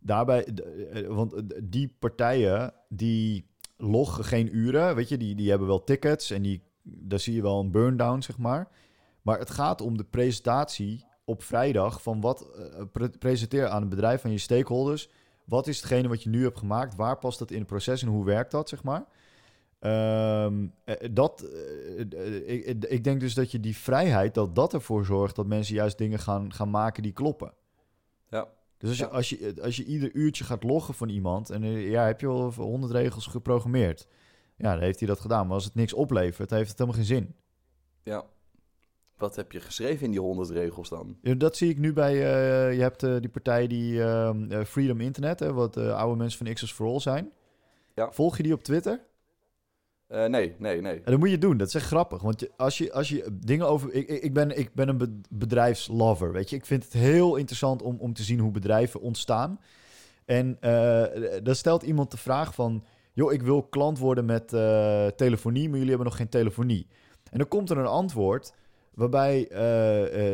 daarbij, 0.00 0.42
d- 0.42 0.60
eh, 0.60 1.06
want 1.06 1.32
eh, 1.32 1.40
die 1.62 1.94
partijen 1.98 2.72
die 2.88 3.48
loggen 3.76 4.24
geen 4.24 4.56
uren, 4.56 4.94
weet 4.94 5.08
je, 5.08 5.16
die, 5.16 5.34
die 5.34 5.48
hebben 5.50 5.68
wel 5.68 5.84
tickets 5.84 6.30
en 6.30 6.42
die, 6.42 6.62
daar 6.82 7.18
zie 7.18 7.34
je 7.34 7.42
wel 7.42 7.60
een 7.60 7.70
burn-down, 7.70 8.20
zeg 8.20 8.38
maar. 8.38 8.68
Maar 9.22 9.38
het 9.38 9.50
gaat 9.50 9.80
om 9.80 9.96
de 9.96 10.04
presentatie 10.04 11.04
op 11.24 11.42
vrijdag 11.42 12.02
van 12.02 12.20
wat 12.20 12.50
eh, 12.56 12.82
pre- 12.92 13.10
presenteer 13.18 13.68
aan 13.68 13.80
het 13.80 13.90
bedrijf, 13.90 14.24
aan 14.24 14.30
je 14.32 14.38
stakeholders. 14.38 15.08
Wat 15.44 15.66
is 15.66 15.76
hetgene 15.76 16.08
wat 16.08 16.22
je 16.22 16.30
nu 16.30 16.42
hebt 16.42 16.58
gemaakt? 16.58 16.94
Waar 16.96 17.18
past 17.18 17.38
dat 17.38 17.50
in 17.50 17.58
het 17.58 17.66
proces 17.66 18.02
en 18.02 18.08
hoe 18.08 18.24
werkt 18.24 18.50
dat, 18.50 18.68
zeg 18.68 18.82
maar? 18.82 19.04
Ehm, 19.78 20.66
eh, 20.84 20.94
dat, 21.10 21.40
eh, 21.42 22.00
eh, 22.00 22.68
ik, 22.68 22.84
ik 22.84 23.04
denk 23.04 23.20
dus 23.20 23.34
dat 23.34 23.50
je 23.50 23.60
die 23.60 23.76
vrijheid, 23.76 24.34
dat 24.34 24.54
dat 24.54 24.72
ervoor 24.74 25.04
zorgt 25.04 25.36
dat 25.36 25.46
mensen 25.46 25.74
juist 25.74 25.98
dingen 25.98 26.18
gaan, 26.18 26.52
gaan 26.52 26.70
maken 26.70 27.02
die 27.02 27.12
kloppen. 27.12 27.52
Dus 28.80 28.88
als 28.88 28.98
je, 28.98 29.04
Ja. 29.04 29.10
als, 29.10 29.28
je, 29.28 29.62
als 29.62 29.76
je 29.76 29.84
ieder 29.84 30.12
uurtje 30.12 30.44
gaat 30.44 30.62
loggen 30.62 30.94
van 30.94 31.08
iemand 31.08 31.50
en 31.50 31.62
eh, 31.62 31.90
ja, 31.90 32.06
heb 32.06 32.20
je 32.20 32.26
wel 32.26 32.52
honderd 32.52 32.92
regels 32.92 33.26
geprogrammeerd. 33.26 34.06
Ja, 34.56 34.72
dan 34.72 34.82
heeft 34.82 34.98
hij 34.98 35.08
dat 35.08 35.20
gedaan. 35.20 35.46
Maar 35.46 35.54
als 35.54 35.64
het 35.64 35.74
niks 35.74 35.92
oplevert, 35.92 36.50
heeft 36.50 36.68
het 36.68 36.78
helemaal 36.78 36.98
geen 36.98 37.08
zin. 37.16 37.34
Ja. 38.02 38.24
Wat 39.16 39.36
heb 39.36 39.52
je 39.52 39.60
geschreven 39.60 40.04
in 40.04 40.10
die 40.10 40.20
honderd 40.20 40.50
regels 40.50 40.88
dan? 40.88 41.16
Ja, 41.22 41.34
dat 41.34 41.56
zie 41.56 41.70
ik 41.70 41.78
nu 41.78 41.92
bij, 41.92 42.12
eh, 42.12 42.74
je 42.76 42.80
hebt 42.80 43.02
eh, 43.02 43.16
die 43.20 43.28
partij 43.28 43.66
die 43.66 44.02
ehm, 44.02 44.50
eh, 44.50 44.64
Freedom 44.64 45.00
Internet, 45.00 45.40
hè, 45.40 45.52
wat 45.52 45.76
oude 45.76 46.16
mensen 46.16 46.44
van 46.46 46.54
X's 46.54 46.72
for 46.72 46.86
All 46.86 47.00
zijn. 47.00 47.32
Ja. 47.94 48.12
Volg 48.12 48.36
je 48.36 48.42
die 48.42 48.52
op 48.52 48.62
Twitter? 48.62 49.00
Eh, 50.10 50.24
nee, 50.24 50.54
nee, 50.58 50.80
nee. 50.80 50.94
En 50.94 51.10
dat 51.10 51.18
moet 51.18 51.30
je 51.30 51.38
doen. 51.38 51.56
Dat 51.56 51.66
is 51.68 51.74
echt 51.74 51.86
grappig. 51.86 52.22
Want 52.22 52.58
als, 52.58 52.78
je, 52.78 52.92
als 52.92 53.08
je 53.08 53.26
dingen 53.44 53.68
over. 53.68 53.92
Ik, 53.92 54.08
ik, 54.08 54.34
ben, 54.34 54.58
ik 54.58 54.74
ben 54.74 54.88
een 54.88 54.98
be- 54.98 55.20
bedrijfslover. 55.30 56.32
Weet 56.32 56.50
je, 56.50 56.56
ik 56.56 56.66
vind 56.66 56.84
het 56.84 56.92
heel 56.92 57.36
interessant 57.36 57.82
om, 57.82 57.96
om 57.98 58.12
te 58.12 58.22
zien 58.22 58.38
hoe 58.38 58.50
bedrijven 58.50 59.00
ontstaan. 59.00 59.60
En 60.24 60.56
eh, 60.60 61.02
dan 61.42 61.54
stelt 61.54 61.82
iemand 61.82 62.10
de 62.10 62.16
vraag 62.16 62.54
van. 62.54 62.84
Joh, 63.12 63.32
ik 63.32 63.42
wil 63.42 63.62
klant 63.62 63.98
worden 63.98 64.24
met 64.24 64.52
eh, 64.52 65.06
telefonie, 65.06 65.62
maar 65.62 65.72
jullie 65.78 65.88
hebben 65.88 66.06
nog 66.06 66.16
geen 66.16 66.28
telefonie. 66.28 66.86
En 67.30 67.38
dan 67.38 67.48
komt 67.48 67.70
er 67.70 67.78
een 67.78 67.86
antwoord 67.86 68.54
waarbij 68.94 69.46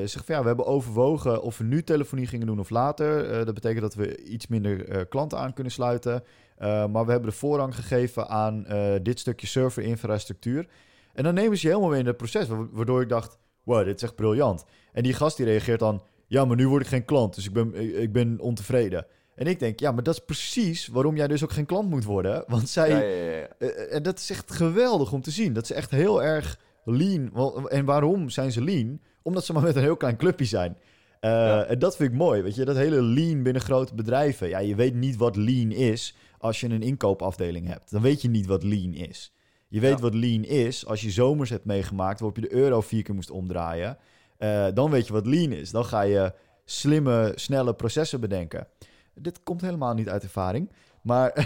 zegt 0.07 0.25
van 0.25 0.35
ja, 0.35 0.41
we 0.41 0.47
hebben 0.47 0.67
overwogen 0.67 1.43
of 1.43 1.59
we 1.59 1.65
nu 1.65 1.83
telefonie 1.83 2.27
gingen 2.27 2.47
doen 2.47 2.61
of 2.61 2.71
later. 2.71 3.45
Dat 3.45 3.55
betekent 3.55 3.81
dat 3.81 3.95
we 3.95 4.25
iets 4.25 4.47
minder 4.47 5.07
klanten 5.07 5.39
aan 5.39 5.53
kunnen 5.53 5.73
sluiten. 5.73 6.23
Uh, 6.63 6.87
maar 6.87 7.05
we 7.05 7.11
hebben 7.11 7.31
de 7.31 7.37
voorrang 7.37 7.75
gegeven 7.75 8.29
aan 8.29 8.65
uh, 8.69 8.93
dit 9.03 9.19
stukje 9.19 9.47
serverinfrastructuur. 9.47 10.67
En 11.15 11.25
dan 11.25 11.35
nemen 11.35 11.57
ze 11.59 11.63
je 11.63 11.69
helemaal 11.73 11.91
mee 11.91 12.01
in 12.01 12.07
het 12.07 12.17
proces. 12.17 12.49
wa- 12.49 12.67
Waardoor 12.71 13.01
ik 13.03 13.09
dacht, 13.09 13.39
wow, 13.65 13.85
dit 13.85 13.97
is 13.97 14.03
echt 14.03 14.15
briljant. 14.15 14.65
En 14.93 15.03
die 15.03 15.13
gast 15.15 15.37
die 15.37 15.47
reageert 15.47 15.79
dan, 15.79 16.03
ja, 16.27 16.45
maar 16.45 16.57
nu 16.57 16.69
word 16.69 16.83
ik 16.83 16.89
geen 16.89 17.05
klant. 17.05 17.35
Dus 17.35 17.47
ik 17.47 17.53
ben, 17.53 17.75
ik, 18.03 18.13
ben 18.13 18.41
ontevreden. 18.41 19.07
En 19.35 19.47
ik 19.47 19.59
denk, 19.59 19.81
ja, 19.81 19.93
maar 19.93 20.03
dat 20.03 20.15
is 20.15 20.25
precies 20.25 20.87
waarom 20.87 21.17
jij 21.17 21.27
dus 21.29 21.43
ook 21.45 21.53
geen 21.53 21.67
klant 21.67 21.91
moet 21.91 22.05
worden. 22.05 22.45
Want 22.47 22.69
zij, 22.69 22.89
Ja, 22.89 22.99
ja, 22.99 23.25
ja, 23.25 23.37
ja. 23.37 23.47
eh, 23.59 23.95
en 23.95 24.03
dat 24.03 24.19
is 24.19 24.31
echt 24.31 24.53
geweldig 24.53 25.13
om 25.13 25.21
te 25.23 25.31
zien. 25.31 25.53
Dat 25.53 25.63
is 25.65 25.73
echt 25.73 25.91
heel 25.91 26.23
erg 26.23 26.59
lean. 26.85 27.31
En 27.69 27.85
waarom 27.85 28.29
zijn 28.31 28.53
ze 28.53 28.63
lean? 28.63 29.01
Omdat 29.23 29.45
ze 29.45 29.53
maar 29.53 29.63
met 29.63 29.77
een 29.77 29.83
heel 29.83 29.97
klein 29.97 30.17
clubje 30.17 30.45
zijn. 30.45 30.77
Eh. 31.21 31.71
En 31.71 31.79
dat 31.79 31.97
vind 31.97 32.13
ik 32.13 32.19
mooi. 32.19 32.43
Weet 32.43 32.55
je, 32.55 32.65
dat 32.65 32.77
hele 32.77 33.03
lean 33.03 33.43
binnen 33.43 33.63
grote 33.63 33.95
bedrijven. 33.95 34.49
Ja, 34.49 34.59
je 34.59 34.75
weet 34.75 34.95
niet 34.95 35.17
wat 35.17 35.37
lean 35.37 35.71
is 35.71 36.17
als 36.39 36.61
je 36.61 36.69
een 36.69 36.83
inkoopafdeling 36.83 37.67
hebt. 37.67 37.91
Dan 37.91 38.03
weet 38.03 38.23
je 38.23 38.29
niet 38.29 38.47
wat 38.47 38.63
lean 38.63 38.93
is. 38.95 39.33
Je 39.69 39.81
weet 39.81 39.97
Ja. 39.97 39.99
wat 40.01 40.15
lean 40.15 40.45
is 40.45 40.87
als 40.87 41.01
je 41.01 41.11
zomers 41.11 41.51
hebt 41.51 41.65
meegemaakt 41.65 42.21
waarop 42.21 42.37
je 42.37 42.49
de 42.49 42.55
euro 42.55 42.81
vier 42.81 43.03
keer 43.03 43.15
moest 43.15 43.31
omdraaien. 43.31 43.99
Eh, 44.39 44.67
dan 44.75 44.91
weet 44.91 45.07
je 45.07 45.13
wat 45.13 45.27
lean 45.27 45.53
is. 45.53 45.71
Dan 45.71 45.85
ga 45.85 46.01
je 46.01 46.33
slimme, 46.65 47.33
snelle 47.35 47.75
processen 47.75 48.21
bedenken. 48.21 48.69
Dit 49.15 49.43
komt 49.43 49.61
helemaal 49.61 49.95
niet 49.95 50.09
uit 50.09 50.23
ervaring. 50.23 50.71
Maar 51.03 51.33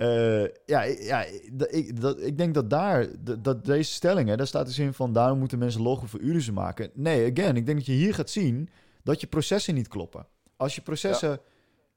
Eh, 0.00 0.42
ja, 0.66 0.82
ja 0.82 1.24
ik, 1.70 2.00
dat, 2.00 2.20
ik 2.20 2.38
denk 2.38 2.54
dat 2.54 2.70
daar, 2.70 3.06
dat, 3.42 3.64
deze 3.64 3.92
stellingen, 3.92 4.36
daar 4.38 4.46
staat 4.46 4.66
dus 4.66 4.78
in 4.78 4.94
van 4.94 5.12
daarom 5.12 5.38
moeten 5.38 5.58
mensen 5.58 5.82
loggen 5.82 6.08
voor 6.08 6.20
uren 6.20 6.42
ze 6.42 6.52
maken. 6.52 6.90
Nee, 6.94 7.30
again, 7.32 7.56
ik 7.56 7.66
denk 7.66 7.78
dat 7.78 7.86
je 7.86 7.92
hier 7.92 8.14
gaat 8.14 8.30
zien 8.30 8.68
dat 9.02 9.20
je 9.20 9.26
processen 9.26 9.74
niet 9.74 9.88
kloppen. 9.88 10.26
Als 10.56 10.74
je 10.74 10.80
processen 10.80 11.40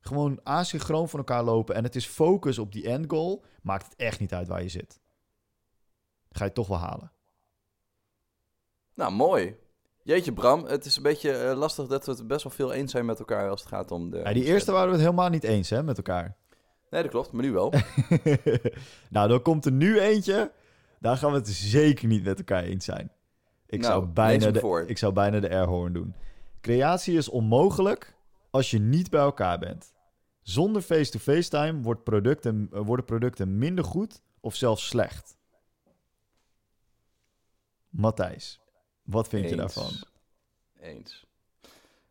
gewoon 0.06 0.40
asynchroon 0.44 1.10
van 1.10 1.20
elkaar 1.20 1.44
lopen 1.44 1.76
en 1.76 1.84
het 1.84 1.96
is 1.96 2.06
focus 2.06 2.60
op 2.60 2.72
die 2.72 2.88
end 2.88 3.06
goal, 3.08 3.44
maakt 3.62 3.86
het 3.86 3.96
echt 3.96 4.20
niet 4.20 4.34
uit 4.34 4.48
waar 4.48 4.62
je 4.62 4.70
zit. 4.70 5.00
Ga 6.32 6.46
je 6.46 6.52
toch 6.52 6.68
wel 6.68 6.78
halen. 6.78 7.12
Nou, 8.94 9.12
mooi. 9.12 9.56
Jeetje 10.04 10.34
Bram, 10.34 10.66
het 10.66 10.86
is 10.86 10.96
een 10.96 11.04
beetje 11.04 11.32
eh, 11.32 11.58
lastig 11.58 11.88
dat 11.88 12.06
we 12.06 12.12
het 12.12 12.28
best 12.28 12.44
wel 12.44 12.52
veel 12.52 12.74
eens 12.74 12.92
zijn 12.92 13.06
met 13.06 13.20
elkaar 13.20 13.50
als 13.50 13.60
het 13.60 13.70
gaat 13.70 13.92
om 13.92 14.10
de... 14.10 14.18
Ja, 14.18 14.34
die 14.34 14.44
eerste 14.44 14.72
waren 14.72 14.88
we 14.88 14.94
het 14.94 15.04
helemaal 15.04 15.30
niet 15.30 15.44
eens 15.44 15.70
hè, 15.70 15.84
met 15.84 15.98
elkaar. 15.98 16.36
Nee, 16.90 17.02
dat 17.02 17.12
klopt, 17.12 17.32
maar 17.32 17.44
nu 17.44 17.52
wel. 17.52 17.74
nou, 19.10 19.28
dan 19.28 19.42
komt 19.42 19.66
er 19.66 19.72
nu 19.72 20.00
eentje. 20.00 20.52
Daar 21.00 21.18
gaan 21.18 21.32
we 21.32 21.38
het 21.38 21.48
zeker 21.48 22.08
niet 22.08 22.24
met 22.24 22.38
elkaar 22.38 22.64
eens 22.64 22.86
zijn. 22.86 23.12
Ik, 23.66 23.82
nou, 23.82 23.94
zou, 23.94 24.06
bijna 24.06 24.52
de, 24.52 24.84
ik 24.88 24.98
zou 24.98 25.14
bijna 25.14 25.40
de 25.40 25.50
airhorn 25.50 25.94
doen. 25.94 26.16
Creatie 26.62 27.18
is 27.18 27.30
onmogelijk 27.30 28.16
als 28.54 28.72
je 28.72 28.80
niet 28.80 29.10
bij 29.10 29.22
elkaar 29.22 29.60
bent. 29.60 29.94
Zonder 30.42 30.82
face-to-face 30.82 31.50
time 31.50 31.82
wordt 31.82 32.04
producten, 32.04 32.70
worden 32.86 33.06
producten 33.06 33.58
minder 33.58 33.84
goed 33.84 34.22
of 34.40 34.56
zelfs 34.56 34.88
slecht. 34.88 35.38
Matthijs, 37.90 38.60
wat 39.04 39.28
vind 39.28 39.50
je 39.50 39.56
daarvan? 39.56 39.92
Eens. 40.80 41.26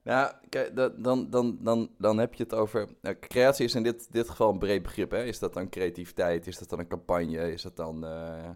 Nou, 0.03 0.35
kijk, 0.49 0.77
dan, 0.77 1.31
dan, 1.31 1.59
dan, 1.61 1.91
dan 1.99 2.19
heb 2.19 2.35
je 2.35 2.43
het 2.43 2.55
over. 2.55 2.89
Nou, 3.01 3.19
creatie 3.19 3.65
is 3.65 3.75
in 3.75 3.83
dit, 3.83 4.13
dit 4.13 4.29
geval 4.31 4.53
een 4.53 4.59
breed 4.59 4.83
begrip. 4.83 5.11
Hè? 5.11 5.25
Is 5.25 5.39
dat 5.39 5.55
dan 5.55 5.69
creativiteit? 5.69 6.47
Is 6.47 6.59
dat 6.59 6.69
dan 6.69 6.79
een 6.79 6.89
campagne? 6.89 7.53
Is 7.53 7.63
dat 7.63 7.77
dan 7.77 8.05
uh, 8.05 8.51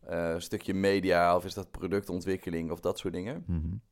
een 0.00 0.42
stukje 0.42 0.74
media? 0.74 1.36
Of 1.36 1.44
is 1.44 1.54
dat 1.54 1.70
productontwikkeling 1.70 2.70
of 2.70 2.80
dat 2.80 2.98
soort 2.98 3.14
dingen? 3.14 3.44
Mm 3.46 3.82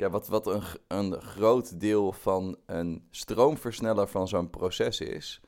kijk, 0.00 0.12
wat, 0.12 0.28
wat 0.28 0.46
een, 0.46 0.62
een 0.88 1.20
groot 1.20 1.80
deel 1.80 2.12
van 2.12 2.56
een 2.66 3.06
stroomversneller 3.10 4.08
van 4.08 4.28
zo'n 4.28 4.50
proces 4.50 5.00
is. 5.00 5.40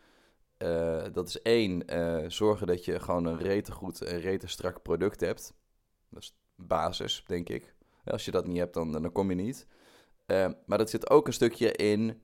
Uh, 0.59 1.05
dat 1.13 1.29
is 1.29 1.43
één, 1.43 1.85
zorgen 2.31 2.67
dat 2.67 2.85
je 2.85 3.01
gewoon 3.01 3.25
een 3.25 3.39
rete 3.39 3.73
goed 3.73 4.03
en 4.03 4.21
rete 4.21 4.47
strak 4.47 4.83
product 4.83 5.21
hebt. 5.21 5.55
Dat 6.11 6.23
is 6.23 6.37
basis, 6.57 7.25
denk 7.27 7.49
ik. 7.49 7.75
Als 8.05 8.25
je 8.25 8.31
dat 8.31 8.47
niet 8.47 8.59
hebt, 8.59 8.75
dan, 8.75 8.93
dan 8.93 9.13
kom 9.13 9.31
je 9.31 9.37
niet. 9.37 9.67
Uh, 10.27 10.49
maar 10.67 10.79
dat 10.79 10.91
zit 10.91 11.11
ook 11.11 11.27
een 11.27 11.33
stukje 11.33 11.73
in 11.73 12.23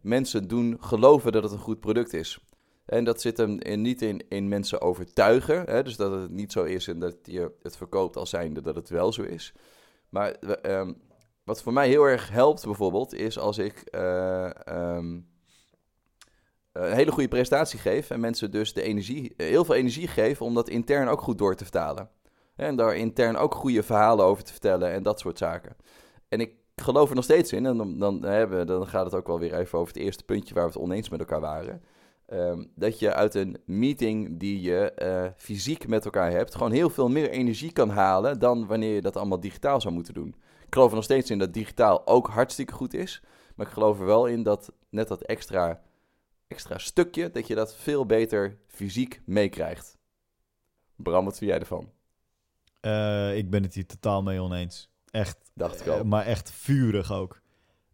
mensen 0.00 0.48
doen 0.48 0.76
geloven 0.80 1.32
dat 1.32 1.42
het 1.42 1.52
een 1.52 1.58
goed 1.58 1.80
product 1.80 2.12
is. 2.12 2.38
En 2.84 3.04
dat 3.04 3.20
zit 3.20 3.36
hem 3.36 3.60
in, 3.60 3.80
niet 3.80 4.02
in, 4.02 4.28
in 4.28 4.48
mensen 4.48 4.80
overtuigen. 4.80 5.64
Hè? 5.64 5.82
Dus 5.82 5.96
dat 5.96 6.12
het 6.12 6.30
niet 6.30 6.52
zo 6.52 6.64
is 6.64 6.88
en 6.88 6.98
dat 6.98 7.16
je 7.22 7.52
het 7.62 7.76
verkoopt 7.76 8.16
als 8.16 8.30
zijnde 8.30 8.60
dat 8.60 8.74
het 8.74 8.88
wel 8.88 9.12
zo 9.12 9.22
is. 9.22 9.52
Maar 10.08 10.36
um, 10.62 10.96
wat 11.44 11.62
voor 11.62 11.72
mij 11.72 11.88
heel 11.88 12.04
erg 12.04 12.30
helpt 12.30 12.64
bijvoorbeeld, 12.64 13.14
is 13.14 13.38
als 13.38 13.58
ik 13.58 13.88
uh, 13.94 14.50
um, 14.68 15.30
een 16.72 16.92
hele 16.92 17.12
goede 17.12 17.28
presentatie 17.28 17.78
geef 17.78 18.10
en 18.10 18.20
mensen 18.20 18.50
dus 18.50 18.72
de 18.72 18.82
energie, 18.82 19.34
heel 19.36 19.64
veel 19.64 19.74
energie 19.74 20.08
geven 20.08 20.46
om 20.46 20.54
dat 20.54 20.68
intern 20.68 21.08
ook 21.08 21.20
goed 21.20 21.38
door 21.38 21.54
te 21.54 21.64
vertalen. 21.64 22.10
En 22.56 22.76
daar 22.76 22.96
intern 22.96 23.36
ook 23.36 23.54
goede 23.54 23.82
verhalen 23.82 24.24
over 24.24 24.44
te 24.44 24.52
vertellen 24.52 24.92
en 24.92 25.02
dat 25.02 25.20
soort 25.20 25.38
zaken. 25.38 25.76
En 26.28 26.40
ik 26.40 26.52
geloof 26.76 27.08
er 27.08 27.14
nog 27.14 27.24
steeds 27.24 27.52
in, 27.52 27.66
en 27.66 27.76
dan, 27.76 27.98
dan, 27.98 28.22
hebben, 28.22 28.66
dan 28.66 28.86
gaat 28.86 29.04
het 29.04 29.14
ook 29.14 29.26
wel 29.26 29.38
weer 29.38 29.54
even 29.54 29.78
over 29.78 29.94
het 29.94 30.02
eerste 30.02 30.24
puntje 30.24 30.54
waar 30.54 30.64
we 30.64 30.72
het 30.72 30.82
oneens 30.82 31.08
met 31.08 31.20
elkaar 31.20 31.40
waren. 31.40 31.82
Um, 32.26 32.70
dat 32.74 32.98
je 32.98 33.14
uit 33.14 33.34
een 33.34 33.56
meeting 33.64 34.38
die 34.38 34.60
je 34.60 35.32
fysiek 35.36 35.88
met 35.88 36.04
elkaar 36.04 36.30
hebt, 36.30 36.54
gewoon 36.54 36.72
heel 36.72 36.90
veel 36.90 37.08
meer 37.08 37.30
energie 37.30 37.72
kan 37.72 37.90
halen 37.90 38.38
dan 38.38 38.66
wanneer 38.66 38.94
je 38.94 39.00
dat 39.00 39.16
allemaal 39.16 39.40
digitaal 39.40 39.80
zou 39.80 39.94
moeten 39.94 40.14
doen. 40.14 40.34
Ik 40.72 40.78
geloof 40.78 40.90
er 40.90 40.96
nog 40.96 41.06
steeds 41.06 41.30
in 41.30 41.38
dat 41.38 41.54
digitaal 41.54 42.06
ook 42.06 42.28
hartstikke 42.28 42.72
goed 42.72 42.94
is. 42.94 43.22
Maar 43.56 43.66
ik 43.66 43.72
geloof 43.72 44.00
er 44.00 44.06
wel 44.06 44.26
in 44.26 44.42
dat 44.42 44.72
net 44.90 45.08
dat 45.08 45.22
extra, 45.22 45.82
extra 46.48 46.78
stukje, 46.78 47.30
dat 47.30 47.46
je 47.46 47.54
dat 47.54 47.74
veel 47.74 48.06
beter 48.06 48.58
fysiek 48.66 49.20
meekrijgt. 49.24 49.98
Bram, 50.96 51.24
wat 51.24 51.38
vind 51.38 51.50
jij 51.50 51.60
ervan? 51.60 51.90
Uh, 52.80 53.36
ik 53.36 53.50
ben 53.50 53.62
het 53.62 53.74
hier 53.74 53.86
totaal 53.86 54.22
mee 54.22 54.42
oneens. 54.42 54.90
Echt. 55.10 55.38
Dacht 55.54 55.80
ik 55.80 55.86
al. 55.86 56.04
maar 56.04 56.26
echt 56.26 56.50
vurig 56.50 57.12
ook. 57.12 57.40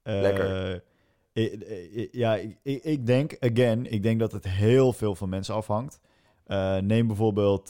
Uh, 0.05 0.21
Lekker. 0.21 0.83
ja, 2.13 2.37
ik, 2.37 2.59
ik, 2.63 3.07
denk, 3.07 3.37
again, 3.41 3.93
ik 3.93 4.03
denk 4.03 4.21
dat 4.21 4.33
het 4.33 4.45
heel 4.45 4.93
veel 4.93 5.15
van 5.15 5.29
mensen 5.29 5.55
afhangt. 5.55 6.01
Uh, 6.47 6.77
neem 6.77 7.07
bijvoorbeeld 7.07 7.67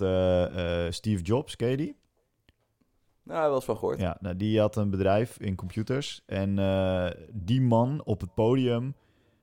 Steve 0.95 1.23
Jobs, 1.23 1.57
ken 1.57 1.69
je 1.69 1.77
die? 1.77 1.98
Nou, 3.29 3.47
wel 3.47 3.55
eens 3.55 3.65
van 3.65 3.77
gehoord. 3.77 4.01
Ja, 4.01 4.17
nou, 4.21 4.37
die 4.37 4.61
had 4.61 4.77
een 4.77 4.91
bedrijf 4.91 5.39
in 5.39 5.55
computers. 5.55 6.23
En 6.27 6.55
die 7.33 7.61
man 7.61 8.03
op 8.05 8.21
het 8.21 8.35
podium 8.35 8.95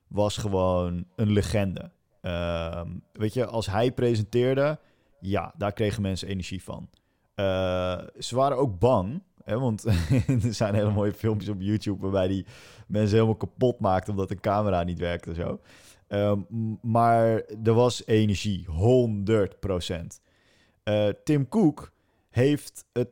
was 0.08 0.38
gewoon 0.38 1.06
een 1.16 1.32
legende. 1.32 1.92
Ehm, 2.22 2.90
weet 3.12 3.34
je, 3.34 3.46
als 3.46 3.66
hij 3.66 3.92
presenteerde, 3.92 4.80
ja, 5.20 5.54
daar 5.58 5.74
kregen 5.74 6.02
mensen 6.02 6.28
energie 6.28 6.64
van. 6.64 6.90
Uh, 7.36 8.02
ze 8.20 8.36
waren 8.36 8.58
ook 8.58 8.80
bang. 8.80 9.24
Hè, 9.44 9.60
want 9.60 9.86
er 10.46 10.54
zijn 10.54 10.76
hele 10.76 10.92
mooie 10.92 11.14
filmpjes 11.14 11.50
op 11.50 11.62
YouTube 11.62 12.02
waarbij 12.02 12.28
die 12.28 12.46
mensen 12.88 13.14
helemaal 13.14 13.36
kapot 13.36 13.80
maakt 13.80 14.10
omdat 14.10 14.30
de 14.30 14.40
camera 14.40 14.84
niet 14.84 15.00
werkt 15.00 15.28
en 15.28 15.36
zo. 15.36 15.60
Uh, 16.10 16.34
maar 16.82 17.42
er 17.64 17.74
was 17.74 18.06
energie, 18.06 18.66
100% 18.66 20.24
Uh, 20.90 21.08
Tim 21.24 21.50
Cook 21.50 21.92
heeft 22.30 22.86
het 22.94 23.10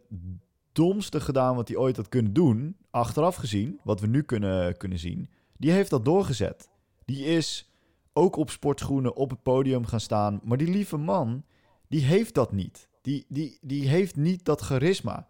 domste 0.74 1.22
gedaan 1.22 1.56
wat 1.56 1.68
hij 1.68 1.78
ooit 1.78 1.96
had 1.96 2.10
kunnen 2.10 2.34
doen. 2.34 2.78
Achteraf 2.90 3.36
gezien, 3.36 3.80
wat 3.84 4.00
we 4.00 4.08
nu 4.08 4.22
kunnen, 4.22 4.78
kunnen 4.78 5.00
zien. 5.00 5.30
Die 5.58 5.72
heeft 5.72 5.90
dat 5.90 6.06
doorgezet. 6.06 6.70
Die 7.06 7.26
is 7.26 7.72
ook 8.14 8.36
op 8.36 8.50
sportschoenen 8.50 9.16
op 9.16 9.30
het 9.30 9.44
podium 9.44 9.86
gaan 9.86 10.00
staan. 10.00 10.40
Maar 10.44 10.58
die 10.58 10.70
lieve 10.70 10.98
man, 10.98 11.44
die 11.88 12.02
heeft 12.02 12.34
dat 12.34 12.52
niet. 12.52 12.88
Die, 13.02 13.26
die, 13.28 13.58
die 13.62 13.88
heeft 13.88 14.16
niet 14.16 14.46
dat 14.46 14.62
charisma. 14.62 15.28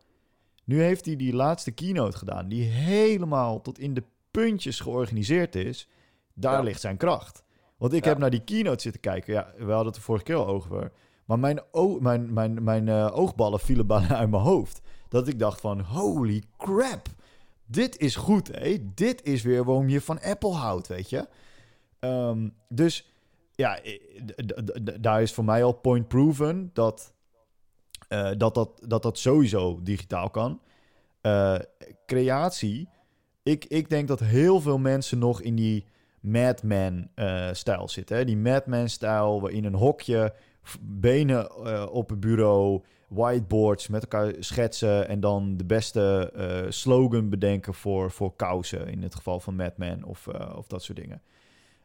Nu 0.63 0.81
heeft 0.81 1.05
hij 1.05 1.15
die 1.15 1.33
laatste 1.33 1.71
keynote 1.71 2.17
gedaan, 2.17 2.47
die 2.47 2.63
helemaal 2.63 3.61
tot 3.61 3.79
in 3.79 3.93
de 3.93 4.03
puntjes 4.31 4.79
georganiseerd 4.79 5.55
is. 5.55 5.87
Daar 6.33 6.63
ligt 6.63 6.81
zijn 6.81 6.97
kracht. 6.97 7.43
Want 7.77 7.93
ik 7.93 8.03
heb 8.03 8.17
naar 8.17 8.29
die 8.29 8.43
keynote 8.43 8.81
zitten 8.81 9.01
kijken. 9.01 9.33
Ja, 9.33 9.53
we 9.57 9.63
hadden 9.63 9.85
het 9.85 9.95
de 9.95 10.01
vorige 10.01 10.23
keer 10.23 10.35
al 10.35 10.47
over. 10.47 10.91
Maar 11.25 11.39
mijn, 11.39 11.59
mijn, 11.99 12.33
mijn, 12.33 12.63
mijn 12.63 12.87
uh, 12.87 13.09
oogballen 13.17 13.59
vielen 13.59 13.87
bijna 13.87 14.15
uit 14.15 14.29
mijn 14.29 14.43
hoofd. 14.43 14.81
Dat 15.13 15.27
ik 15.27 15.39
dacht 15.39 15.61
van, 15.61 15.79
holy 15.79 16.43
crap. 16.57 17.07
Dit 17.65 17.97
is 17.97 18.15
goed, 18.15 18.47
hè? 18.47 18.77
Dit 18.93 19.23
is 19.23 19.41
weer 19.41 19.63
waarom 19.63 19.89
je 19.89 20.01
van 20.01 20.21
Apple 20.21 20.51
houdt, 20.51 20.87
weet 20.87 21.09
je? 21.09 21.27
Um, 21.99 22.53
dus 22.69 23.11
ja, 23.55 23.79
daar 25.01 25.21
is 25.21 25.33
voor 25.33 25.43
mij 25.43 25.63
al 25.63 25.73
point 25.73 26.07
proven 26.07 26.69
dat 26.73 27.13
uh, 28.09 28.31
dat, 28.37 28.55
dat, 28.55 29.01
dat 29.01 29.17
sowieso 29.17 29.79
digitaal 29.83 30.29
kan. 30.29 30.61
Uh, 31.21 31.59
creatie. 32.05 32.89
Ik, 33.43 33.65
ik 33.65 33.89
denk 33.89 34.07
dat 34.07 34.19
heel 34.19 34.61
veel 34.61 34.77
mensen 34.77 35.17
nog 35.17 35.41
in 35.41 35.55
die 35.55 35.85
Madman-stijl 36.19 37.81
eh, 37.81 37.87
zitten. 37.87 38.17
Hè? 38.17 38.25
Die 38.25 38.37
Madman-stijl 38.37 39.41
waarin 39.41 39.65
een 39.65 39.75
hokje, 39.75 40.33
benen 40.81 41.91
op 41.91 42.09
het 42.09 42.19
bureau, 42.19 42.81
whiteboards 43.07 43.87
met 43.87 44.01
elkaar 44.01 44.33
schetsen 44.39 45.07
en 45.07 45.19
dan 45.19 45.57
de 45.57 45.65
beste 45.65 46.33
slogan 46.69 47.29
bedenken 47.29 47.73
voor, 47.73 48.11
voor 48.11 48.35
kousen. 48.35 48.87
In 48.87 49.03
het 49.03 49.15
geval 49.15 49.39
van 49.39 49.55
Madman 49.55 50.03
of, 50.03 50.27
of 50.55 50.67
dat 50.67 50.83
soort 50.83 50.97
dingen. 50.97 51.21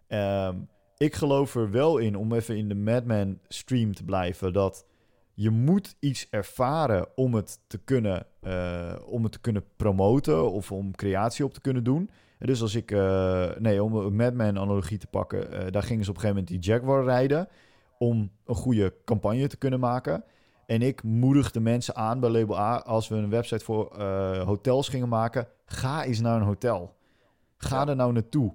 Um, 0.09 0.69
ik 0.99 1.15
geloof 1.15 1.55
er 1.55 1.71
wel 1.71 1.99
in, 1.99 2.17
om 2.17 2.33
even 2.33 2.57
in 2.57 2.69
de 2.69 2.75
Madman-stream 2.75 3.95
te 3.95 4.05
blijven, 4.05 4.53
dat 4.53 4.87
je 5.35 5.51
moet 5.51 5.97
iets 6.01 6.27
ervaren 6.31 7.07
om 7.15 7.35
het 7.35 7.61
te 7.67 7.79
kunnen, 7.79 8.27
om 9.07 9.23
het 9.23 9.33
te 9.33 9.41
kunnen 9.41 9.65
promoten 9.77 10.51
of 10.51 10.73
om 10.73 10.95
creatie 10.95 11.45
op 11.45 11.55
te 11.55 11.61
kunnen 11.61 11.85
doen. 11.85 12.11
dus 12.39 12.63
als 12.63 12.75
ik, 12.75 12.91
nee, 13.59 13.83
om 13.83 13.95
een 13.95 14.17
Madman-analogie 14.17 14.99
te 14.99 15.07
pakken, 15.07 15.73
daar 15.73 15.83
gingen 15.83 16.05
ze 16.05 16.11
op 16.11 16.17
een 16.17 16.23
gegeven 16.23 16.45
moment 16.45 16.49
die 16.49 16.73
Jaguar 16.73 17.05
rijden 17.05 17.49
om 17.99 18.31
een 18.45 18.55
goede 18.55 18.95
campagne 19.05 19.47
te 19.47 19.57
kunnen 19.57 19.81
maken. 19.81 20.25
En 20.67 20.83
ik 20.83 21.03
moedigde 21.03 21.61
mensen 21.61 21.97
aan 21.97 22.21
bij 22.21 22.31
Label 22.31 22.59
A, 22.59 22.77
als 22.77 23.09
we 23.09 23.15
een 23.15 23.31
website 23.31 23.65
voor 23.65 24.03
hotels 24.45 24.89
gingen 24.89 25.09
maken, 25.09 25.49
ga 25.65 26.05
eens 26.05 26.21
naar 26.21 26.37
een 26.37 26.47
hotel. 26.47 26.97
Ga 27.57 27.89
er 27.89 27.97
nou 27.97 28.13
naartoe. 28.13 28.55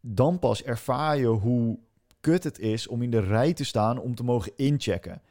Dan 0.00 0.38
pas 0.38 0.62
ervaar 0.62 1.18
je 1.18 1.26
hoe 1.26 1.78
kut 2.20 2.44
het 2.44 2.58
is 2.58 2.86
om 2.86 3.02
in 3.02 3.10
de 3.10 3.20
rij 3.20 3.52
te 3.52 3.64
staan 3.64 3.98
om 3.98 4.14
te 4.14 4.24
mogen 4.24 4.52
inchecken. 4.56 5.22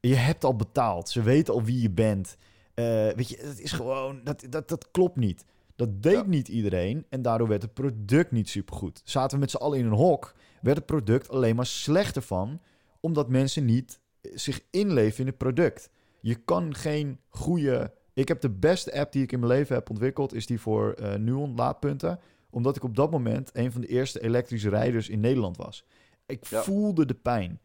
Je 0.00 0.14
hebt 0.14 0.44
al 0.44 0.56
betaald. 0.56 1.08
Ze 1.08 1.22
weten 1.22 1.54
al 1.54 1.62
wie 1.62 1.82
je 1.82 1.90
bent. 1.90 2.36
Uh, 2.74 2.84
weet 2.84 3.28
je, 3.28 3.36
het 3.36 3.60
is 3.60 3.72
gewoon... 3.72 4.20
Dat, 4.24 4.46
dat, 4.50 4.68
dat 4.68 4.90
klopt 4.90 5.16
niet. 5.16 5.44
Dat 5.76 6.02
deed 6.02 6.26
niet 6.26 6.48
iedereen. 6.48 7.06
En 7.08 7.22
daardoor 7.22 7.48
werd 7.48 7.62
het 7.62 7.74
product 7.74 8.30
niet 8.30 8.48
supergoed. 8.48 9.00
Zaten 9.04 9.34
we 9.34 9.40
met 9.40 9.50
z'n 9.50 9.56
allen 9.56 9.78
in 9.78 9.86
een 9.86 9.92
hok... 9.92 10.34
werd 10.60 10.76
het 10.76 10.86
product 10.86 11.28
alleen 11.28 11.56
maar 11.56 11.66
slechter 11.66 12.22
van, 12.22 12.60
omdat 13.00 13.28
mensen 13.28 13.64
niet 13.64 14.00
zich 14.34 14.60
inleven 14.70 15.20
in 15.20 15.26
het 15.26 15.38
product. 15.38 15.90
Je 16.20 16.34
kan 16.34 16.74
geen 16.74 17.20
goede. 17.28 17.94
Ik 18.14 18.28
heb 18.28 18.40
de 18.40 18.50
beste 18.50 18.92
app 18.92 19.12
die 19.12 19.22
ik 19.22 19.32
in 19.32 19.40
mijn 19.40 19.52
leven 19.52 19.74
heb 19.74 19.90
ontwikkeld, 19.90 20.34
is 20.34 20.46
die 20.46 20.60
voor 20.60 20.96
uh, 21.00 21.14
Nuon 21.14 21.54
laadpunten. 21.54 22.20
Omdat 22.50 22.76
ik 22.76 22.82
op 22.82 22.96
dat 22.96 23.10
moment 23.10 23.50
een 23.52 23.72
van 23.72 23.80
de 23.80 23.86
eerste 23.86 24.22
elektrische 24.22 24.68
rijders 24.68 25.08
in 25.08 25.20
Nederland 25.20 25.56
was. 25.56 25.84
Ik 26.26 26.46
voelde 26.46 27.06
de 27.06 27.14
pijn. 27.14 27.60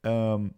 Ehm, 0.00 0.48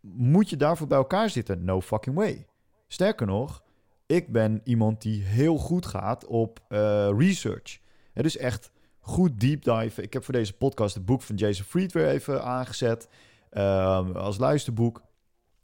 moet 0.00 0.50
je 0.50 0.56
daarvoor 0.56 0.86
bij 0.86 0.98
elkaar 0.98 1.30
zitten? 1.30 1.64
No 1.64 1.80
fucking 1.80 2.16
way. 2.16 2.46
Sterker 2.88 3.26
nog, 3.26 3.62
ik 4.06 4.32
ben 4.32 4.60
iemand 4.64 5.02
die 5.02 5.22
heel 5.22 5.56
goed 5.56 5.86
gaat 5.86 6.26
op 6.26 6.60
uh, 6.68 7.10
research. 7.16 7.78
Het 8.12 8.24
is 8.24 8.36
echt 8.36 8.70
goed 9.00 9.40
deep 9.40 9.64
dive. 9.64 10.02
Ik 10.02 10.12
heb 10.12 10.24
voor 10.24 10.34
deze 10.34 10.56
podcast 10.56 10.94
het 10.94 11.04
boek 11.04 11.22
van 11.22 11.36
Jason 11.36 11.64
Fried 11.64 11.92
weer 11.92 12.08
even 12.08 12.44
aangezet. 12.44 13.08
Ehm, 13.54 14.12
als 14.12 14.38
luisterboek 14.38 15.02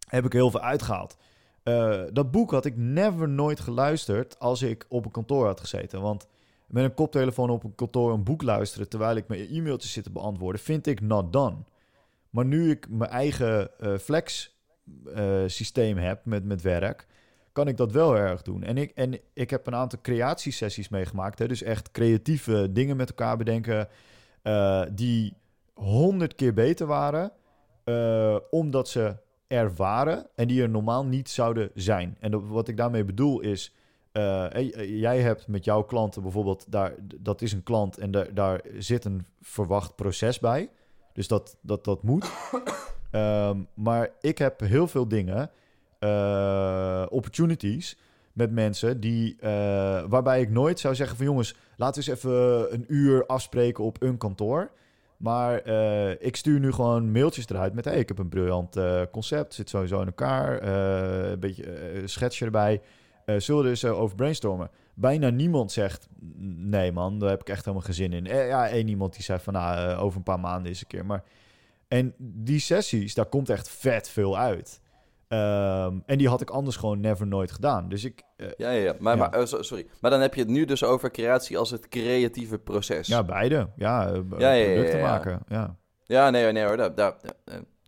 heb 0.09 0.24
ik 0.24 0.32
heel 0.32 0.51
veel 0.51 0.61
uitgehaald. 0.61 1.16
Uh, 1.64 2.03
dat 2.12 2.30
boek 2.30 2.51
had 2.51 2.64
ik 2.64 2.76
never 2.76 3.28
nooit 3.28 3.61
geluisterd 3.61 4.38
als 4.38 4.62
ik 4.62 4.86
op 4.88 5.05
een 5.05 5.11
kantoor 5.11 5.47
had 5.47 5.61
gezeten. 5.61 6.01
Want 6.01 6.26
met 6.66 6.84
een 6.84 6.95
koptelefoon 6.95 7.51
op 7.51 7.64
een 7.64 7.74
kantoor 7.74 8.12
een 8.12 8.24
boek 8.24 8.43
luisteren 8.43 8.88
terwijl 8.88 9.16
ik 9.16 9.28
mijn 9.28 9.49
e-mailtjes 9.49 9.93
zit 9.93 10.05
te 10.05 10.11
beantwoorden, 10.11 10.61
vind 10.61 10.86
ik 10.86 11.01
not 11.01 11.32
done. 11.32 11.57
Maar 12.30 12.45
nu 12.45 12.70
ik 12.70 12.88
mijn 12.88 13.11
eigen 13.11 13.70
uh, 13.80 13.99
flex 13.99 14.57
uh, 15.07 15.43
systeem 15.47 15.97
heb 15.97 16.24
met, 16.24 16.45
met 16.45 16.62
werk, 16.62 17.07
kan 17.53 17.68
ik 17.68 17.76
dat 17.76 17.93
wel 17.93 18.16
erg 18.16 18.43
doen. 18.43 18.62
En 18.62 18.76
ik, 18.76 18.91
en 18.91 19.18
ik 19.32 19.51
heb 19.51 19.66
een 19.66 19.74
aantal 19.74 19.99
creatiesessies 20.03 20.88
meegemaakt. 20.88 21.38
Hè, 21.38 21.49
dus 21.49 21.62
echt 21.62 21.91
creatieve 21.91 22.72
dingen 22.72 22.97
met 22.97 23.09
elkaar 23.09 23.36
bedenken 23.36 23.88
die 24.95 25.34
honderd 25.74 26.34
keer 26.34 26.55
beter 26.55 26.86
waren, 26.86 27.32
omdat 28.51 28.88
ze 28.88 29.16
er 29.47 29.74
waren 29.74 30.26
en 30.34 30.49
die 30.49 30.62
er 30.62 30.68
normaal 30.68 31.05
niet 31.05 31.28
zouden 31.28 31.70
zijn. 31.74 32.16
En 32.20 32.49
wat 32.49 32.68
ik 32.68 32.76
daarmee 32.76 33.05
bedoel 33.05 33.41
is, 33.41 33.74
uh, 34.12 34.47
jij 35.01 35.20
hebt 35.20 35.49
met 35.49 35.64
jouw 35.64 35.82
klanten 35.82 36.22
bijvoorbeeld, 36.22 36.64
daar, 36.68 36.95
dat 37.16 37.43
is 37.43 37.53
een 37.53 37.62
klant 37.62 37.99
en 37.99 38.11
daar, 38.11 38.34
daar 38.34 38.61
zit 38.78 39.05
een 39.05 39.26
verwacht 39.41 39.97
proces 39.97 40.38
bij. 40.38 40.70
Dus 41.12 41.28
dat, 41.28 41.57
dat, 41.61 41.84
dat 41.84 42.03
moet. 42.03 42.30
um, 43.12 43.66
maar 43.86 44.11
ik 44.20 44.38
heb 44.38 44.61
heel 44.61 44.88
veel 44.88 45.09
dingen, 45.09 45.51
uh, 46.01 47.07
opportunities 47.09 47.99
met 48.32 48.51
mensen 48.53 49.01
die, 49.01 49.36
uh, 49.41 49.49
waarbij 50.09 50.41
ik 50.41 50.51
nooit 50.51 50.78
zou 50.78 50.95
zeggen 50.95 51.16
van 51.16 51.26
jongens, 51.26 51.55
laten 51.76 52.03
we 52.03 52.11
eens 52.11 52.18
even 52.18 52.74
een 52.74 52.84
uur 52.88 53.26
afspreken 53.26 53.84
op 53.84 54.03
een 54.03 54.16
kantoor. 54.16 54.70
Maar 55.21 55.66
uh, 55.66 56.11
ik 56.11 56.37
stuur 56.37 56.61
nu 56.61 56.73
gewoon 56.73 57.12
mailtjes 57.12 57.49
eruit 57.49 57.75
met... 57.75 57.85
hey, 57.85 57.99
ik 57.99 58.09
heb 58.09 58.18
een 58.18 58.29
briljant 58.29 58.77
uh, 58.77 59.03
concept, 59.11 59.55
zit 59.55 59.68
sowieso 59.68 60.01
in 60.01 60.07
elkaar. 60.07 60.62
Uh, 60.64 61.31
een 61.31 61.41
beetje 61.41 62.03
schetsje 62.05 62.45
erbij. 62.45 62.81
zullen 63.37 63.62
we 63.62 63.68
dus 63.68 63.85
over 63.85 64.16
brainstormen? 64.16 64.71
Bijna 64.95 65.31
niemand 65.31 65.73
zegt... 65.73 66.09
nee 66.57 66.93
man, 66.93 67.18
daar 67.18 67.31
heb 67.31 67.41
ik 67.41 67.49
echt 67.49 67.64
helemaal 67.64 67.87
geen 67.87 67.95
zin 67.95 68.12
in. 68.12 68.25
ja, 68.25 68.68
één 68.68 68.89
iemand 68.89 69.12
die 69.12 69.23
zei 69.23 69.39
van... 69.39 69.53
nou, 69.53 69.97
over 69.97 70.16
een 70.16 70.23
paar 70.23 70.41
maanden 70.41 70.71
is 70.71 70.81
een 70.81 70.87
keer. 70.87 71.07
Maar... 71.07 71.25
En 71.89 72.14
die 72.18 72.61
sessies, 72.61 73.14
daar 73.14 73.27
komt 73.27 73.51
echt 73.51 73.68
vet 73.68 74.09
veel 74.09 74.39
uit. 74.39 74.81
Um, 75.33 76.03
en 76.07 76.18
die 76.18 76.28
had 76.28 76.41
ik 76.41 76.51
anders 76.51 76.76
gewoon 76.76 77.01
never 77.01 77.26
nooit 77.26 77.53
gedaan. 77.53 77.89
Dus 77.89 78.05
ik. 78.05 78.22
Uh, 78.37 78.47
ja, 78.57 78.70
ja, 78.70 78.83
ja. 78.83 78.95
Maar, 78.99 79.16
ja. 79.16 79.28
maar 79.28 79.41
uh, 79.41 79.47
sorry. 79.47 79.87
Maar 80.01 80.11
dan 80.11 80.20
heb 80.20 80.35
je 80.35 80.41
het 80.41 80.51
nu 80.51 80.64
dus 80.64 80.85
over 80.85 81.11
creatie 81.11 81.59
als 81.59 81.70
het 81.70 81.89
creatieve 81.89 82.59
proces. 82.59 83.07
Ja, 83.07 83.24
beide. 83.24 83.68
Ja, 83.76 84.12
uh, 84.12 84.20
ja, 84.39 84.53
ja 84.53 84.72
producten 84.72 85.01
maken. 85.01 85.41
Ja. 85.49 85.76
ja, 86.05 86.31
nee, 86.31 86.53
nee 86.53 86.64
hoor. 86.64 86.76
Daar, 86.76 86.95
daar, 86.95 87.14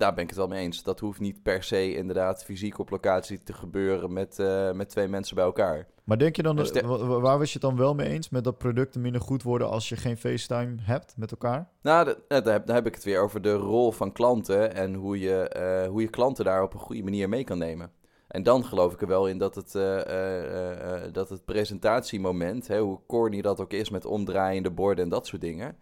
daar 0.02 0.14
ben 0.14 0.22
ik 0.22 0.28
het 0.28 0.38
wel 0.38 0.48
mee 0.48 0.64
eens. 0.64 0.82
Dat 0.82 1.00
hoeft 1.00 1.20
niet 1.20 1.42
per 1.42 1.62
se 1.62 1.94
inderdaad 1.96 2.44
fysiek 2.44 2.78
op 2.78 2.90
locatie 2.90 3.42
te 3.42 3.52
gebeuren 3.52 4.12
met, 4.12 4.38
met 4.74 4.88
twee 4.88 5.08
mensen 5.08 5.34
bij 5.34 5.44
elkaar. 5.44 5.86
Maar 6.04 6.18
denk 6.18 6.36
je 6.36 6.42
dan, 6.42 6.56
dus 6.56 6.72
de, 6.72 6.86
waar 7.20 7.38
was 7.38 7.52
je 7.52 7.58
het 7.58 7.62
dan 7.62 7.76
wel 7.76 7.94
mee 7.94 8.08
eens 8.08 8.28
met 8.28 8.44
dat 8.44 8.58
producten 8.58 9.00
minder 9.00 9.20
goed 9.20 9.42
worden 9.42 9.70
als 9.70 9.88
je 9.88 9.96
geen 9.96 10.16
FaceTime 10.16 10.74
hebt 10.80 11.14
met 11.16 11.30
elkaar? 11.30 11.68
Nou, 11.82 12.14
daar 12.28 12.44
heb, 12.44 12.68
heb 12.68 12.86
ik 12.86 12.94
het 12.94 13.04
weer 13.04 13.20
over 13.20 13.42
de 13.42 13.54
rol 13.54 13.92
van 13.92 14.12
klanten 14.12 14.74
en 14.74 14.94
hoe 14.94 15.18
je, 15.18 15.56
uh, 15.56 15.88
hoe 15.90 16.00
je 16.00 16.08
klanten 16.08 16.44
daar 16.44 16.62
op 16.62 16.74
een 16.74 16.80
goede 16.80 17.02
manier 17.02 17.28
mee 17.28 17.44
kan 17.44 17.58
nemen. 17.58 17.90
En 18.28 18.42
dan 18.42 18.64
geloof 18.64 18.92
ik 18.92 19.00
er 19.00 19.06
wel 19.06 19.28
in 19.28 19.38
dat 19.38 19.54
het, 19.54 19.74
uh, 19.74 21.12
dat 21.12 21.28
het 21.28 21.44
presentatiemoment, 21.44 22.68
hè, 22.68 22.80
hoe 22.80 23.00
corny 23.06 23.40
dat 23.40 23.60
ook 23.60 23.72
is 23.72 23.90
met 23.90 24.04
omdraaiende 24.04 24.70
borden 24.70 25.04
en 25.04 25.10
dat 25.10 25.26
soort 25.26 25.42
dingen, 25.42 25.76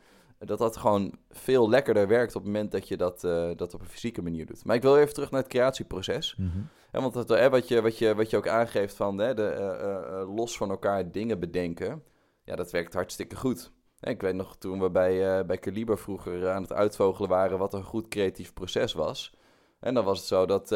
dat 0.46 0.58
dat 0.58 0.76
gewoon 0.76 1.14
veel 1.30 1.68
lekkerder 1.68 2.08
werkt 2.08 2.36
op 2.36 2.42
het 2.42 2.52
moment 2.52 2.72
dat 2.72 2.88
je 2.88 2.96
dat, 2.96 3.20
dat 3.56 3.74
op 3.74 3.80
een 3.80 3.86
fysieke 3.86 4.22
manier 4.22 4.46
doet. 4.46 4.64
Maar 4.64 4.76
ik 4.76 4.82
wil 4.82 4.98
even 4.98 5.14
terug 5.14 5.30
naar 5.30 5.40
het 5.40 5.50
creatieproces. 5.50 6.34
Mm 6.36 6.50
-hmm. 6.52 6.68
Ja, 6.92 7.00
want 7.00 7.14
wat, 7.14 7.28
je, 7.68 7.80
wat, 7.80 7.98
je, 7.98 8.14
wat 8.14 8.30
je 8.30 8.36
ook 8.36 8.48
aangeeft 8.48 8.94
van 8.94 9.18
hè, 9.18 9.34
de, 9.34 9.56
uh, 9.58 10.20
uh, 10.20 10.34
los 10.36 10.56
van 10.56 10.70
elkaar 10.70 11.10
dingen 11.10 11.40
bedenken, 11.40 12.02
ja, 12.44 12.56
dat 12.56 12.70
werkt 12.70 12.94
hartstikke 12.94 13.36
goed. 13.36 13.72
Ik 14.00 14.20
weet 14.20 14.34
nog 14.34 14.56
toen 14.56 14.80
we 14.80 14.90
bij, 14.90 15.46
bij 15.46 15.58
Caliber 15.58 15.98
vroeger 15.98 16.50
aan 16.50 16.62
het 16.62 16.72
uitvogelen 16.72 17.28
waren 17.28 17.58
wat 17.58 17.74
een 17.74 17.82
goed 17.82 18.08
creatief 18.08 18.52
proces 18.52 18.92
was. 18.92 19.34
En 19.80 19.94
dan 19.94 20.04
was 20.04 20.18
het 20.18 20.26
zo 20.26 20.46
dat, 20.46 20.68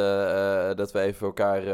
dat 0.76 0.92
we 0.92 1.00
even 1.00 1.26
elkaar, 1.26 1.64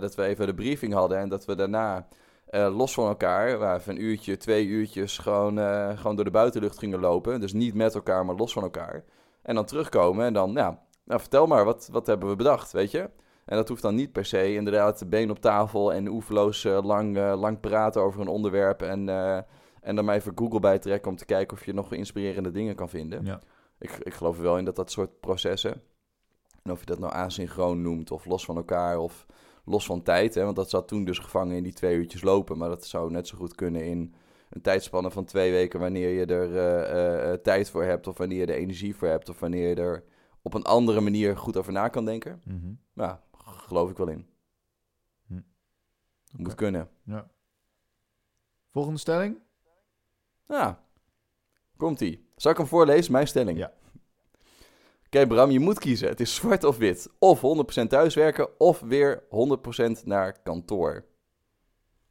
dat 0.00 0.14
we 0.14 0.22
even 0.22 0.46
de 0.46 0.54
briefing 0.54 0.92
hadden 0.92 1.18
en 1.18 1.28
dat 1.28 1.44
we 1.44 1.54
daarna 1.54 2.08
los 2.50 2.94
van 2.94 3.08
elkaar, 3.08 3.58
waar 3.58 3.82
we 3.84 3.90
een 3.90 4.02
uurtje, 4.02 4.36
twee 4.36 4.66
uurtjes 4.66 5.18
gewoon, 5.18 5.58
gewoon 5.98 6.16
door 6.16 6.24
de 6.24 6.30
buitenlucht 6.30 6.78
gingen 6.78 7.00
lopen. 7.00 7.40
Dus 7.40 7.52
niet 7.52 7.74
met 7.74 7.94
elkaar, 7.94 8.24
maar 8.24 8.36
los 8.36 8.52
van 8.52 8.62
elkaar. 8.62 9.04
En 9.42 9.54
dan 9.54 9.64
terugkomen 9.64 10.26
en 10.26 10.32
dan, 10.32 10.52
ja, 10.52 10.82
nou, 11.04 11.20
vertel 11.20 11.46
maar, 11.46 11.64
wat, 11.64 11.88
wat 11.92 12.06
hebben 12.06 12.28
we 12.28 12.36
bedacht, 12.36 12.72
weet 12.72 12.90
je? 12.90 13.10
En 13.44 13.56
dat 13.56 13.68
hoeft 13.68 13.82
dan 13.82 13.94
niet 13.94 14.12
per 14.12 14.24
se 14.24 14.54
inderdaad 14.54 15.08
been 15.08 15.30
op 15.30 15.40
tafel 15.40 15.92
en 15.92 16.08
oeverloos 16.08 16.64
uh, 16.64 16.78
lang, 16.82 17.16
lang 17.16 17.60
praten 17.60 18.02
over 18.02 18.20
een 18.20 18.28
onderwerp. 18.28 18.82
En, 18.82 19.08
en 19.80 19.94
dan 19.96 20.04
maar 20.04 20.14
even 20.14 20.32
Google 20.34 20.60
bij 20.60 20.78
trekken 20.78 21.10
om 21.10 21.16
te 21.16 21.24
kijken 21.24 21.56
of 21.56 21.64
je 21.64 21.74
nog 21.74 21.92
inspirerende 21.92 22.50
dingen 22.50 22.74
kan 22.74 22.88
vinden. 22.88 23.24
Ja. 23.24 23.40
Ik, 23.78 23.90
ik 24.02 24.14
geloof 24.14 24.36
er 24.36 24.42
wel 24.42 24.58
in 24.58 24.64
dat 24.64 24.76
dat 24.76 24.90
soort 24.90 25.20
processen, 25.20 25.82
en 26.62 26.72
of 26.72 26.80
je 26.80 26.86
dat 26.86 26.98
nou 26.98 27.12
asynchroon 27.12 27.82
noemt 27.82 28.10
of 28.10 28.24
los 28.24 28.44
van 28.44 28.56
elkaar 28.56 28.98
of 28.98 29.26
los 29.68 29.86
van 29.86 30.02
tijd. 30.02 30.34
Hè, 30.34 30.44
want 30.44 30.56
dat 30.56 30.70
zat 30.70 30.88
toen 30.88 31.04
dus 31.04 31.18
gevangen 31.18 31.56
in 31.56 31.62
die 31.62 31.72
twee 31.72 31.96
uurtjes 31.96 32.22
lopen. 32.22 32.58
Maar 32.58 32.68
dat 32.68 32.86
zou 32.86 33.10
net 33.10 33.26
zo 33.26 33.36
goed 33.36 33.54
kunnen 33.54 33.84
in 33.84 34.14
een 34.50 34.60
tijdspanne 34.60 35.10
van 35.10 35.24
twee 35.24 35.50
weken 35.50 35.80
wanneer 35.80 36.08
je 36.08 36.26
er 36.26 37.42
tijd 37.42 37.70
voor 37.70 37.84
hebt. 37.84 38.06
Of 38.06 38.18
wanneer 38.18 38.38
je 38.38 38.46
er 38.46 38.58
energie 38.58 38.96
voor 38.96 39.08
hebt. 39.08 39.28
Of 39.28 39.40
wanneer 39.40 39.68
je 39.68 39.74
er 39.74 40.04
op 40.42 40.54
een 40.54 40.64
andere 40.64 41.00
manier 41.00 41.36
goed 41.36 41.56
over 41.56 41.72
na 41.72 41.88
kan 41.88 42.04
denken. 42.04 42.40
Mm 42.44 42.60
-hmm. 42.60 42.78
Ja, 42.94 43.22
geloof 43.36 43.90
ik 43.90 43.96
wel 43.96 44.08
in. 44.08 44.26
Hm. 45.26 45.40
Moet 46.36 46.54
kunnen. 46.54 46.88
Ja. 47.04 47.30
Volgende 48.70 48.98
stelling? 48.98 49.38
Ja, 50.46 50.84
komt-ie. 51.76 52.30
Zal 52.36 52.50
ik 52.50 52.56
hem 52.56 52.66
voorlezen, 52.66 53.12
mijn 53.12 53.26
stelling? 53.26 53.58
Ja. 53.58 53.72
Kijk 55.08 55.28
Bram, 55.28 55.50
je 55.50 55.60
moet 55.60 55.78
kiezen. 55.78 56.08
Het 56.08 56.20
is 56.20 56.34
zwart 56.34 56.64
of 56.64 56.76
wit. 56.76 57.10
Of 57.18 57.40
100% 57.84 57.86
thuiswerken, 57.86 58.60
of 58.60 58.80
weer 58.80 59.22
100% 60.00 60.04
naar 60.04 60.42
kantoor. 60.42 61.04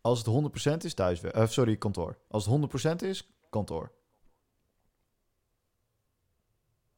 Als 0.02 0.24
het 0.26 0.74
100% 0.74 0.86
is 0.86 0.94
thuiswerken... 0.94 1.42
Uh, 1.42 1.48
sorry, 1.48 1.76
kantoor. 1.76 2.18
Als 2.28 2.46
het 2.46 3.02
100% 3.02 3.08
is, 3.08 3.30
kantoor. 3.50 3.92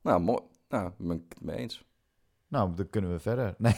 Nou, 0.02 0.20
mooi. 0.22 0.42
Nou, 0.70 0.92
ben 0.98 1.18
ik 1.18 1.24
het 1.30 1.42
mee 1.42 1.58
eens. 1.58 1.84
Nou, 2.48 2.76
dan 2.76 2.90
kunnen 2.90 3.12
we 3.12 3.20
verder. 3.20 3.56
Nee, 3.58 3.76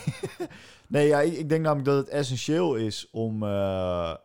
nee 0.87 1.07
ja, 1.07 1.19
ik, 1.21 1.49
denk 1.49 1.61
namelijk 1.61 1.87
dat 1.87 1.97
het 1.97 2.09
essentieel 2.09 2.75
is 2.75 3.09
om... 3.11 3.43
Uh, 3.43 4.15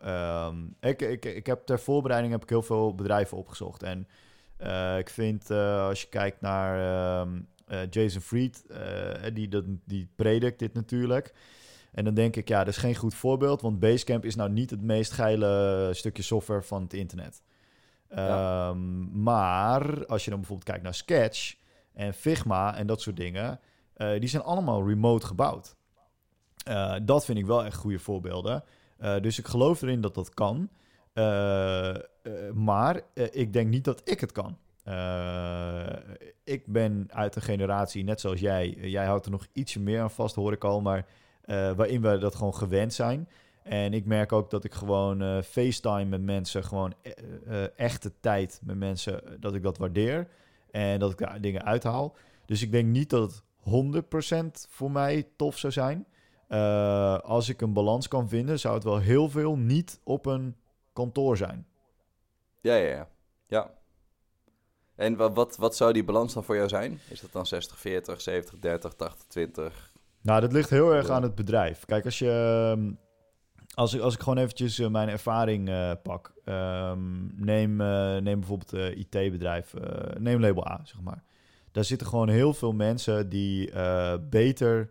um, 0.47 0.77
ik, 0.81 1.03
ik, 1.03 1.25
ik 1.25 1.47
heb 1.47 1.67
ter 1.67 1.81
voorbereiding 1.81 2.33
heb 2.33 2.43
ik 2.43 2.49
heel 2.49 2.63
veel 2.63 2.95
bedrijven 2.95 3.37
opgezocht. 3.37 3.83
En 3.83 4.09
uh, 4.61 4.99
ik 4.99 5.11
vind, 5.11 5.51
uh, 5.51 5.87
als 5.87 6.03
je 6.03 6.09
kijkt 6.09 6.41
naar 6.41 7.21
um, 7.21 7.49
Jason 7.91 8.21
Fried, 8.21 8.65
die, 9.33 9.49
dat, 9.49 9.65
die 9.85 10.09
predikt 10.17 10.59
dit 10.59 10.75
natuurlijk. 10.75 11.35
En 11.93 12.05
dan 12.05 12.15
denk 12.15 12.37
ik, 12.37 12.49
ja, 12.49 12.59
dat 12.59 12.75
is 12.75 12.81
geen 12.81 12.95
goed 12.95 13.15
voorbeeld. 13.15 13.61
Want 13.61 13.81
Basecamp 13.81 14.25
is 14.25 14.35
nou 14.35 14.51
niet 14.51 14.71
het 14.71 14.83
meest 14.83 15.13
geile 15.13 15.91
stukje 15.93 16.23
software 16.23 16.63
van 16.63 16.83
het 16.83 16.93
internet. 16.93 17.43
Ja. 18.11 18.69
Um, 18.69 19.23
maar 19.23 20.07
als 20.07 20.25
je 20.25 20.31
dan 20.31 20.39
bijvoorbeeld 20.39 20.69
kijkt 20.69 20.83
naar 20.83 20.95
Sketch 20.95 21.57
en 21.93 22.15
Figma 22.15 22.77
en 22.77 22.87
dat 22.87 23.01
soort 23.01 23.17
dingen... 23.17 23.61
Uh, 23.97 24.21
die 24.21 24.29
zijn 24.29 24.43
allemaal 24.43 24.89
remote 24.89 25.27
gebouwd. 25.27 25.77
Uh, 26.69 26.95
dat 27.03 27.25
vind 27.25 27.39
ik 27.39 27.47
wel 27.47 27.65
echt 27.65 27.77
goede 27.77 27.99
voorbeelden. 27.99 28.65
Uh, 29.01 29.21
dus 29.21 29.39
ik 29.39 29.47
geloof 29.47 29.83
erin 29.83 30.01
dat 30.01 30.15
dat 30.15 30.35
kan. 30.35 30.69
maar 32.55 33.01
ik 33.15 33.53
denk 33.53 33.69
niet 33.69 33.85
dat 33.85 34.01
ik 34.05 34.21
het 34.21 34.33
kan. 34.33 34.59
Ik 36.45 36.67
ben 36.67 37.09
uit 37.13 37.37
een 37.37 37.43
generatie, 37.43 38.05
net 38.05 38.21
zoals 38.21 38.41
jij. 38.41 38.69
Jij 38.69 39.07
houdt 39.07 39.25
er 39.25 39.31
nog 39.31 39.47
ietsje 39.53 39.81
meer 39.81 40.01
aan 40.01 40.11
vast, 40.11 40.35
hoor 40.35 40.53
ik 40.53 40.65
al. 40.65 40.81
Maar 40.81 41.07
waarin 41.77 42.03
we 42.03 42.19
dat 42.19 42.35
gewoon 42.35 42.55
gewend 42.55 42.95
zijn. 42.95 43.29
En 43.63 43.95
ik 43.95 44.05
merk 44.05 44.33
ook 44.33 44.51
dat 44.51 44.65
ik 44.65 44.75
gewoon 44.75 45.43
FaceTime 45.43 46.05
met 46.05 46.23
mensen, 46.23 46.65
gewoon 46.65 46.95
echte 47.77 48.13
tijd 48.21 48.61
met 48.65 48.77
mensen, 48.77 49.41
dat 49.41 49.55
ik 49.55 49.63
dat 49.63 49.79
waardeer. 49.79 50.29
En 50.71 50.99
dat 50.99 51.11
ik 51.11 51.19
daar 51.19 51.41
dingen 51.41 51.65
uithaal. 51.65 52.17
Dus 52.45 52.63
ik 52.63 52.73
denk 52.73 52.87
niet 52.87 53.11
dat 53.11 53.23
het 53.23 53.43
100% 54.67 54.69
voor 54.69 54.91
mij 54.91 55.29
tof 55.37 55.59
zou 55.59 55.73
zijn. 55.73 56.07
Als 57.23 57.49
ik 57.49 57.61
een 57.61 57.73
balans 57.73 58.09
kan 58.09 58.29
vinden, 58.29 58.59
zou 58.59 58.75
het 58.75 58.85
wel 58.85 58.99
heel 58.99 59.29
veel 59.29 59.57
niet 59.57 60.01
op 60.05 60.27
een 60.27 60.57
kantoor 60.93 61.37
zijn. 61.37 61.67
Ja, 62.61 62.75
ja, 62.75 62.89
ja. 62.89 63.09
ja. 63.47 63.71
En 64.97 65.17
wat, 65.17 65.35
wat, 65.35 65.57
wat 65.57 65.77
zou 65.77 65.93
die 65.93 66.05
balans 66.05 66.35
dan 66.35 66.45
voor 66.45 66.57
jou 66.57 66.69
zijn? 66.69 67.01
Is 67.09 67.21
dat 67.21 67.33
dan 67.33 67.47
60, 67.47 67.79
40, 67.79 68.21
70, 68.21 68.59
30, 68.59 68.95
80, 68.95 69.27
20? 69.27 69.93
Nou, 70.21 70.41
dat 70.41 70.53
ligt 70.53 70.71
heel 70.71 70.95
erg 70.95 71.09
aan 71.09 71.23
het 71.23 71.35
bedrijf. 71.35 71.85
Kijk, 71.85 72.05
als 72.05 72.19
je. 72.19 72.31
Ehm, 72.77 72.93
als 73.75 73.95
ik, 73.95 74.01
als 74.01 74.15
ik 74.15 74.21
gewoon 74.21 74.39
eventjes 74.39 74.79
uh, 74.79 74.89
mijn 74.89 75.09
ervaring 75.09 75.69
uh, 75.69 75.93
pak. 76.03 76.35
Um, 76.45 77.33
neem, 77.37 77.81
uh, 77.81 78.17
neem 78.17 78.41
bijvoorbeeld 78.41 78.73
IT-bedrijf. 78.73 79.75
neem 80.19 80.41
label 80.41 80.69
A, 80.69 80.81
zeg 80.85 81.01
maar. 81.01 81.23
Daar 81.73 81.85
zitten 81.85 82.07
gewoon 82.07 82.29
heel 82.29 82.55
veel 82.55 82.73
mensen 82.73 83.29
die 83.29 83.71
beter 84.31 84.91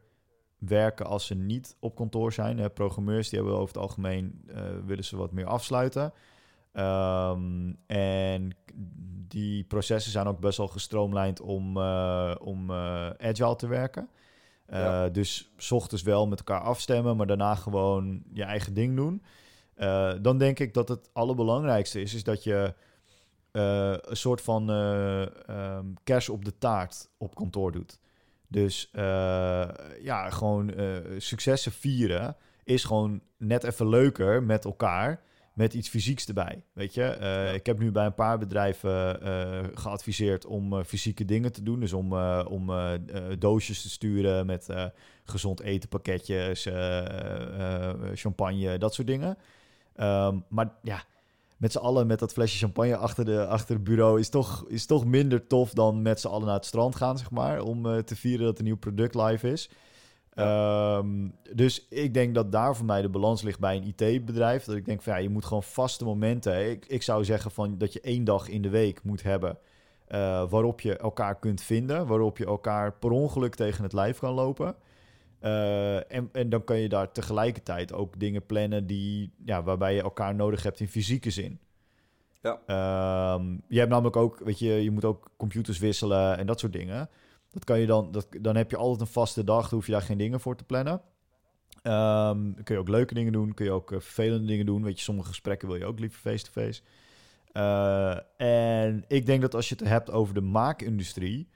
werken 0.57 1.05
als 1.05 1.25
ze 1.25 1.35
niet 1.35 1.75
op 1.79 1.95
kantoor 1.95 2.33
zijn. 2.33 2.59
Hè. 2.59 2.69
Programmeurs 2.69 3.29
die 3.29 3.39
hebben 3.39 3.57
over 3.57 3.73
het 3.73 3.83
algemeen 3.83 4.49
willen 4.85 5.03
ze 5.03 5.17
wat 5.17 5.31
meer 5.31 5.45
afsluiten. 5.45 6.13
Um, 6.77 7.77
en 7.87 8.57
die 9.27 9.63
processen 9.63 10.11
zijn 10.11 10.27
ook 10.27 10.39
best 10.39 10.57
wel 10.57 10.67
gestroomlijnd 10.67 11.41
om, 11.41 11.77
om 12.37 12.71
agile 13.17 13.55
te 13.55 13.67
werken. 13.67 14.09
Uh, 14.69 15.03
Dus 15.11 15.51
s 15.57 15.71
ochtends 15.71 16.03
wel 16.03 16.27
met 16.27 16.39
elkaar 16.39 16.61
afstemmen, 16.61 17.17
maar 17.17 17.27
daarna 17.27 17.55
gewoon 17.55 18.23
je 18.33 18.43
eigen 18.43 18.73
ding 18.73 18.95
doen. 18.95 19.23
Dan 20.21 20.37
denk 20.37 20.59
ik 20.59 20.73
dat 20.73 20.87
het 20.87 21.09
allerbelangrijkste 21.13 22.01
is, 22.01 22.13
is 22.13 22.23
dat 22.23 22.43
je 22.43 22.73
een 23.51 24.17
soort 24.17 24.41
van 24.41 24.69
um, 24.69 25.93
kers 26.03 26.29
op 26.29 26.45
de 26.45 26.57
taart 26.57 27.09
op 27.17 27.35
kantoor 27.35 27.71
doet. 27.71 27.99
Dus 28.47 28.89
ja, 30.01 30.29
gewoon 30.29 30.73
successen 31.17 31.71
vieren 31.71 32.35
is 32.63 32.83
gewoon 32.83 33.21
net 33.37 33.63
even 33.63 33.89
leuker 33.89 34.43
met 34.43 34.65
elkaar 34.65 35.21
met 35.55 35.73
iets 35.73 35.89
fysieks 35.89 36.27
erbij. 36.27 36.63
Weet 36.73 36.93
je, 36.93 37.17
uh, 37.21 37.53
ik 37.53 37.65
heb 37.65 37.79
nu 37.79 37.91
bij 37.91 38.05
een 38.05 38.13
paar 38.13 38.37
bedrijven 38.37 39.19
uh, 39.23 39.59
geadviseerd 39.73 40.45
om 40.45 40.73
uh, 40.73 40.83
fysieke 40.83 41.25
dingen 41.25 41.51
te 41.51 41.63
doen. 41.63 41.79
Dus 41.79 41.93
om, 41.93 42.13
om 42.47 42.71
doosjes 43.39 43.81
te 43.81 43.89
sturen 43.89 44.45
met 44.45 44.67
gezond 45.23 45.61
etenpakketjes, 45.61 46.67
champagne, 48.13 48.77
dat 48.77 48.93
soort 48.93 49.07
dingen. 49.07 49.37
Um, 49.97 50.43
maar 50.49 50.73
ja, 50.81 51.03
met 51.57 51.71
z'n 51.71 51.77
allen 51.77 52.07
met 52.07 52.19
dat 52.19 52.33
flesje 52.33 52.57
champagne 52.57 52.97
achter, 52.97 53.25
de, 53.25 53.47
achter 53.47 53.75
het 53.75 53.83
bureau 53.83 54.19
is 54.19 54.29
toch, 54.29 54.65
is 54.67 54.85
toch 54.85 55.05
minder 55.05 55.47
tof 55.47 55.73
dan 55.73 56.01
met 56.01 56.19
z'n 56.19 56.27
allen 56.27 56.45
naar 56.45 56.55
het 56.55 56.65
strand 56.65 56.95
gaan, 56.95 57.17
zeg 57.17 57.31
maar. 57.31 57.61
Om 57.61 58.03
te 58.03 58.15
vieren 58.15 58.45
dat 58.45 58.59
een 58.59 58.65
nieuw 58.65 58.77
product 58.77 59.15
live 59.15 59.51
is. 59.51 59.69
Um, 60.35 61.35
dus 61.53 61.87
ik 61.89 62.13
denk 62.13 62.35
dat 62.35 62.51
daar 62.51 62.75
voor 62.75 62.85
mij 62.85 63.01
de 63.01 63.09
balans 63.09 63.41
ligt 63.41 63.59
bij 63.59 63.75
een 63.75 63.93
IT-bedrijf. 63.95 64.63
Dat 64.63 64.75
ik 64.75 64.85
denk 64.85 65.01
van 65.01 65.13
ja, 65.13 65.19
je 65.19 65.29
moet 65.29 65.45
gewoon 65.45 65.63
vaste 65.63 66.05
momenten. 66.05 66.69
Ik, 66.69 66.85
ik 66.85 67.01
zou 67.01 67.23
zeggen 67.23 67.51
van 67.51 67.77
dat 67.77 67.93
je 67.93 68.01
één 68.01 68.23
dag 68.23 68.47
in 68.47 68.61
de 68.61 68.69
week 68.69 69.03
moet 69.03 69.23
hebben. 69.23 69.57
Uh, 70.07 70.49
waarop 70.49 70.81
je 70.81 70.97
elkaar 70.97 71.39
kunt 71.39 71.61
vinden. 71.61 72.07
Waarop 72.07 72.37
je 72.37 72.45
elkaar 72.45 72.93
per 72.93 73.11
ongeluk 73.11 73.55
tegen 73.55 73.83
het 73.83 73.93
lijf 73.93 74.19
kan 74.19 74.33
lopen. 74.33 74.75
Uh, 75.41 76.11
en, 76.11 76.29
en 76.31 76.49
dan 76.49 76.63
kan 76.63 76.77
je 76.77 76.89
daar 76.89 77.11
tegelijkertijd 77.11 77.93
ook 77.93 78.19
dingen 78.19 78.45
plannen 78.45 78.87
die, 78.87 79.33
ja, 79.45 79.63
waarbij 79.63 79.95
je 79.95 80.01
elkaar 80.01 80.35
nodig 80.35 80.63
hebt 80.63 80.79
in 80.79 80.87
fysieke 80.87 81.29
zin. 81.29 81.59
Ja. 82.41 83.33
Um, 83.33 83.61
je 83.67 83.77
hebt 83.79 83.91
namelijk 83.91 84.15
ook, 84.15 84.39
weet 84.39 84.59
je, 84.59 84.83
je 84.83 84.91
moet 84.91 85.05
ook 85.05 85.29
computers 85.37 85.79
wisselen 85.79 86.37
en 86.37 86.45
dat 86.45 86.59
soort 86.59 86.73
dingen. 86.73 87.09
Dat 87.55 87.63
kan 87.63 87.79
je 87.79 87.85
dan, 87.85 88.11
dat, 88.11 88.27
dan 88.41 88.55
heb 88.55 88.71
je 88.71 88.77
altijd 88.77 89.01
een 89.01 89.13
vaste 89.13 89.43
dag, 89.43 89.61
dan 89.61 89.73
hoef 89.73 89.85
je 89.85 89.91
daar 89.91 90.01
geen 90.01 90.17
dingen 90.17 90.39
voor 90.39 90.55
te 90.55 90.63
plannen. 90.63 91.01
Um, 91.83 92.63
kun 92.63 92.75
je 92.75 92.81
ook 92.81 92.87
leuke 92.87 93.13
dingen 93.13 93.31
doen, 93.31 93.53
kun 93.53 93.65
je 93.65 93.71
ook 93.71 93.91
uh, 93.91 93.99
vervelende 93.99 94.47
dingen 94.47 94.65
doen. 94.65 94.83
Weet 94.83 94.97
je, 94.97 95.03
sommige 95.03 95.27
gesprekken 95.27 95.67
wil 95.67 95.77
je 95.77 95.85
ook 95.85 95.99
liever 95.99 96.19
face-to-face. 96.19 96.81
Uh, 97.53 98.17
en 98.37 99.05
ik 99.07 99.25
denk 99.25 99.41
dat 99.41 99.55
als 99.55 99.69
je 99.69 99.75
het 99.75 99.87
hebt 99.87 100.11
over 100.11 100.33
de 100.33 100.41
maakindustrie, 100.41 101.49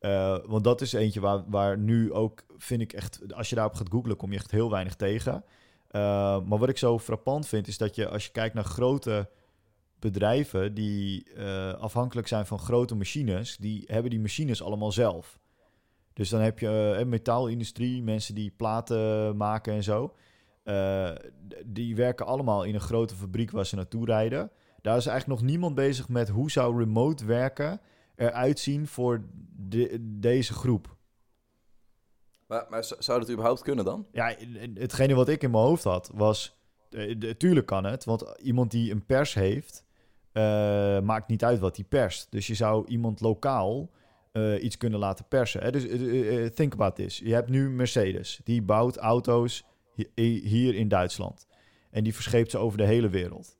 uh, 0.00 0.38
want 0.46 0.64
dat 0.64 0.80
is 0.80 0.92
eentje 0.92 1.20
waar, 1.20 1.42
waar 1.46 1.78
nu 1.78 2.12
ook, 2.12 2.42
vind 2.58 2.80
ik 2.80 2.92
echt, 2.92 3.34
als 3.34 3.48
je 3.48 3.54
daarop 3.54 3.74
gaat 3.74 3.90
googlen, 3.90 4.16
kom 4.16 4.30
je 4.30 4.38
echt 4.38 4.50
heel 4.50 4.70
weinig 4.70 4.94
tegen. 4.94 5.44
maar 5.92 6.58
wat 6.58 6.68
ik 6.68 6.78
zo 6.78 6.98
frappant 6.98 7.46
vind, 7.46 7.68
is 7.68 7.78
dat 7.78 7.94
je 7.94 8.08
als 8.08 8.24
je 8.24 8.32
kijkt 8.32 8.54
naar 8.54 8.64
grote 8.64 9.28
bedrijven 10.02 10.74
die 10.74 11.26
uh, 11.36 11.72
afhankelijk 11.72 12.28
zijn 12.28 12.46
van 12.46 12.58
grote 12.58 12.94
machines, 12.94 13.56
die 13.56 13.84
hebben 13.86 14.10
die 14.10 14.20
machines 14.20 14.62
allemaal 14.62 14.92
zelf. 14.92 15.38
Dus 16.12 16.28
dan 16.28 16.40
heb 16.40 16.58
je 16.58 16.92
uh, 16.94 16.98
een 16.98 17.08
metaalindustrie, 17.08 18.02
mensen 18.02 18.34
die 18.34 18.50
platen 18.50 19.36
maken 19.36 19.72
en 19.72 19.82
zo. 19.82 20.14
Uh, 20.64 21.10
die 21.64 21.96
werken 21.96 22.26
allemaal 22.26 22.64
in 22.64 22.74
een 22.74 22.80
grote 22.80 23.14
fabriek 23.14 23.50
waar 23.50 23.66
ze 23.66 23.76
naartoe 23.76 24.04
rijden. 24.04 24.50
Daar 24.80 24.96
is 24.96 25.06
eigenlijk 25.06 25.40
nog 25.40 25.50
niemand 25.50 25.74
bezig 25.74 26.08
met 26.08 26.28
hoe 26.28 26.50
zou 26.50 26.78
remote 26.78 27.24
werken 27.24 27.80
eruit 28.16 28.58
zien 28.58 28.86
voor 28.86 29.24
de, 29.56 29.98
deze 30.18 30.52
groep. 30.52 30.96
Maar, 32.46 32.66
maar 32.68 32.84
zou 32.98 33.20
dat 33.20 33.30
überhaupt 33.30 33.62
kunnen 33.62 33.84
dan? 33.84 34.06
Ja, 34.12 34.34
hetgene 34.74 35.14
wat 35.14 35.28
ik 35.28 35.42
in 35.42 35.50
mijn 35.50 35.64
hoofd 35.64 35.84
had 35.84 36.10
was... 36.14 36.60
Tuurlijk 37.38 37.66
kan 37.66 37.84
het, 37.84 38.04
want 38.04 38.34
iemand 38.42 38.70
die 38.70 38.90
een 38.90 39.06
pers 39.06 39.34
heeft 39.34 39.81
uh, 40.32 41.00
maakt 41.00 41.28
niet 41.28 41.44
uit 41.44 41.58
wat 41.58 41.74
die 41.74 41.84
perst. 41.84 42.26
Dus 42.30 42.46
je 42.46 42.54
zou 42.54 42.86
iemand 42.86 43.20
lokaal 43.20 43.90
uh, 44.32 44.62
iets 44.62 44.76
kunnen 44.76 44.98
laten 44.98 45.24
persen. 45.28 45.62
Hè? 45.62 45.70
Dus 45.70 45.84
uh, 45.84 46.46
think 46.46 46.72
about 46.72 46.94
this. 46.94 47.18
Je 47.18 47.34
hebt 47.34 47.48
nu 47.48 47.70
Mercedes. 47.70 48.40
Die 48.44 48.62
bouwt 48.62 48.96
auto's 48.96 49.64
hier 50.14 50.74
in 50.74 50.88
Duitsland. 50.88 51.46
En 51.90 52.04
die 52.04 52.14
verscheept 52.14 52.50
ze 52.50 52.58
over 52.58 52.78
de 52.78 52.84
hele 52.84 53.08
wereld. 53.08 53.56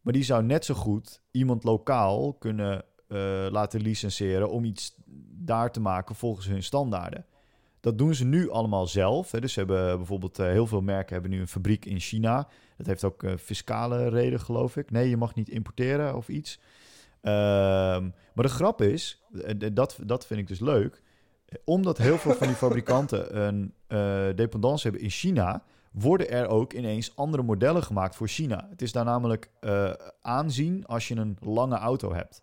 Maar 0.00 0.12
die 0.12 0.24
zou 0.24 0.42
net 0.42 0.64
zo 0.64 0.74
goed 0.74 1.22
iemand 1.30 1.64
lokaal 1.64 2.34
kunnen 2.34 2.84
laten 3.50 3.80
licenseren 3.80 4.50
om 4.50 4.64
iets 4.64 4.94
daar 5.44 5.72
te 5.72 5.80
maken 5.80 6.14
volgens 6.14 6.46
hun 6.46 6.62
standaarden. 6.62 7.26
Dat 7.80 7.98
doen 7.98 8.14
ze 8.14 8.24
nu 8.24 8.50
allemaal 8.50 8.86
zelf. 8.86 9.30
Hè. 9.30 9.40
Dus 9.40 9.52
ze 9.52 9.58
hebben 9.58 9.96
bijvoorbeeld 9.96 10.36
heel 10.36 10.66
veel 10.66 10.80
merken 10.80 11.12
hebben 11.12 11.30
nu 11.30 11.40
een 11.40 11.48
fabriek 11.48 11.84
in 11.84 12.00
China. 12.00 12.48
Dat 12.76 12.86
heeft 12.86 13.04
ook 13.04 13.22
uh, 13.22 13.36
fiscale 13.36 14.08
reden, 14.08 14.40
geloof 14.40 14.76
ik. 14.76 14.90
Nee, 14.90 15.08
je 15.08 15.16
mag 15.16 15.34
niet 15.34 15.48
importeren 15.48 16.16
of 16.16 16.28
iets. 16.28 16.58
Um, 17.22 18.14
maar 18.34 18.44
de 18.44 18.48
grap 18.48 18.82
is, 18.82 19.22
dat, 19.72 19.98
dat 20.04 20.26
vind 20.26 20.40
ik 20.40 20.48
dus 20.48 20.60
leuk. 20.60 21.02
Omdat 21.64 21.98
heel 21.98 22.18
veel 22.18 22.34
van 22.34 22.46
die 22.46 22.56
fabrikanten 22.66 23.46
een 23.46 23.74
dependance 24.36 24.82
hebben 24.82 25.02
in 25.02 25.10
China, 25.10 25.62
worden 25.92 26.30
er 26.30 26.48
ook 26.48 26.72
ineens 26.72 27.16
andere 27.16 27.42
modellen 27.42 27.82
gemaakt 27.82 28.16
voor 28.16 28.28
China. 28.28 28.66
Het 28.70 28.82
is 28.82 28.92
daar 28.92 29.04
namelijk 29.04 29.50
aanzien 30.22 30.86
als 30.86 31.08
je 31.08 31.16
een 31.16 31.36
lange 31.40 31.76
auto 31.76 32.14
hebt. 32.14 32.42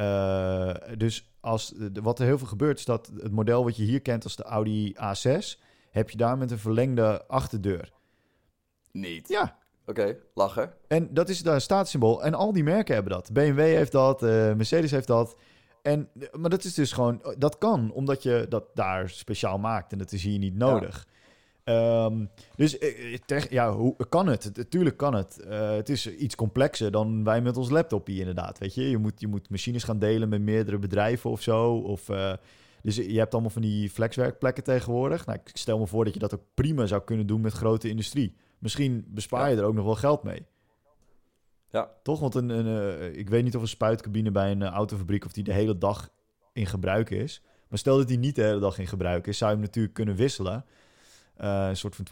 Uh, 0.00 0.74
dus 0.96 1.30
als, 1.40 1.74
wat 1.92 2.18
er 2.18 2.24
heel 2.24 2.38
veel 2.38 2.46
gebeurt, 2.46 2.78
is 2.78 2.84
dat 2.84 3.10
het 3.22 3.32
model 3.32 3.64
wat 3.64 3.76
je 3.76 3.82
hier 3.82 4.00
kent 4.00 4.24
als 4.24 4.36
de 4.36 4.42
Audi 4.42 4.94
A6, 4.94 5.60
heb 5.90 6.10
je 6.10 6.16
daar 6.16 6.38
met 6.38 6.50
een 6.50 6.58
verlengde 6.58 7.26
achterdeur. 7.26 7.92
Niet. 8.92 9.28
Ja, 9.28 9.58
Oké, 9.90 10.16
lachen. 10.34 10.72
En 10.88 11.14
dat 11.14 11.28
is 11.28 11.42
daar 11.42 11.54
een 11.54 11.60
staatssymbool. 11.60 12.24
En 12.24 12.34
al 12.34 12.52
die 12.52 12.62
merken 12.62 12.94
hebben 12.94 13.12
dat. 13.12 13.32
BMW 13.32 13.58
heeft 13.58 13.92
dat, 13.92 14.22
uh, 14.22 14.28
Mercedes 14.54 14.90
heeft 14.90 15.06
dat. 15.06 15.36
En, 15.82 16.08
maar 16.32 16.50
dat 16.50 16.64
is 16.64 16.74
dus 16.74 16.92
gewoon, 16.92 17.22
dat 17.38 17.58
kan, 17.58 17.92
omdat 17.92 18.22
je 18.22 18.46
dat 18.48 18.64
daar 18.74 19.08
speciaal 19.08 19.58
maakt. 19.58 19.92
En 19.92 19.98
dat 19.98 20.12
is 20.12 20.22
hier 20.22 20.38
niet 20.38 20.56
nodig. 20.56 21.06
Um, 21.70 22.30
dus 22.56 22.78
uh, 22.78 23.16
ja, 23.50 23.72
hoe 23.72 23.96
kan 24.08 24.26
het? 24.26 24.56
Natuurlijk 24.56 24.96
kan 24.96 25.14
het. 25.14 25.40
Uh, 25.48 25.70
het 25.70 25.88
is 25.88 26.14
iets 26.16 26.34
complexer 26.34 26.90
dan 26.90 27.24
wij 27.24 27.40
met 27.40 27.56
ons 27.56 27.70
laptop 27.70 28.06
hier 28.06 28.18
inderdaad. 28.18 28.58
Weet 28.58 28.74
je, 28.74 28.90
je 28.90 28.98
moet, 28.98 29.20
je 29.20 29.28
moet 29.28 29.50
machines 29.50 29.84
gaan 29.84 29.98
delen 29.98 30.28
met 30.28 30.40
meerdere 30.40 30.78
bedrijven 30.78 31.30
of 31.30 31.42
zo. 31.42 31.74
Of, 31.74 32.10
dus 32.82 32.96
je 32.96 33.18
hebt 33.18 33.32
allemaal 33.32 33.50
van 33.50 33.62
die 33.62 33.90
flexwerkplekken 33.90 34.64
tegenwoordig. 34.64 35.26
Nou, 35.26 35.38
ik 35.44 35.56
stel 35.56 35.78
me 35.78 35.86
voor 35.86 36.04
dat 36.04 36.14
je 36.14 36.20
dat 36.20 36.34
ook 36.34 36.44
prima 36.54 36.86
zou 36.86 37.02
kunnen 37.02 37.26
doen 37.26 37.40
met 37.40 37.52
grote 37.52 37.88
industrie. 37.88 38.36
Misschien 38.58 39.04
bespaar 39.08 39.50
je 39.50 39.56
er 39.56 39.64
ook 39.64 39.74
nog 39.74 39.84
wel 39.84 39.94
geld 39.94 40.22
mee. 40.22 40.46
Ja. 41.70 41.90
Toch? 42.02 42.20
Want 42.20 42.34
een, 42.34 42.48
een 42.48 42.66
uh, 42.66 43.18
ik 43.18 43.28
weet 43.28 43.44
niet 43.44 43.56
of 43.56 43.62
een 43.62 43.68
spuitcabine 43.68 44.30
bij 44.30 44.50
een 44.50 44.62
autofabriek... 44.62 45.24
of 45.24 45.32
die 45.32 45.44
de 45.44 45.52
hele 45.52 45.78
dag 45.78 46.10
in 46.52 46.66
gebruik 46.66 47.10
is. 47.10 47.42
Maar 47.68 47.78
stel 47.78 47.96
dat 47.96 48.08
die 48.08 48.18
niet 48.18 48.34
de 48.34 48.42
hele 48.42 48.60
dag 48.60 48.78
in 48.78 48.86
gebruik 48.86 49.26
is... 49.26 49.38
zou 49.38 49.50
je 49.50 49.56
hem 49.56 49.66
natuurlijk 49.66 49.94
kunnen 49.94 50.14
wisselen. 50.14 50.64
Uh, 51.40 51.68
een 51.68 51.76
soort 51.76 51.96
van 51.96 52.06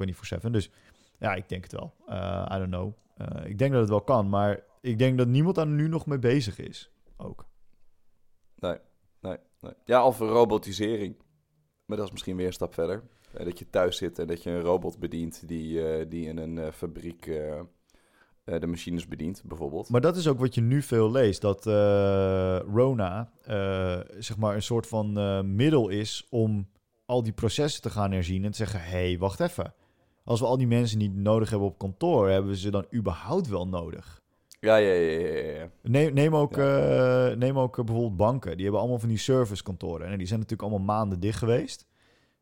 24-7. 0.46 0.50
Dus 0.50 0.70
ja, 1.18 1.34
ik 1.34 1.48
denk 1.48 1.62
het 1.62 1.72
wel. 1.72 1.94
I 2.52 2.58
don't 2.58 2.70
know. 2.70 2.92
ik 3.44 3.58
denk 3.58 3.72
dat 3.72 3.80
het 3.80 3.90
wel 3.90 4.00
kan. 4.00 4.28
Maar 4.28 4.60
ik 4.80 4.98
denk 4.98 5.18
dat 5.18 5.28
niemand 5.28 5.54
daar 5.54 5.66
nu 5.66 5.88
nog 5.88 6.06
mee 6.06 6.18
bezig 6.18 6.58
is. 6.58 6.90
Ook. 7.16 7.46
Nee, 8.56 8.78
nee, 9.20 9.36
nee. 9.60 9.72
Ja, 9.84 10.06
of 10.06 10.18
robotisering. 10.18 11.16
Maar 11.84 11.96
dat 11.96 12.06
is 12.06 12.12
misschien 12.12 12.36
weer 12.36 12.46
een 12.46 12.52
stap 12.52 12.74
verder. 12.74 13.02
dat 13.32 13.58
je 13.58 13.70
thuis 13.70 13.96
zit 13.96 14.18
en 14.18 14.26
dat 14.26 14.42
je 14.42 14.50
een 14.50 14.60
robot 14.60 14.98
bedient 14.98 15.48
die, 15.48 15.98
uh, 15.98 16.10
die 16.10 16.26
in 16.26 16.36
een 16.36 16.56
uh, 16.56 16.70
fabriek 16.70 17.26
uh, 17.26 17.60
eh, 18.48 18.60
de 18.60 18.66
machines 18.66 19.06
bedient, 19.06 19.42
bijvoorbeeld. 19.44 19.88
Maar 19.88 20.00
dat 20.00 20.16
is 20.16 20.28
ook 20.28 20.38
wat 20.38 20.54
je 20.54 20.60
nu 20.60 20.82
veel 20.82 21.10
leest. 21.10 21.40
Dat 21.40 21.66
eh, 21.66 22.58
Rona 22.74 23.30
eh, 23.44 23.98
zeg 24.18 24.36
maar 24.36 24.54
een 24.54 24.62
soort 24.62 24.86
van 24.86 25.18
eh, 25.18 25.40
middel 25.42 25.88
is 25.88 26.26
om 26.30 26.68
al 27.08 27.22
die 27.22 27.32
processen 27.32 27.82
te 27.82 27.90
gaan 27.90 28.12
herzien. 28.12 28.44
En 28.44 28.50
te 28.50 28.56
zeggen, 28.56 28.80
hé, 28.80 28.88
hey, 28.90 29.18
wacht 29.18 29.40
even. 29.40 29.74
Als 30.24 30.40
we 30.40 30.46
al 30.46 30.56
die 30.58 30.66
mensen 30.66 30.98
niet 30.98 31.14
nodig 31.14 31.50
hebben 31.50 31.68
op 31.68 31.78
kantoor, 31.78 32.28
hebben 32.28 32.50
we 32.50 32.56
ze 32.56 32.70
dan 32.70 32.86
überhaupt 32.94 33.48
wel 33.48 33.68
nodig? 33.68 34.20
Ja, 34.60 34.76
ja, 34.76 34.92
ja, 34.92 35.18
ja, 35.28 35.52
ja. 35.60 35.70
Neem, 35.82 36.14
neem 36.14 36.36
ook, 36.36 36.56
eh, 36.56 37.30
neem 37.32 37.58
ook 37.58 37.78
eh, 37.78 37.84
bijvoorbeeld 37.84 38.16
banken. 38.16 38.52
Die 38.52 38.62
hebben 38.62 38.80
allemaal 38.80 38.98
van 38.98 39.08
die 39.08 39.18
servicekantoren. 39.18 40.06
En 40.08 40.18
die 40.18 40.26
zijn 40.26 40.40
natuurlijk 40.40 40.68
allemaal 40.68 40.96
maanden 40.96 41.20
dicht 41.20 41.38
geweest. 41.38 41.86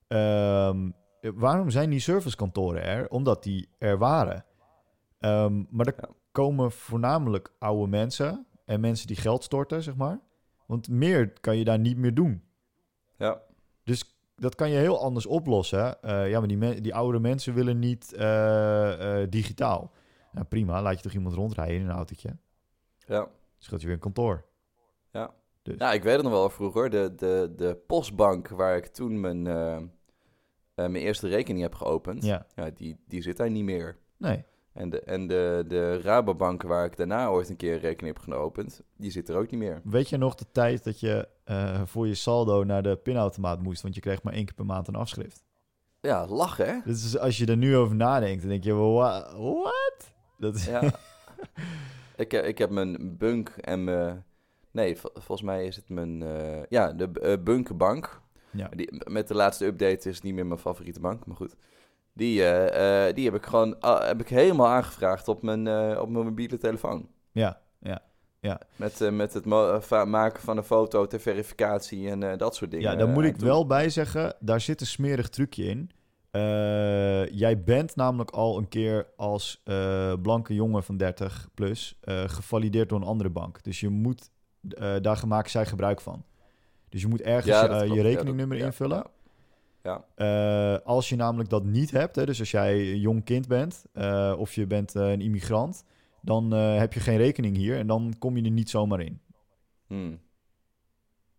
Ehm, 0.09 0.91
waarom 1.21 1.71
zijn 1.71 1.91
die 1.91 2.01
servicekantoren 2.01 2.83
er? 2.83 3.09
Omdat 3.09 3.43
die 3.43 3.69
er 3.79 3.99
waren. 3.99 4.45
Ehm, 5.19 5.63
maar 5.71 5.87
er 5.87 5.95
Ja. 6.01 6.09
komen 6.33 6.73
voornamelijk 6.73 7.53
oude 7.59 7.91
mensen 7.91 8.47
en 8.65 8.81
mensen 8.81 9.07
die 9.07 9.17
geld 9.17 9.45
storten, 9.45 9.83
zeg 9.83 9.97
maar. 9.97 10.21
Want 10.67 10.89
meer 10.89 11.33
kan 11.41 11.57
je 11.57 11.65
daar 11.65 11.79
niet 11.79 11.97
meer 11.97 12.15
doen. 12.15 12.43
ja. 13.19 13.41
Dus 13.85 14.16
dat 14.37 14.55
kan 14.55 14.71
je 14.71 14.79
heel 14.79 15.01
anders 15.01 15.27
oplossen. 15.27 16.03
Eh, 16.03 16.31
ja, 16.31 16.39
maar 16.39 16.49
die, 16.49 16.81
die 16.81 16.95
oude 16.95 17.19
mensen 17.19 17.55
willen 17.55 17.79
niet 17.79 18.13
eh, 18.13 19.23
eh, 19.23 19.31
digitaal. 19.31 19.93
Nou, 20.33 20.47
prima, 20.47 20.83
laat 20.83 20.97
je 20.97 21.03
toch 21.03 21.13
iemand 21.13 21.35
rondrijden 21.35 21.77
in 21.77 21.83
een 21.89 21.97
autootje. 21.97 22.37
ja. 22.99 23.29
Scheelt 23.59 23.81
je 23.81 23.87
weer 23.87 23.97
een 23.97 24.03
kantoor. 24.03 24.45
Ja. 25.11 25.35
Dus. 25.63 25.77
Nou, 25.77 25.95
ik 25.95 26.03
weet 26.03 26.15
het 26.15 26.23
nog 26.23 26.33
wel 26.33 26.51
vroeger. 26.51 26.91
De, 26.91 27.15
de, 27.17 27.53
de 27.57 27.75
postbank 27.87 28.49
waar 28.49 28.77
ik 28.77 28.87
toen 28.87 29.21
mijn, 29.21 29.43
mijn 30.75 30.97
eerste 30.97 31.29
rekening 31.29 31.63
heb 31.63 31.75
geopend, 31.75 32.25
Ja, 32.25 32.47
ja, 32.55 32.71
die, 32.71 32.97
die 33.07 33.23
zit 33.23 33.37
daar 33.37 33.51
niet 33.51 33.65
meer. 33.65 33.99
nee. 34.17 34.45
En, 34.77 34.91
de, 34.91 35.01
en 35.01 35.27
de, 35.27 35.65
de 35.69 36.01
Rabobank 36.01 36.63
waar 36.63 36.85
ik 36.85 36.97
daarna 36.97 37.29
ooit 37.29 37.49
een 37.49 37.57
keer 37.57 37.73
een 37.75 37.81
rekening 37.81 38.15
heb 38.17 38.25
geopend, 38.25 38.83
die 38.97 39.11
zit 39.11 39.29
er 39.29 39.37
ook 39.37 39.51
niet 39.51 39.61
meer. 39.61 39.81
Weet 39.85 40.09
je 40.09 40.17
nog 40.17 40.35
de 40.35 40.45
tijd 40.53 40.85
dat 40.85 41.01
je 41.01 41.29
eh, 41.45 41.83
voor 41.85 42.07
je 42.07 42.15
saldo 42.15 42.65
naar 42.65 42.83
de 42.83 42.97
pinautomaat 42.97 43.63
moest? 43.63 43.83
Want 43.83 43.95
je 43.95 44.01
kreeg 44.01 44.23
maar 44.23 44.33
één 44.33 44.45
keer 44.45 44.55
per 44.55 44.67
maand 44.67 44.89
een 44.89 44.95
afschrift. 44.95 45.45
Ja, 46.01 46.27
lachen 46.27 46.67
hè? 46.67 46.79
Dus 46.85 47.19
als 47.19 47.37
je 47.39 47.47
er 47.47 47.57
nu 47.57 47.77
over 47.77 47.97
nadenkt, 47.97 48.41
dan 48.41 48.51
denk 48.51 48.65
je, 48.65 48.73
"Wa- 48.75 49.37
what? 49.37 50.13
Dat 50.39 50.55
is, 50.55 50.67
Ja. 50.67 50.83
ik, 52.17 52.33
eh, 52.33 52.49
ik 52.49 52.59
heb 52.59 52.71
mijn 52.71 53.17
bunk 53.17 53.49
en 53.49 53.85
mijn... 53.85 54.25
Nee, 54.71 54.97
vol- 54.97 55.11
volgens 55.15 55.43
mij 55.43 55.67
is 55.67 55.77
het 55.77 55.89
mijn... 55.89 56.23
eh, 56.23 56.63
ja, 56.69 56.93
de 56.93 57.11
uh, 57.23 57.45
Bunkenbank. 57.45 58.21
Ja. 58.51 58.69
Die, 58.69 59.03
met 59.11 59.29
de 59.29 59.35
laatste 59.35 59.65
update 59.65 60.09
is 60.09 60.15
het 60.15 60.23
niet 60.23 60.35
meer 60.35 60.47
mijn 60.47 60.61
favoriete 60.61 61.01
bank, 61.01 61.27
maar 61.27 61.37
goed. 61.37 61.55
Die, 62.17 62.45
eh, 62.45 63.07
eh, 63.09 63.15
die 63.15 63.25
heb 63.25 63.35
ik 63.35 63.47
gewoon 63.47 63.81
ah, 63.81 64.07
heb 64.07 64.21
ik 64.21 64.29
helemaal 64.29 64.67
aangevraagd 64.67 65.29
op 65.29 65.43
mijn, 65.43 65.67
eh, 65.67 66.01
op 66.01 66.09
mijn 66.09 66.25
mobiele 66.25 66.59
telefoon. 66.59 67.09
ja, 67.33 67.61
ja. 68.41 68.61
Met, 68.77 69.01
eh, 69.01 69.11
met 69.11 69.35
het 69.35 69.45
maken 69.45 70.41
van 70.41 70.57
een 70.57 70.63
foto 70.65 71.07
ter 71.07 71.21
verificatie 71.21 72.09
en 72.11 72.39
dat 72.39 72.55
soort 72.55 72.71
dingen. 72.71 72.91
Ja, 72.91 72.97
daar 72.97 73.09
moet 73.09 73.25
ik 73.25 73.39
doen. 73.39 73.49
wel 73.49 73.67
bij 73.67 73.89
zeggen, 73.89 74.35
daar 74.41 74.61
zit 74.61 74.81
een 74.81 74.87
smerig 74.87 75.29
trucje 75.29 75.65
in. 75.65 75.91
Jij 77.33 77.63
bent 77.65 77.97
namelijk 77.97 78.31
al 78.31 78.59
een 78.59 78.69
keer 78.69 79.07
als 79.17 79.63
blanke 80.23 80.55
jongen 80.55 80.83
van 80.83 80.97
30 80.97 81.49
plus 81.55 81.99
gevalideerd 82.27 82.89
door 82.89 83.01
een 83.01 83.07
andere 83.07 83.31
bank. 83.31 83.63
Dus 83.63 83.81
je 83.81 83.89
moet, 83.89 84.31
daar 85.01 85.23
maken 85.27 85.51
zij 85.51 85.67
gebruik 85.67 86.01
van. 86.01 86.25
Dus 86.89 87.01
je 87.01 87.09
moet 87.09 87.21
ergens 87.21 87.47
Ja, 87.47 87.83
je, 87.83 87.95
Ja, 87.95 88.03
rekeningnummer 88.03 88.57
dat- 88.57 88.59
ja, 88.59 88.65
invullen. 88.67 89.07
Ja. 89.87 90.05
Ja. 90.17 90.75
Eh, 90.75 90.87
als 90.87 91.09
je 91.09 91.17
namelijk 91.17 91.51
dat 91.51 91.65
niet 91.65 91.91
hebt, 91.91 92.17
hè, 92.17 92.27
dus 92.27 92.39
als 92.39 92.51
jij 92.51 92.93
een 92.93 93.01
jong 93.01 93.25
kind 93.25 93.49
bent 93.49 93.85
eh, 93.93 94.35
of 94.39 94.53
je 94.55 94.67
bent 94.67 94.95
eh, 94.95 95.11
een 95.11 95.21
immigrant, 95.21 95.85
dan 96.21 96.51
heb 96.53 96.93
je 96.93 97.01
geen 97.01 97.17
rekening 97.17 97.57
hier 97.57 97.79
en 97.79 97.87
dan 97.87 98.15
kom 98.19 98.37
je 98.37 98.45
er 98.45 98.51
niet 98.51 98.71
zomaar 98.71 99.01
in. 99.01 99.21
Hmm, 99.87 100.21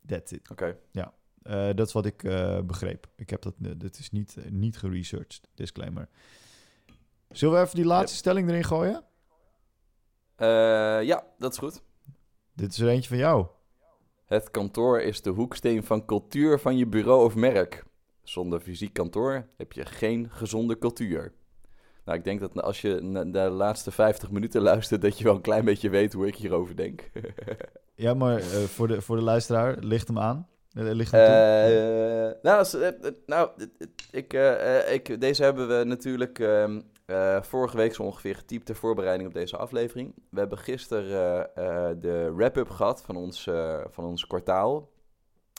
That's 0.05 0.31
it. 0.31 0.49
Oké. 0.51 0.77
Eh, 1.41 1.69
dat 1.75 1.87
is 1.87 1.93
wat 1.93 2.05
ik 2.05 2.21
begreep. 2.65 3.07
Ik 3.15 3.29
heb 3.29 3.41
dat, 3.41 3.53
dit 3.57 3.99
is 3.99 4.11
niet, 4.11 4.37
niet 4.49 4.77
geresearched, 4.77 5.49
disclaimer. 5.55 6.09
Zullen 7.29 7.55
we 7.55 7.61
even 7.61 7.75
die 7.75 7.85
laatste 7.85 8.17
stelling 8.17 8.49
erin 8.49 8.63
gooien? 8.63 9.03
Ja, 11.05 11.25
dat 11.37 11.51
is 11.51 11.57
goed. 11.57 11.81
Dit 12.53 12.71
is 12.71 12.79
er 12.79 12.87
eentje 12.87 13.09
van 13.09 13.17
jou. 13.17 13.45
Het 14.25 14.51
kantoor 14.51 15.01
is 15.01 15.21
de 15.21 15.29
hoeksteen 15.29 15.83
van 15.83 16.05
cultuur 16.05 16.59
van 16.59 16.77
je 16.77 16.87
bureau 16.87 17.25
of 17.25 17.35
merk. 17.35 17.85
Zonder 18.29 18.59
fysiek 18.59 18.93
kantoor 18.93 19.45
heb 19.57 19.71
je 19.71 19.85
geen 19.85 20.29
gezonde 20.29 20.77
cultuur. 20.77 21.33
Nou, 22.05 22.17
ik 22.17 22.23
denk 22.23 22.39
dat 22.39 22.61
als 22.61 22.81
je 22.81 22.99
naar 23.01 23.31
de 23.31 23.39
laatste 23.39 23.91
50 23.91 24.31
minuten 24.31 24.61
luistert, 24.61 25.01
dat 25.01 25.17
je 25.17 25.23
wel 25.23 25.35
een 25.35 25.41
klein 25.41 25.65
beetje 25.65 25.89
weet 25.89 26.13
hoe 26.13 26.27
ik 26.27 26.35
hierover 26.35 26.75
denk. 26.75 27.01
Ja, 27.99 28.13
maar 28.13 28.37
eh, 28.37 28.43
voor, 28.45 28.87
de, 28.87 29.01
voor 29.01 29.15
de 29.15 29.21
luisteraar, 29.21 29.77
licht 29.79 30.07
hem 30.07 30.19
aan. 30.19 30.47
Eh, 30.73 30.83
Licht 30.83 31.11
hem 31.11 31.25
toe. 31.25 32.37
Nou, 32.41 32.67
nou 33.25 33.49
ik, 34.11 34.33
ik, 34.89 35.21
deze 35.21 35.43
hebben 35.43 35.77
we 35.77 35.83
natuurlijk 35.83 36.39
ehm, 36.39 36.81
eh, 37.05 37.41
vorige 37.41 37.77
week 37.77 37.93
zo 37.93 38.03
ongeveer 38.03 38.35
getypt 38.35 38.65
ter 38.65 38.75
voorbereiding 38.75 39.27
op 39.27 39.35
deze 39.35 39.57
aflevering. 39.57 40.13
We 40.29 40.39
hebben 40.39 40.57
gisteren 40.57 41.09
de 42.01 42.33
wrap-up 42.35 42.69
gehad 42.69 43.01
van 43.01 43.15
ons, 43.15 43.49
van 43.89 44.05
ons 44.05 44.27
kwartaal. 44.27 44.89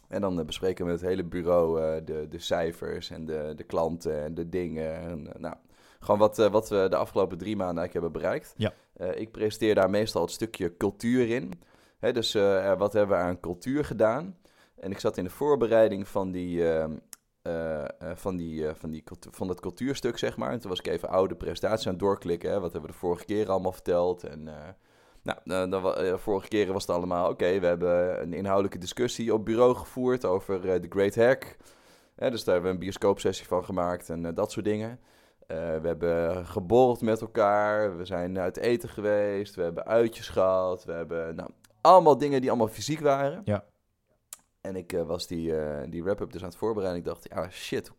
En 0.09 0.21
dan 0.21 0.39
eh, 0.39 0.47
bespreken 0.47 0.85
we 0.85 0.91
met 0.91 1.01
het 1.01 1.11
hele 1.11 1.25
bureau 1.25 1.83
eh, 1.83 2.05
de, 2.05 2.27
de 2.29 2.39
cijfers 2.39 3.11
en 3.11 3.25
de, 3.25 3.53
de 3.57 3.65
klanten 3.65 4.23
en 4.23 4.35
de 4.35 4.49
dingen. 4.49 4.95
En, 4.95 5.33
eh, 5.35 5.41
nou, 5.41 5.55
gewoon 6.01 6.19
wat, 6.19 6.37
wat 6.37 6.69
we 6.69 6.87
de 6.91 6.97
afgelopen 6.97 7.39
drie 7.39 7.57
maanden 7.57 7.79
eigenlijk 7.79 7.93
hebben 8.05 8.23
bereikt. 8.23 8.55
Ja. 8.57 8.73
Ik 9.15 9.31
presenteer 9.31 9.75
daar 9.75 9.91
meestal 9.91 10.23
het 10.23 10.31
stukje 10.31 10.77
cultuur 10.77 11.29
in. 11.29 11.53
Hè, 11.99 12.13
dus 12.13 12.33
wat 12.79 12.93
hebben 12.93 13.17
we 13.17 13.23
aan 13.23 13.41
cultuur 13.41 13.85
gedaan? 13.85 14.37
En 14.77 14.91
ik 14.91 14.99
zat 14.99 15.17
in 15.17 15.25
de 15.25 15.31
voorbereiding 15.31 16.09
van 16.09 16.31
die, 16.31 16.71
ehm, 16.71 16.93
eh, 17.43 17.85
eh, 17.85 17.89
van, 18.15 18.37
die, 18.37 18.75
van, 18.75 18.91
die 18.91 19.05
van 19.31 19.47
dat 19.47 19.61
cultuurstuk, 19.61 20.19
zeg 20.19 20.37
maar. 20.37 20.53
En 20.53 20.61
toen 20.61 20.71
was 20.71 20.79
ik 20.79 20.87
even 20.87 21.09
oude 21.09 21.35
presentaties 21.35 21.87
aan 21.87 21.93
het 21.93 22.03
doorklikken. 22.03 22.51
Hè. 22.51 22.61
Wat 22.61 22.73
hebben 22.73 22.91
we 22.91 22.97
de 22.97 23.03
vorige 23.03 23.25
keer 23.25 23.51
allemaal 23.51 23.73
verteld? 23.73 24.25
En, 24.25 24.49
nou, 25.45 25.65
eh, 25.65 25.71
dan, 25.71 25.95
eh, 25.95 26.17
vorige 26.17 26.49
keren 26.49 26.73
was 26.73 26.87
het 26.87 26.97
allemaal... 26.97 27.29
Oké, 27.29 27.61
we 27.61 27.67
hebben 27.67 28.23
een 28.23 28.33
inhoudelijke 28.33 28.79
discussie 28.79 29.35
op 29.35 29.45
bureau 29.45 29.75
gevoerd 29.75 30.25
over 30.25 30.71
eh, 30.71 30.81
The 30.81 30.87
Great 30.89 31.15
Hack. 31.15 31.57
Dus 32.15 32.45
daar 32.45 32.55
hebben 32.55 32.63
we 32.63 32.77
een 32.77 32.85
bioscoopsessie 32.85 33.47
van 33.47 33.65
gemaakt 33.65 34.11
en 34.11 34.35
dat 34.35 34.53
soort 34.53 34.65
dingen. 34.65 35.01
We 35.47 35.81
hebben 35.83 36.47
geborreld 36.47 37.01
met 37.01 37.21
elkaar. 37.21 37.97
We 37.97 38.05
zijn 38.05 38.39
uit 38.39 38.57
eten 38.57 38.89
geweest. 38.89 39.55
We 39.55 39.63
hebben 39.63 39.87
uitjes 39.87 40.29
gehad. 40.29 40.85
We 40.85 40.93
hebben 40.93 41.35
nou, 41.35 41.51
allemaal 41.81 42.19
dingen 42.19 42.41
die 42.41 42.51
allemaal 42.51 42.69
fysiek 42.69 43.01
waren. 43.01 43.41
Ja. 43.45 43.65
En 44.61 44.77
ik 44.77 45.03
was 45.07 45.27
die, 45.27 45.53
die 45.89 46.05
wrap-up 46.05 46.33
dus 46.33 46.43
aan 46.43 46.49
het 46.49 46.57
voorbereiden. 46.57 47.01
Ik 47.01 47.09
dacht, 47.09 47.29
ja, 47.29 47.51
shit. 47.51 47.93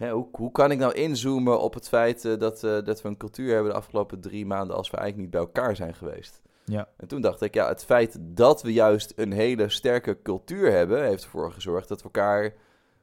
Hè, 0.00 0.10
hoe, 0.10 0.28
hoe 0.32 0.52
kan 0.52 0.70
ik 0.70 0.78
nou 0.78 0.92
inzoomen 0.92 1.60
op 1.60 1.74
het 1.74 1.88
feit 1.88 2.24
eh, 2.24 2.38
dat, 2.38 2.64
eh, 2.64 2.84
dat 2.84 3.02
we 3.02 3.08
een 3.08 3.16
cultuur 3.16 3.52
hebben 3.54 3.72
de 3.72 3.78
afgelopen 3.78 4.20
drie 4.20 4.46
maanden 4.46 4.76
als 4.76 4.90
we 4.90 4.96
eigenlijk 4.96 5.30
niet 5.30 5.40
bij 5.40 5.48
elkaar 5.48 5.76
zijn 5.76 5.94
geweest? 5.94 6.40
Ja. 6.64 6.88
En 6.96 7.08
toen 7.08 7.20
dacht 7.20 7.40
ik, 7.40 7.54
ja, 7.54 7.68
het 7.68 7.84
feit 7.84 8.18
dat 8.20 8.62
we 8.62 8.72
juist 8.72 9.12
een 9.16 9.32
hele 9.32 9.68
sterke 9.68 10.22
cultuur 10.22 10.72
hebben, 10.72 11.04
heeft 11.04 11.22
ervoor 11.24 11.52
gezorgd 11.52 11.88
dat 11.88 11.98
we 11.98 12.04
elkaar 12.04 12.54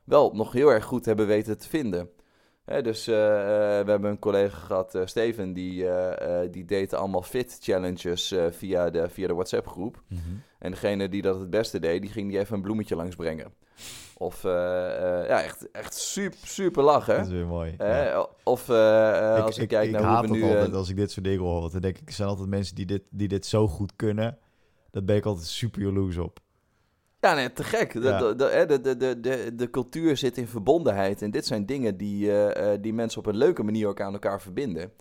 wel 0.04 0.32
nog 0.34 0.52
heel 0.52 0.70
erg 0.70 0.86
goed 0.86 1.06
hebben 1.06 1.28
weten 1.28 1.58
te 1.58 1.70
vinden. 1.70 2.10
Hè, 2.68 2.82
dus 2.82 3.08
eh, 3.08 3.40
eh, 3.40 3.86
we 3.86 3.92
hebben 3.92 4.10
een 4.10 4.20
collega 4.20 4.58
gehad, 4.58 4.96
eh, 4.96 5.06
Steven, 5.06 5.54
die, 5.54 5.86
die 6.52 6.66
deed 6.66 6.94
allemaal 6.94 7.22
fit 7.22 7.58
challenges 7.62 8.36
via, 8.50 8.90
de, 8.90 9.10
via 9.10 9.28
de 9.28 9.34
WhatsApp 9.34 9.68
groep. 9.68 10.02
Mhm. 10.08 10.20
En 10.60 10.72
degene 10.72 11.10
die 11.10 11.22
dat 11.22 11.40
het 11.40 11.50
beste 11.50 11.80
deed, 11.80 12.02
die 12.02 12.12
ging 12.12 12.30
die 12.30 12.40
even 12.40 12.56
een 12.56 12.62
bloemetje 12.62 12.96
langsbrengen. 12.96 13.54
Of 14.18 14.44
eh, 14.44 15.22
eh, 15.22 15.28
ja, 15.28 15.44
echt, 15.44 15.72
echt 15.72 15.96
super, 15.96 16.38
super 16.44 16.84
lachen. 16.84 17.16
Dat 17.16 17.26
is 17.26 17.32
weer 17.32 17.48
mooi. 17.48 17.76
Ja. 17.78 18.28
Of 18.44 18.70
als 18.70 19.56
ik, 19.56 19.64
ik, 19.64 19.68
kijk 19.68 19.86
ik 19.86 19.92
naar 19.92 20.02
haat 20.02 20.26
hoe 20.26 20.34
we 20.34 20.40
dat 20.40 20.50
nu... 20.50 20.56
altijd 20.56 20.76
als 20.76 20.90
ik 20.90 20.96
dit 20.96 21.12
soort 21.12 21.26
dingen 21.26 21.42
hoor. 21.42 21.60
Want 21.60 21.72
dan 21.72 21.82
denk 21.82 21.98
ik, 21.98 22.08
er 22.08 22.14
zijn 22.14 22.30
altijd 22.30 22.50
mensen 22.50 22.76
die 22.76 22.86
dit, 22.86 23.02
die 23.10 23.28
dit 23.28 23.46
zo 23.46 23.68
goed 23.68 23.96
kunnen. 23.96 24.38
Dat 24.92 25.06
ben 25.06 25.16
ik 25.16 25.26
altijd 25.26 25.48
super 25.48 25.82
jaloers 25.82 26.18
op. 26.18 26.40
Ja, 27.28 27.34
nee, 27.34 27.54
te 27.54 27.64
gek. 27.64 27.94
De, 27.94 28.00
Ja. 28.00 28.34
de, 28.34 28.80
de, 28.82 28.98
de, 28.98 29.20
de, 29.20 29.56
de, 29.56 29.70
cultuur 29.70 30.18
zit 30.18 30.38
in 30.38 30.48
verbondenheid. 30.48 31.22
En 31.22 31.32
dit 31.32 31.46
zijn 31.46 31.66
dingen 31.66 31.98
die, 31.98 32.32
eh, 32.32 32.74
eh, 32.74 32.82
die 32.82 32.94
mensen 32.94 33.20
op 33.20 33.26
een 33.26 33.38
leuke 33.38 33.64
manier 33.64 33.88
ook 33.88 34.02
aan 34.02 34.14
elkaar 34.14 34.42
verbinden. 34.42 34.92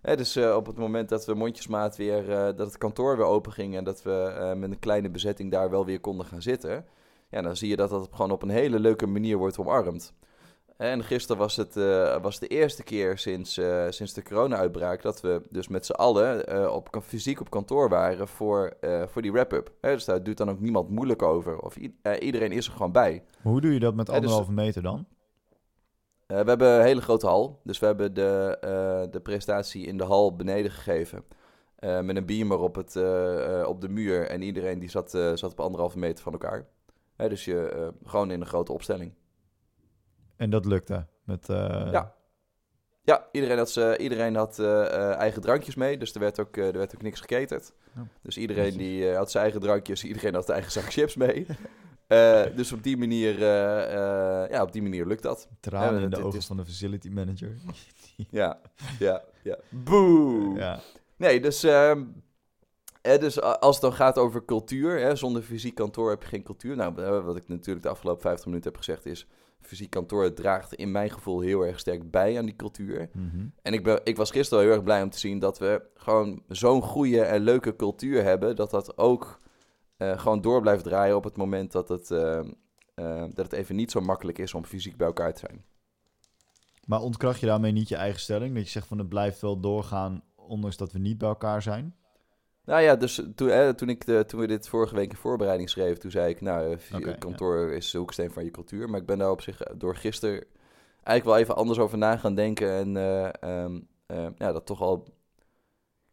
Hè, 0.00 0.16
dus 0.16 0.36
eh, 0.36 0.56
op 0.56 0.66
het 0.66 0.76
moment 0.76 1.08
dat 1.08 1.26
we 1.26 1.34
mondjesmaat 1.34 1.96
weer, 1.96 2.26
dat 2.26 2.58
het 2.58 2.78
kantoor 2.78 3.16
weer 3.16 3.26
open 3.26 3.52
ging 3.52 3.76
en 3.76 3.84
dat 3.84 4.02
we 4.02 4.52
met 4.56 4.70
een 4.70 4.78
kleine 4.78 5.10
bezetting 5.10 5.50
daar 5.50 5.70
wel 5.70 5.84
weer 5.84 6.00
konden 6.00 6.26
gaan 6.26 6.42
zitten. 6.42 6.84
Ja, 7.30 7.42
dan 7.42 7.56
zie 7.56 7.68
je 7.68 7.76
dat 7.76 7.90
dat 7.90 8.08
gewoon 8.12 8.30
op 8.30 8.42
een 8.42 8.48
hele 8.48 8.78
leuke 8.78 9.06
manier 9.06 9.36
wordt 9.36 9.58
omarmd. 9.58 10.14
En 10.80 11.04
gisteren 11.04 11.36
was 11.36 11.56
het 11.56 11.76
eh, 11.76 12.22
was 12.22 12.38
de 12.38 12.46
eerste 12.46 12.82
keer 12.82 13.18
sinds, 13.18 13.58
eh, 13.58 13.86
sinds 13.88 14.12
de 14.12 14.22
corona-uitbraak 14.22 15.02
dat 15.02 15.20
we 15.20 15.42
dus 15.50 15.68
met 15.68 15.86
z'n 15.86 15.92
allen 15.92 16.46
eh, 16.46 16.74
op, 16.74 17.00
fysiek 17.02 17.40
op 17.40 17.50
kantoor 17.50 17.88
waren 17.88 18.28
voor, 18.28 18.76
voor 19.06 19.22
die 19.22 19.32
wrap-up. 19.32 19.72
Dus 19.80 20.04
daar 20.04 20.22
doet 20.22 20.36
dan 20.36 20.50
ook 20.50 20.60
niemand 20.60 20.88
moeilijk 20.88 21.22
over. 21.22 21.58
Of 21.58 21.76
iedereen 22.20 22.52
is 22.52 22.66
er 22.66 22.72
gewoon 22.72 22.92
bij. 22.92 23.22
Maar 23.42 23.52
hoe 23.52 23.60
doe 23.60 23.72
je 23.72 23.80
dat 23.80 23.94
met 23.94 24.06
dus- 24.06 24.14
anderhalve 24.14 24.52
meter 24.52 24.82
dan? 24.82 25.06
We 26.26 26.34
hebben 26.34 26.68
een 26.68 26.82
hele 26.82 27.00
grote 27.00 27.26
hal. 27.26 27.60
Dus 27.64 27.78
we 27.78 27.86
hebben 27.86 28.14
de, 28.14 28.58
de 29.10 29.20
presentatie 29.20 29.86
in 29.86 29.98
de 29.98 30.04
hal 30.04 30.36
beneden 30.36 30.70
gegeven. 30.70 31.24
met 31.78 32.16
een 32.16 32.26
beamer 32.26 32.58
op, 32.58 32.74
het, 32.74 32.96
op 33.66 33.80
de 33.80 33.88
muur. 33.88 34.26
En 34.26 34.42
iedereen 34.42 34.78
die 34.78 34.90
zat, 34.90 35.10
zat 35.10 35.50
op 35.50 35.60
anderhalve 35.60 35.98
meter 35.98 36.22
van 36.22 36.32
elkaar. 36.32 36.66
Dus 37.16 37.44
je 37.44 37.92
gewoon 38.04 38.30
in 38.30 38.40
een 38.40 38.46
grote 38.46 38.72
opstelling. 38.72 39.12
En 40.40 40.50
dat 40.50 40.64
lukte. 40.64 41.06
Met, 41.24 41.48
eh, 41.48 41.88
Ja. 41.92 42.14
Ja, 43.02 43.26
iedereen 43.32 43.58
had, 43.58 43.70
ze, 43.70 43.96
iedereen 43.98 44.34
had 44.34 44.58
eh, 44.58 44.86
eh, 44.86 45.16
eigen 45.16 45.42
drankjes 45.42 45.74
mee, 45.74 45.98
dus 45.98 46.14
er 46.14 46.20
werd 46.20 46.40
ook, 46.40 46.56
er 46.56 46.72
werd 46.72 46.94
ook 46.94 47.02
niks 47.02 47.20
geketerd. 47.20 47.72
Oh. 47.96 48.02
Dus 48.22 48.36
iedereen 48.38 48.76
die 48.76 49.10
had 49.14 49.30
zijn 49.30 49.42
eigen 49.42 49.60
drankjes, 49.60 50.04
iedereen 50.04 50.34
had 50.34 50.44
zijn 50.44 50.56
eigen 50.58 50.72
zak 50.80 50.92
chips 50.92 51.16
mee. 51.16 51.46
Dus 52.56 52.72
op 52.72 52.82
die 52.82 52.96
manier, 52.96 53.38
ja, 54.50 54.62
op 54.62 54.72
die 54.72 54.82
manier 54.82 55.06
lukt 55.06 55.22
dat. 55.22 55.48
Tranen 55.60 55.94
Ja, 55.98 56.00
in 56.04 56.10
de 56.10 56.16
het- 56.16 56.24
ogen 56.24 56.38
is- 56.38 56.46
van 56.46 56.56
de 56.56 56.64
facility 56.64 57.08
manager. 57.08 57.56
Ja, 58.30 58.60
ja, 58.98 59.22
ja. 59.42 59.56
Boe! 59.68 60.54
ja. 60.58 60.80
Nee, 61.16 61.40
dus, 61.40 61.62
ehm, 61.62 62.04
hè, 63.02 63.18
dus 63.18 63.40
als 63.40 63.74
het 63.76 63.84
dan 63.84 63.92
gaat 63.92 64.18
over 64.18 64.44
cultuur, 64.44 64.98
hè, 65.00 65.16
zonder 65.16 65.42
fysiek 65.42 65.74
kantoor 65.74 66.10
heb 66.10 66.22
je 66.22 66.28
geen 66.28 66.42
cultuur. 66.42 66.76
Nou, 66.76 66.94
wat 67.22 67.36
ik 67.36 67.48
natuurlijk 67.48 67.84
de 67.84 67.90
afgelopen 67.90 68.22
50 68.22 68.46
minuten 68.46 68.70
heb 68.70 68.78
gezegd 68.78 69.06
is, 69.06 69.26
fysiek 69.60 69.90
kantoor 69.90 70.32
draagt 70.32 70.74
in 70.74 70.90
mijn 70.90 71.10
gevoel 71.10 71.40
heel 71.40 71.62
erg 71.66 71.78
sterk 71.78 72.10
bij 72.10 72.38
aan 72.38 72.44
die 72.44 72.56
cultuur. 72.56 73.10
Mhm. 73.12 73.46
En 73.62 73.72
ik, 73.72 73.84
ben, 73.84 74.00
ik 74.04 74.16
was 74.16 74.30
gisteren 74.30 74.64
heel 74.64 74.72
erg 74.72 74.82
blij 74.82 75.02
om 75.02 75.10
te 75.10 75.18
zien 75.18 75.38
dat 75.38 75.58
we 75.58 75.82
gewoon 75.94 76.42
zo'n 76.48 76.82
goede 76.82 77.20
en 77.20 77.40
leuke 77.40 77.76
cultuur 77.76 78.22
hebben, 78.22 78.56
dat 78.56 78.70
dat 78.70 78.98
ook 78.98 79.40
eh, 79.96 80.18
gewoon 80.18 80.40
door 80.40 80.60
blijft 80.60 80.84
draaien 80.84 81.16
op 81.16 81.24
het 81.24 81.36
moment 81.36 81.72
dat 81.72 81.88
het, 81.88 82.10
eh, 82.10 82.38
eh, 82.94 83.20
dat 83.34 83.36
het 83.36 83.52
even 83.52 83.76
niet 83.76 83.90
zo 83.90 84.00
makkelijk 84.00 84.38
is 84.38 84.54
om 84.54 84.64
fysiek 84.64 84.96
bij 84.96 85.06
elkaar 85.06 85.32
te 85.32 85.38
zijn. 85.38 85.64
Maar 86.84 87.00
ontkracht 87.00 87.40
je 87.40 87.46
daarmee 87.46 87.72
niet 87.72 87.88
je 87.88 87.96
eigen 87.96 88.20
stelling? 88.20 88.54
Dat 88.54 88.64
je 88.64 88.70
zegt 88.70 88.86
van 88.86 88.98
het 88.98 89.08
blijft 89.08 89.40
wel 89.40 89.60
doorgaan, 89.60 90.22
ondanks 90.34 90.76
dat 90.76 90.92
we 90.92 90.98
niet 90.98 91.18
bij 91.18 91.28
elkaar 91.28 91.62
zijn? 91.62 91.96
Nou 92.70 92.82
ja, 92.82 92.96
dus 92.96 93.22
toen, 93.34 93.48
hè, 93.48 93.74
toen, 93.74 93.88
ik 93.88 94.06
de, 94.06 94.24
toen 94.26 94.40
we 94.40 94.46
dit 94.46 94.68
vorige 94.68 94.94
week 94.94 95.10
in 95.10 95.16
voorbereiding 95.16 95.70
schreven, 95.70 96.00
toen 96.00 96.10
zei 96.10 96.30
ik, 96.30 96.40
nou, 96.40 96.76
eh, 96.90 97.18
kantoor 97.18 97.72
is 97.72 97.90
de 97.90 97.98
hoeksteen 97.98 98.30
van 98.30 98.44
je 98.44 98.50
cultuur. 98.50 98.90
Maar 98.90 99.00
ik 99.00 99.06
ben 99.06 99.18
daar 99.18 99.30
op 99.30 99.40
zich 99.40 99.60
eh, 99.60 99.74
door 99.78 99.96
gisteren 99.96 100.44
eigenlijk 101.02 101.24
wel 101.24 101.36
even 101.36 101.56
anders 101.56 101.78
over 101.78 101.98
na 101.98 102.16
gaan 102.16 102.34
denken 102.34 102.70
en 102.70 102.96
eh, 102.96 103.28
ehm, 103.40 103.80
eh, 104.06 104.26
ja, 104.36 104.52
dat 104.52 104.66
toch 104.66 104.80
al 104.80 105.06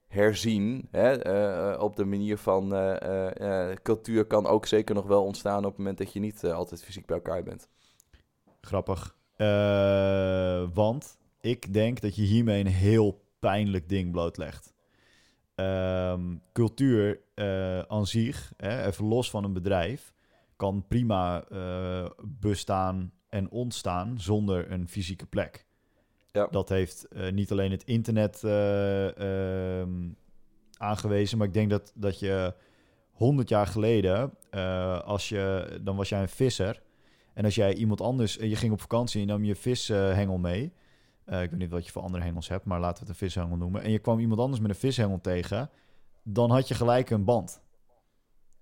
herzien. 0.08 0.88
Hè, 0.91 1.12
eh, 1.12 1.74
eh, 1.74 1.82
op 1.82 1.95
de 1.95 2.05
manier 2.05 2.38
van 2.38 2.74
eh, 2.74 3.01
eh, 3.01 3.70
eh, 3.70 3.78
cultuur 3.84 4.26
kan 4.26 4.47
ook 4.47 4.66
zeker 4.66 4.95
nog 4.95 5.05
wel 5.05 5.24
ontstaan 5.24 5.66
op 5.66 5.70
het 5.70 5.78
moment 5.78 5.97
dat 5.97 6.14
je 6.14 6.20
niet 6.20 6.43
eh, 6.43 6.53
altijd 6.53 6.84
fysiek 6.84 7.05
bij 7.05 7.16
elkaar 7.16 7.43
bent. 7.43 7.70
Grappig. 8.62 9.16
Eh, 9.36 10.70
want 10.74 11.18
ik 11.41 11.74
denk 11.74 12.01
dat 12.01 12.16
je 12.16 12.22
hiermee 12.22 12.60
een 12.60 12.72
heel 12.72 13.22
pijnlijk 13.39 13.89
ding 13.89 14.12
blootlegt. 14.12 14.76
Ehm, 15.58 16.36
cultuur 16.53 17.20
eh 17.34 17.80
aan 17.80 18.08
zich, 18.08 18.53
even 18.58 19.05
los 19.05 19.30
van 19.30 19.43
een 19.43 19.53
bedrijf, 19.53 20.14
kan 20.58 20.86
prima 20.88 21.43
eh, 21.43 22.10
bestaan 22.24 23.12
en 23.30 23.49
ontstaan 23.49 24.20
zonder 24.20 24.72
een 24.72 24.88
fysieke 24.88 25.26
plek. 25.26 25.66
Ja. 26.32 26.47
Dat 26.47 26.70
heeft 26.70 27.08
eh, 27.08 27.32
niet 27.32 27.51
alleen 27.51 27.72
het 27.72 27.84
internet 27.84 28.43
eh, 28.43 29.80
ehm, 29.80 30.10
aangewezen, 30.78 31.38
maar 31.38 31.47
ik 31.47 31.53
denk 31.53 31.70
dat, 31.70 31.91
dat 31.95 32.20
je 32.20 32.53
100 33.12 33.49
jaar 33.49 33.68
geleden, 33.68 34.34
als 35.05 35.30
je, 35.30 35.78
dan 35.82 35.95
was 35.95 36.10
jij 36.10 36.22
een 36.22 36.30
visser. 36.30 36.82
En 37.34 37.45
als 37.45 37.55
jij 37.55 37.74
iemand 37.74 38.01
anders, 38.01 38.34
je 38.34 38.55
ging 38.55 38.72
op 38.72 38.82
vakantie 38.82 39.22
en 39.22 39.28
je 39.28 39.34
nam 39.34 39.43
je 39.43 39.55
vishengel 39.55 40.38
mee. 40.38 40.74
Eh, 41.28 41.42
ik 41.42 41.50
weet 41.50 41.60
niet 41.60 41.72
wat 41.72 41.86
je 41.86 41.92
voor 41.92 42.02
andere 42.02 42.24
hengels 42.24 42.48
hebt, 42.48 42.66
maar 42.66 42.80
laten 42.80 42.94
we 42.94 43.00
het 43.00 43.10
een 43.10 43.28
vishengel 43.28 43.58
noemen. 43.58 43.82
En 43.84 43.92
je 43.92 44.00
kwam 44.00 44.20
iemand 44.20 44.40
anders 44.40 44.62
met 44.62 44.70
een 44.70 44.76
vishengel 44.76 45.22
tegen, 45.22 45.70
dan 46.24 46.52
had 46.52 46.68
je 46.68 46.74
gelijk 46.74 47.10
een 47.10 47.24
band. 47.24 47.62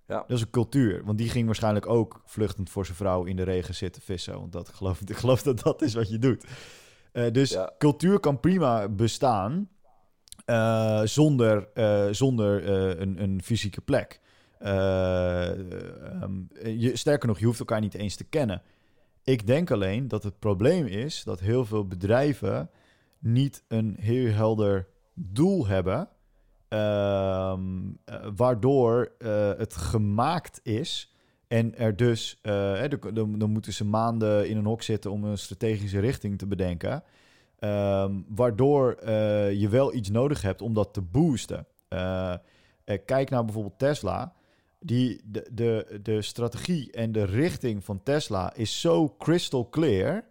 Ja. 0.06 0.18
Dat 0.18 0.30
is 0.30 0.40
een 0.40 0.50
cultuur, 0.50 1.04
want 1.04 1.18
die 1.18 1.28
ging 1.28 1.46
waarschijnlijk 1.46 1.86
ook 1.88 2.22
vluchtend 2.24 2.70
voor 2.70 2.84
zijn 2.84 2.96
vrouw 2.96 3.24
in 3.24 3.36
de 3.36 3.42
regen 3.42 3.74
zitten 3.74 4.02
vissen. 4.02 4.34
Want 4.34 4.52
dat 4.52 4.68
geloof, 4.76 5.00
ik 5.00 5.16
geloof 5.16 5.42
dat 5.42 5.60
dat 5.62 5.82
is 5.82 5.94
wat 5.94 6.08
je 6.08 6.18
doet. 6.18 6.44
Eh, 7.12 7.32
dus 7.32 7.50
Ja. 7.50 7.72
cultuur 7.78 8.20
kan 8.20 8.40
prima 8.40 8.88
bestaan 8.88 9.68
eh, 10.44 11.02
zonder, 11.04 11.68
zonder 12.14 12.68
een, 13.00 13.22
een 13.22 13.42
fysieke 13.42 13.80
plek. 13.80 14.20
Eh, 14.58 15.50
ehm, 16.22 16.32
je, 16.64 16.96
sterker 16.96 17.28
nog, 17.28 17.38
je 17.38 17.44
hoeft 17.44 17.58
elkaar 17.58 17.80
niet 17.80 17.94
eens 17.94 18.16
te 18.16 18.24
kennen. 18.24 18.62
Ik 19.26 19.46
denk 19.46 19.70
alleen 19.70 20.08
dat 20.08 20.22
het 20.22 20.38
probleem 20.38 20.86
is 20.86 21.24
dat 21.24 21.40
heel 21.40 21.64
veel 21.64 21.86
bedrijven 21.86 22.70
niet 23.18 23.64
een 23.68 23.96
heel 24.00 24.32
helder 24.32 24.88
doel 25.14 25.66
hebben. 25.66 26.08
ehm, 26.68 27.60
eh, 28.04 28.26
waardoor 28.36 29.12
eh, 29.18 29.50
het 29.56 29.74
gemaakt 29.76 30.60
is. 30.62 31.12
En 31.48 31.76
er 31.78 31.96
dus, 31.96 32.38
eh, 32.42 32.84
dan, 33.12 33.38
dan- 33.38 33.50
moeten 33.50 33.72
ze 33.72 33.84
maanden 33.84 34.48
in 34.48 34.56
een 34.56 34.64
hok 34.64 34.82
zitten 34.82 35.10
om 35.10 35.24
een 35.24 35.38
strategische 35.38 35.98
richting 36.00 36.38
te 36.38 36.46
bedenken. 36.46 37.02
Ehm, 37.58 38.14
waardoor 38.28 39.10
je 39.50 39.68
wel 39.70 39.94
iets 39.94 40.10
nodig 40.10 40.42
hebt 40.42 40.62
om 40.62 40.74
dat 40.74 40.94
te 40.94 41.00
boosten. 41.02 41.66
Kijk 43.04 43.30
naar 43.30 43.44
bijvoorbeeld 43.44 43.78
Tesla. 43.78 44.34
Die, 44.86 45.20
de, 45.24 45.48
de, 45.52 45.98
de 46.02 46.22
strategie 46.22 46.92
en 46.92 47.12
de 47.12 47.24
richting 47.24 47.84
van 47.84 48.02
Tesla 48.02 48.54
is 48.54 48.80
zo 48.80 49.14
crystal 49.18 49.68
clear... 49.68 50.24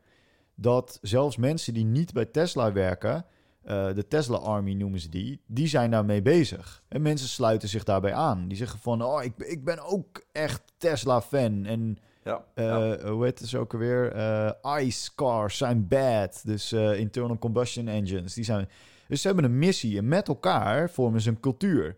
dat 0.56 0.99
zelfs 1.01 1.38
mensen 1.38 1.74
die 1.74 1.86
niet 1.86 2.14
bij 2.14 2.26
Tesla 2.26 2.72
werken... 2.72 3.26
eh, 3.64 3.93
de 3.93 4.08
Tesla 4.08 4.38
Army 4.38 4.74
noemen 4.74 4.99
ze 4.99 5.10
die... 5.10 5.41
die 5.45 5.68
zijn 5.68 5.91
daarmee 5.91 6.22
bezig. 6.22 6.84
En 6.88 7.01
mensen 7.01 7.28
sluiten 7.28 7.70
zich 7.70 7.84
daarbij 7.84 8.14
aan. 8.14 8.47
Die 8.47 8.58
zeggen 8.58 8.80
van... 8.80 9.01
oh, 9.03 9.24
ik, 9.24 9.34
ik 9.38 9.64
ben 9.64 9.80
ook 9.80 10.24
echt 10.32 10.62
Tesla-fan... 10.78 11.66
en 11.66 11.97
Ja, 12.24 12.45
ja. 12.56 12.97
Hoe 13.10 13.24
heet 13.24 13.39
het 13.39 13.56
ook 13.56 13.74
alweer? 13.74 14.12
Eh, 14.12 14.82
ICE 14.82 15.10
cars 15.16 15.58
zijn 15.58 15.88
bad. 15.88 16.41
Dus 16.45 16.74
internal 16.74 17.38
combustion 17.38 17.88
engines. 17.88 18.34
Die 18.34 18.43
zijn... 18.43 18.70
Dus 19.08 19.22
ze 19.22 19.28
hebben 19.28 19.45
een 19.45 19.60
missie. 19.60 19.97
En 19.97 20.08
met 20.08 20.28
elkaar 20.28 20.89
vormen 20.89 21.22
ze 21.22 21.30
een 21.30 21.39
cultuur. 21.39 21.97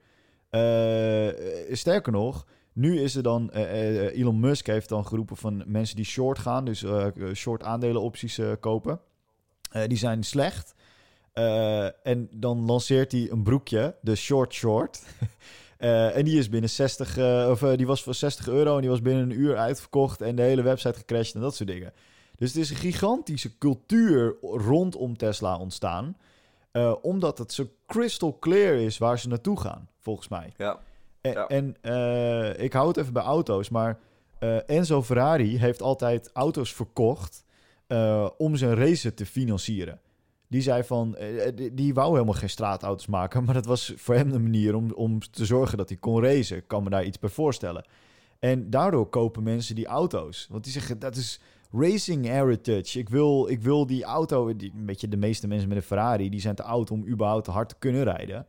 Eh, 0.49 1.27
sterker 1.75 2.11
nog, 2.11 2.45
nu 2.73 3.01
is 3.01 3.15
er 3.15 3.23
dan... 3.23 3.51
eh, 3.51 4.05
eh, 4.07 4.19
Elon 4.19 4.39
Musk 4.39 4.65
heeft 4.67 4.89
dan 4.89 5.05
geroepen 5.05 5.37
van 5.37 5.63
mensen 5.65 5.95
die 5.95 6.05
short 6.05 6.39
gaan. 6.39 6.65
Dus 6.65 6.83
eh, 6.83 7.07
short 7.33 7.63
aandelenopties 7.63 8.37
eh, 8.37 8.51
kopen. 8.59 8.99
Eh, 9.71 9.87
die 9.87 9.97
zijn 9.97 10.23
slecht. 10.23 10.75
Eh, 11.33 12.07
en 12.07 12.27
dan 12.31 12.65
lanceert 12.65 13.11
hij 13.11 13.27
een 13.31 13.43
broekje, 13.43 13.95
de 14.01 14.15
short 14.15 14.53
short. 14.53 15.01
Eh, 15.77 16.17
en 16.17 16.25
die 16.25 16.37
is 16.37 16.49
binnen 16.49 16.69
60, 16.69 17.17
eh, 17.17 17.47
of 17.51 17.63
eh, 17.63 17.77
die 17.77 17.87
was 17.87 18.03
voor 18.03 18.13
60 18.13 18.47
euro 18.47 18.75
en 18.75 18.81
die 18.81 18.89
was 18.89 19.01
binnen 19.01 19.23
een 19.23 19.39
uur 19.39 19.57
uitverkocht 19.57 20.21
en 20.21 20.35
de 20.35 20.41
hele 20.41 20.61
website 20.61 20.97
gecrashed 20.97 21.35
en 21.35 21.41
dat 21.41 21.55
soort 21.55 21.69
dingen. 21.69 21.93
Dus 22.35 22.53
het 22.53 22.61
is 22.63 22.69
een 22.69 22.75
gigantische 22.75 23.57
cultuur 23.57 24.35
rondom 24.41 25.17
Tesla 25.17 25.57
ontstaan, 25.57 26.17
eh, 26.71 26.93
omdat 27.01 27.37
het 27.37 27.53
zo 27.53 27.69
crystal 27.87 28.37
clear 28.39 28.73
is 28.75 28.97
waar 28.97 29.19
ze 29.19 29.27
naartoe 29.27 29.59
gaan, 29.59 29.89
volgens 30.07 30.27
mij. 30.27 30.53
ja. 30.57 30.79
En, 31.21 31.33
Ja. 31.33 31.47
en 31.47 31.75
eh, 31.81 32.63
ik 32.63 32.73
hou 32.73 32.87
het 32.87 32.97
even 32.97 33.13
bij 33.13 33.23
auto's, 33.23 33.69
maar 33.69 33.99
eh, 34.39 34.69
Enzo 34.69 35.03
Ferrari 35.03 35.57
heeft 35.57 35.81
altijd 35.81 36.29
auto's 36.33 36.73
verkocht 36.73 37.43
eh, 37.87 38.29
om 38.37 38.55
zijn 38.55 38.75
race 38.75 39.13
te 39.13 39.25
financieren. 39.25 39.99
Die 40.47 40.61
zei 40.61 40.83
van, 40.83 41.17
die, 41.55 41.73
die 41.73 41.93
wou 41.93 42.11
helemaal 42.13 42.33
geen 42.33 42.49
straatauto's 42.49 43.07
maken, 43.07 43.43
maar 43.45 43.53
dat 43.53 43.65
was 43.65 43.93
voor 43.95 44.15
hem 44.15 44.31
de 44.31 44.39
manier 44.39 44.75
om, 44.75 44.91
om 44.91 45.19
te 45.19 45.45
zorgen 45.45 45.77
dat 45.77 45.89
hij 45.89 45.97
kon 45.97 46.23
racen. 46.23 46.57
Ik 46.57 46.67
kan 46.67 46.83
me 46.83 46.89
daar 46.89 47.05
iets 47.05 47.19
bij 47.19 47.29
voorstellen. 47.29 47.85
En 48.39 48.69
daardoor 48.69 49.09
kopen 49.09 49.43
mensen 49.43 49.75
die 49.75 49.85
auto's. 49.87 50.47
Want 50.51 50.63
die 50.63 50.73
zeggen, 50.73 50.99
dat 50.99 51.15
is 51.15 51.39
racing 51.71 52.25
heritage. 52.25 52.99
Ik 52.99 53.09
wil, 53.09 53.47
ik 53.49 53.61
wil 53.61 53.85
die 53.85 54.03
auto, 54.03 54.55
die, 54.55 54.71
een 54.75 54.85
beetje 54.85 55.07
de 55.07 55.17
meeste 55.17 55.47
mensen 55.47 55.67
met 55.67 55.77
een 55.77 55.83
Ferrari, 55.83 56.29
die 56.29 56.41
zijn 56.41 56.55
te 56.55 56.63
oud 56.63 56.91
om 56.91 57.07
überhaupt 57.07 57.43
te 57.45 57.51
hard 57.51 57.69
te 57.69 57.75
kunnen 57.79 58.03
rijden. 58.03 58.45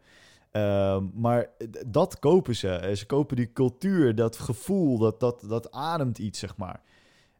Ehm, 0.58 1.04
maar 1.14 1.50
dat 1.86 2.18
kopen 2.18 2.56
ze. 2.56 2.68
Eh, 2.68 2.94
Ze 2.94 3.06
kopen 3.06 3.36
die 3.36 3.52
cultuur, 3.52 4.14
dat 4.14 4.38
gevoel, 4.38 4.98
dat, 4.98 5.20
dat, 5.20 5.44
dat 5.48 5.70
ademt 5.70 6.18
iets, 6.18 6.38
zeg 6.38 6.56
maar. 6.56 6.80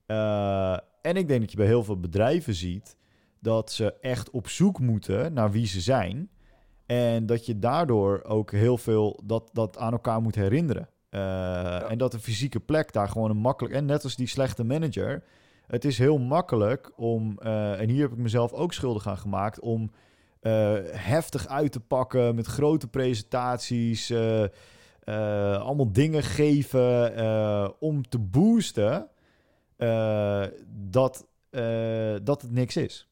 Eh, 0.07 0.79
en 1.03 1.17
ik 1.17 1.29
denk 1.29 1.41
dat 1.41 1.51
je 1.51 1.57
bij 1.57 1.67
heel 1.67 1.85
veel 1.85 2.01
bedrijven 2.01 2.55
ziet 2.55 2.97
dat 3.41 3.73
ze 3.73 3.95
echt 4.01 4.31
op 4.31 4.49
zoek 4.49 4.79
moeten 4.81 5.33
naar 5.33 5.51
wie 5.51 5.67
ze 5.67 5.81
zijn. 5.81 6.31
En 6.87 7.27
dat 7.27 7.47
je 7.47 7.59
daardoor 7.59 8.23
ook 8.25 8.51
heel 8.51 8.79
veel 8.79 9.21
dat, 9.25 9.51
dat 9.53 9.79
aan 9.79 9.93
elkaar 9.93 10.23
moet 10.23 10.35
herinneren. 10.35 10.89
Eh, 11.11 11.91
En 11.91 11.99
dat 11.99 12.13
de 12.13 12.19
fysieke 12.19 12.61
plek 12.61 12.93
daar 12.93 13.09
gewoon 13.09 13.31
een 13.31 13.37
makkelijk... 13.37 13.75
En 13.75 13.85
net 13.85 14.05
als 14.05 14.17
die 14.17 14.27
slechte 14.27 14.65
manager... 14.65 15.23
Het 15.67 15.85
is 15.85 15.99
heel 15.99 16.19
makkelijk 16.19 16.93
om... 16.97 17.39
en 17.39 17.89
hier 17.89 18.03
heb 18.03 18.13
ik 18.13 18.19
mezelf 18.19 18.53
ook 18.53 18.73
schuldig 18.73 19.07
aan 19.07 19.19
gemaakt... 19.19 19.61
om 19.61 19.91
heftig 20.93 21.47
uit 21.47 21.73
te 21.73 21.81
pakken 21.81 22.35
met 22.35 22.47
grote 22.47 22.89
presentaties... 22.89 24.11
eh, 24.11 24.45
eh, 24.45 25.61
allemaal 25.63 25.93
dingen 25.93 26.23
geven 26.23 27.15
eh, 27.17 27.69
om 27.79 28.09
te 28.09 28.19
boosten... 28.19 29.09
eh, 29.77 30.45
dat, 30.69 31.27
eh, 31.51 32.17
dat 32.23 32.43
het 32.43 32.51
niks 32.51 32.77
is. 32.77 33.09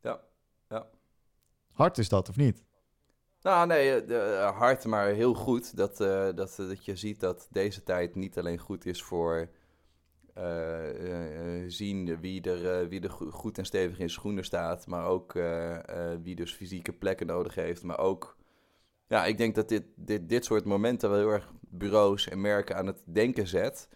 Ja, 0.00 0.20
ja. 0.68 0.86
Hard 1.72 1.98
is 1.98 2.08
dat, 2.08 2.28
of 2.28 2.36
niet? 2.36 2.64
Nou, 3.42 3.66
nee, 3.66 3.94
eh, 4.00 4.08
de, 4.08 4.18
eh, 4.18 4.58
hard, 4.58 4.84
maar 4.84 5.06
heel 5.06 5.34
goed 5.34 5.76
dat, 5.76 6.00
eh, 6.00 6.28
dat, 6.34 6.58
eh, 6.58 6.68
dat 6.68 6.84
je 6.84 6.96
ziet 6.96 7.20
dat 7.20 7.48
deze 7.50 7.82
tijd 7.82 8.14
niet 8.14 8.38
alleen 8.38 8.58
goed 8.58 8.86
is 8.86 9.02
voor 9.02 9.48
eh, 10.34 11.60
eh, 11.62 11.64
zien 11.66 12.20
wie 12.20 12.42
er, 12.42 12.80
eh, 12.80 12.88
wie 12.88 13.00
er 13.00 13.10
go- 13.10 13.30
goed 13.30 13.58
en 13.58 13.64
stevig 13.64 13.98
in 13.98 14.10
schoenen 14.10 14.44
staat, 14.44 14.86
maar 14.86 15.06
ook 15.06 15.32
wie 16.22 16.34
dus 16.34 16.52
fysieke 16.52 16.92
plekken 16.92 17.26
nodig 17.26 17.54
heeft. 17.54 17.82
Maar 17.82 17.98
ook, 17.98 18.36
ja, 19.08 19.24
ik 19.24 19.36
denk 19.38 19.54
dat 19.54 19.68
dit, 19.68 19.84
dit, 19.96 20.28
dit 20.28 20.44
soort 20.44 20.64
momenten 20.64 21.10
wel 21.10 21.18
heel 21.18 21.28
erg 21.30 21.52
bureaus 21.60 22.28
en 22.28 22.40
merken 22.40 22.76
aan 22.76 22.86
het 22.86 23.02
denken 23.04 23.46
zet. 23.46 23.88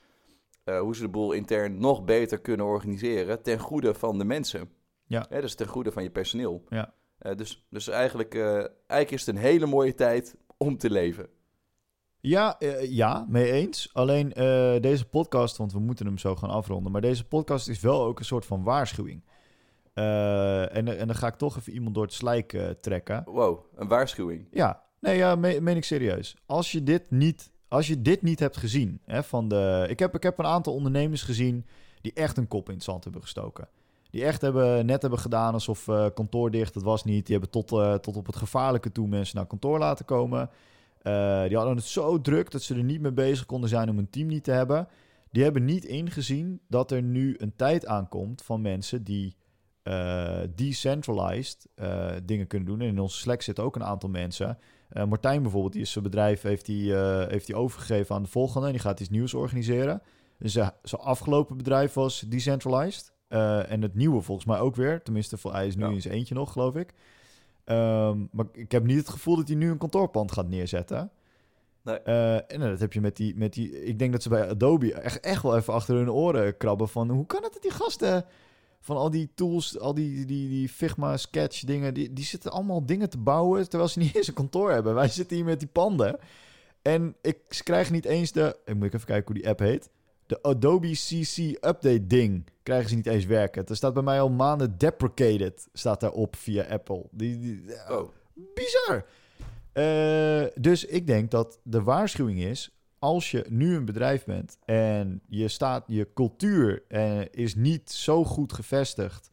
hoe 0.64 0.96
ze 0.96 1.02
de 1.02 1.08
boel 1.08 1.32
intern 1.32 1.78
nog 1.78 2.04
beter 2.04 2.40
kunnen 2.40 2.66
organiseren 2.66 3.42
ten 3.42 3.58
goede 3.58 3.94
van 3.94 4.18
de 4.18 4.24
mensen. 4.24 4.70
Ja. 5.06 5.26
dus 5.30 5.54
ten 5.54 5.66
goede 5.66 5.92
van 5.92 6.02
je 6.02 6.10
personeel. 6.10 6.64
Ja. 6.68 6.94
Dus, 7.34 7.66
dus 7.70 7.88
eigenlijk, 7.88 8.34
eigenlijk 8.34 9.10
is 9.10 9.26
het 9.26 9.36
een 9.36 9.42
hele 9.42 9.66
mooie 9.66 9.94
tijd 9.94 10.36
om 10.56 10.76
te 10.78 10.90
leven. 10.90 11.28
Ja, 12.26 12.58
eh, 12.58 12.90
ja, 12.92 13.26
mee 13.28 13.52
eens. 13.52 13.90
Alleen 13.92 14.32
eh, 14.32 14.80
deze 14.80 15.04
podcast, 15.08 15.56
want 15.56 15.72
we 15.72 15.78
moeten 15.78 16.06
hem 16.06 16.18
zo 16.18 16.36
gaan 16.36 16.50
afronden. 16.50 16.92
Maar 16.92 17.00
deze 17.00 17.24
podcast 17.24 17.68
is 17.68 17.80
wel 17.80 18.04
ook 18.04 18.18
een 18.18 18.24
soort 18.24 18.46
van 18.46 18.62
waarschuwing. 18.62 19.22
Eh, 19.92 20.76
en, 20.76 20.98
en 20.98 21.06
dan 21.06 21.14
ga 21.14 21.26
ik 21.26 21.34
toch 21.34 21.56
even 21.56 21.72
iemand 21.72 21.94
door 21.94 22.04
het 22.04 22.12
slijk 22.12 22.76
trekken. 22.80 23.22
Wow, 23.26 23.58
een 23.76 23.88
waarschuwing. 23.88 24.46
Ja, 24.50 24.82
nee, 25.00 25.16
ja, 25.16 25.34
me- 25.36 25.60
meen 25.60 25.76
ik 25.76 25.84
serieus. 25.84 26.36
Als 26.46 26.72
je 26.72 26.82
dit 26.82 27.10
niet, 27.10 27.50
als 27.68 27.86
je 27.86 28.02
dit 28.02 28.22
niet 28.22 28.38
hebt 28.38 28.56
gezien, 28.56 29.00
hè, 29.04 29.22
van 29.22 29.48
de, 29.48 29.86
ik, 29.88 29.98
heb, 29.98 30.14
ik 30.14 30.22
heb 30.22 30.38
een 30.38 30.46
aantal 30.46 30.74
ondernemers 30.74 31.22
gezien 31.22 31.66
die 32.00 32.12
echt 32.12 32.36
een 32.36 32.48
kop 32.48 32.68
in 32.68 32.74
het 32.74 32.84
zand 32.84 33.04
hebben 33.04 33.22
gestoken. 33.22 33.68
Die 34.10 34.24
echt 34.24 34.40
hebben, 34.40 34.86
net 34.86 35.00
hebben 35.02 35.20
gedaan 35.20 35.52
alsof 35.52 35.84
kantoor 36.14 36.50
dicht, 36.50 36.74
dat 36.74 36.82
was 36.82 37.04
niet. 37.04 37.26
Die 37.26 37.38
hebben 37.38 37.50
tot, 37.50 38.02
tot 38.02 38.16
op 38.16 38.26
het 38.26 38.36
gevaarlijke 38.36 38.92
toe 38.92 39.08
mensen 39.08 39.36
naar 39.36 39.46
kantoor 39.46 39.78
laten 39.78 40.04
komen. 40.04 40.50
Eh, 41.06 41.42
die 41.48 41.56
hadden 41.56 41.76
het 41.76 41.84
zo 41.84 42.20
druk 42.20 42.50
dat 42.50 42.62
ze 42.62 42.74
er 42.74 42.84
niet 42.84 43.00
mee 43.00 43.12
bezig 43.12 43.46
konden 43.46 43.68
zijn 43.68 43.88
om 43.88 43.98
een 43.98 44.10
team 44.10 44.26
niet 44.26 44.44
te 44.44 44.50
hebben. 44.50 44.88
Die 45.30 45.42
hebben 45.42 45.64
niet 45.64 45.84
ingezien 45.84 46.60
dat 46.68 46.90
er 46.90 47.02
nu 47.02 47.34
een 47.38 47.56
tijd 47.56 47.86
aankomt 47.86 48.42
van 48.42 48.60
mensen 48.60 49.04
die 49.04 49.36
eh, 49.82 50.38
decentralized 50.54 51.68
eh, 51.74 52.12
dingen 52.24 52.46
kunnen 52.46 52.68
doen. 52.68 52.80
En 52.80 52.86
in 52.86 52.98
onze 52.98 53.18
Slack 53.18 53.42
zitten 53.42 53.64
ook 53.64 53.76
een 53.76 53.84
aantal 53.84 54.08
mensen. 54.08 54.58
Martijn 55.08 55.42
bijvoorbeeld, 55.42 55.72
die 55.72 55.82
is 55.82 55.90
zijn 55.90 56.04
bedrijf 56.04 56.42
heeft 56.42 56.66
die, 56.66 56.94
heeft 56.94 57.46
die 57.46 57.56
overgegeven 57.56 58.14
aan 58.14 58.22
de 58.22 58.28
volgende. 58.28 58.66
En 58.66 58.72
die 58.72 58.82
gaat 58.82 59.00
iets 59.00 59.10
nieuws 59.10 59.34
organiseren. 59.34 60.02
Dus 60.38 60.52
zijn 60.52 60.70
zijn 60.82 61.00
afgelopen 61.00 61.56
bedrijf 61.56 61.92
was 61.92 62.20
decentralized. 62.20 63.12
En 63.68 63.82
het 63.82 63.94
nieuwe 63.94 64.20
volgens 64.20 64.46
mij 64.46 64.58
ook 64.58 64.76
weer. 64.76 65.02
Tenminste, 65.02 65.36
voor 65.36 65.52
hij 65.52 65.66
is 65.66 65.76
nu 65.76 65.84
Ja. 65.84 65.90
in 65.90 66.02
zijn 66.02 66.14
eentje 66.14 66.34
nog, 66.34 66.52
geloof 66.52 66.74
ik. 66.74 66.92
Ehm, 67.66 68.26
maar 68.30 68.46
ik 68.52 68.72
heb 68.72 68.84
niet 68.84 68.98
het 68.98 69.08
gevoel 69.08 69.36
dat 69.36 69.48
hij 69.48 69.56
nu 69.56 69.70
een 69.70 69.78
kantoorpand 69.78 70.32
gaat 70.32 70.48
neerzetten. 70.48 71.10
Nee. 71.82 71.98
Eh, 71.98 72.34
en 72.34 72.60
dat 72.60 72.80
heb 72.80 72.92
je 72.92 73.00
met 73.00 73.16
die, 73.16 73.36
met 73.36 73.52
die... 73.52 73.84
Ik 73.84 73.98
denk 73.98 74.12
dat 74.12 74.22
ze 74.22 74.28
bij 74.28 74.48
Adobe 74.48 74.94
echt, 74.94 75.20
echt 75.20 75.42
wel 75.42 75.56
even 75.56 75.72
achter 75.72 75.96
hun 75.96 76.10
oren 76.10 76.56
krabben 76.56 76.88
van... 76.88 77.10
Hoe 77.10 77.26
kan 77.26 77.42
het 77.42 77.52
dat 77.52 77.62
die 77.62 77.70
gasten 77.70 78.24
van 78.80 78.96
al 78.96 79.10
die 79.10 79.30
tools, 79.34 79.78
al 79.78 79.94
die, 79.94 80.24
die, 80.24 80.48
die 80.48 80.68
Figma 80.68 81.16
sketch 81.16 81.60
dingen... 81.60 81.94
Die, 81.94 82.12
die 82.12 82.24
zitten 82.24 82.52
allemaal 82.52 82.86
dingen 82.86 83.10
te 83.10 83.18
bouwen 83.18 83.68
terwijl 83.68 83.90
ze 83.90 83.98
niet 83.98 84.14
eens 84.16 84.28
een 84.28 84.34
kantoor 84.34 84.70
hebben. 84.70 84.94
Wij 84.94 85.08
zitten 85.08 85.36
hier 85.36 85.44
met 85.44 85.58
die 85.58 85.68
panden. 85.68 86.18
En 86.82 87.16
ik, 87.22 87.38
ze 87.48 87.62
krijgen 87.62 87.92
niet 87.92 88.04
eens 88.04 88.32
de... 88.32 88.56
Ik 88.64 88.74
moet 88.74 88.94
even 88.94 89.06
kijken 89.06 89.32
hoe 89.32 89.42
die 89.42 89.48
app 89.48 89.58
heet. 89.58 89.90
De 90.26 90.42
Adobe 90.42 90.90
CC 90.90 91.36
Update 91.38 92.06
ding 92.06 92.46
krijgen 92.62 92.88
ze 92.88 92.94
niet 92.94 93.06
eens 93.06 93.24
werken. 93.24 93.66
Er 93.66 93.76
staat 93.76 93.94
bij 93.94 94.02
mij 94.02 94.20
al 94.20 94.30
maanden 94.30 94.78
deprecated, 94.78 95.68
staat 95.72 96.00
daarop 96.00 96.36
via 96.36 96.64
Apple. 96.64 97.06
Die, 97.10 97.38
die, 97.38 97.62
Oh, 97.90 98.10
bizar. 98.54 99.04
Eh, 99.72 100.44
dus 100.60 100.84
ik 100.84 101.06
denk 101.06 101.30
dat 101.30 101.58
de 101.62 101.82
waarschuwing 101.82 102.40
is: 102.40 102.76
als 102.98 103.30
je 103.30 103.44
nu 103.48 103.76
een 103.76 103.84
bedrijf 103.84 104.24
bent 104.24 104.58
en 104.64 105.20
je 105.28 105.48
staat, 105.48 105.84
je 105.86 106.08
cultuur 106.14 106.82
eh, 106.88 107.20
is 107.30 107.54
niet 107.54 107.90
zo 107.90 108.24
goed 108.24 108.52
gevestigd 108.52 109.30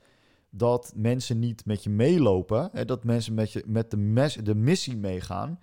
dat 0.49 0.93
mensen 0.95 1.39
niet 1.39 1.65
met 1.65 1.83
je 1.83 1.89
meelopen, 1.89 2.69
hè, 2.71 2.85
dat 2.85 3.03
mensen 3.03 3.33
met, 3.33 3.51
je, 3.51 3.63
met 3.67 3.91
de, 3.91 3.97
mes, 3.97 4.35
de 4.35 4.55
missie 4.55 4.97
meegaan 4.97 5.59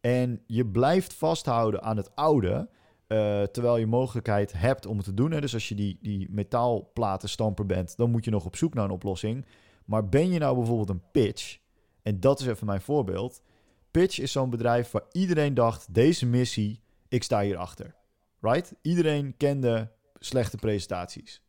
en 0.00 0.42
je 0.46 0.66
blijft 0.66 1.14
vasthouden 1.14 1.82
aan 1.82 1.96
het 1.96 2.16
oude. 2.16 2.68
Eh, 3.12 3.42
terwijl 3.42 3.76
je 3.76 3.86
mogelijkheid 3.86 4.52
hebt 4.52 4.86
om 4.86 4.96
het 4.96 5.04
te 5.04 5.14
doen. 5.14 5.30
Hè. 5.30 5.40
Dus 5.40 5.54
als 5.54 5.68
je 5.68 5.74
die, 5.74 5.98
die 6.02 6.28
metaalplatenstamper 6.30 7.66
bent, 7.66 7.96
dan 7.96 8.10
moet 8.10 8.24
je 8.24 8.30
nog 8.30 8.44
op 8.44 8.56
zoek 8.56 8.74
naar 8.74 8.84
een 8.84 8.90
oplossing. 8.90 9.46
Maar 9.84 10.08
ben 10.08 10.30
je 10.30 10.38
nou 10.38 10.56
bijvoorbeeld 10.56 10.88
een 10.88 11.10
pitch, 11.12 11.58
en 12.02 12.20
dat 12.20 12.40
is 12.40 12.46
even 12.46 12.66
mijn 12.66 12.80
voorbeeld. 12.80 13.42
Pitch 13.90 14.18
is 14.18 14.32
zo'n 14.32 14.50
bedrijf 14.50 14.90
waar 14.90 15.04
iedereen 15.12 15.54
dacht: 15.54 15.94
deze 15.94 16.26
missie, 16.26 16.80
ik 17.08 17.22
sta 17.22 17.40
hierachter. 17.40 17.94
Right? 18.40 18.74
Iedereen 18.82 19.36
kende 19.36 19.90
slechte 20.18 20.56
presentaties. 20.56 21.42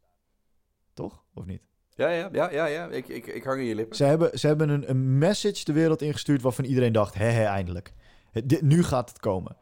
Toch? 0.94 1.24
Of 1.34 1.46
niet? 1.46 1.62
ja, 1.96 2.10
ja, 2.10 2.30
ja, 2.32 2.52
ja, 2.52 2.66
ja. 2.66 2.90
Ik, 2.90 3.08
ik, 3.08 3.26
ik 3.28 3.44
hang 3.44 3.60
in 3.60 3.66
je 3.66 3.76
lippen. 3.76 3.96
Ze 3.96 4.04
hebben, 4.04 4.40
ze 4.40 4.48
hebben 4.48 4.70
een, 4.70 4.90
een 4.90 5.18
message 5.18 5.64
de 5.64 5.74
wereld 5.74 6.02
ingestuurd 6.02 6.42
waarvan 6.42 6.66
iedereen 6.66 6.94
dacht: 6.94 7.14
hè, 7.14 7.26
hè, 7.26 7.44
eindelijk. 7.44 7.94
Het- 8.32 8.50
dit- 8.50 8.62
nu 8.62 8.84
gaat 8.84 9.10
het 9.10 9.20
komen. 9.20 9.58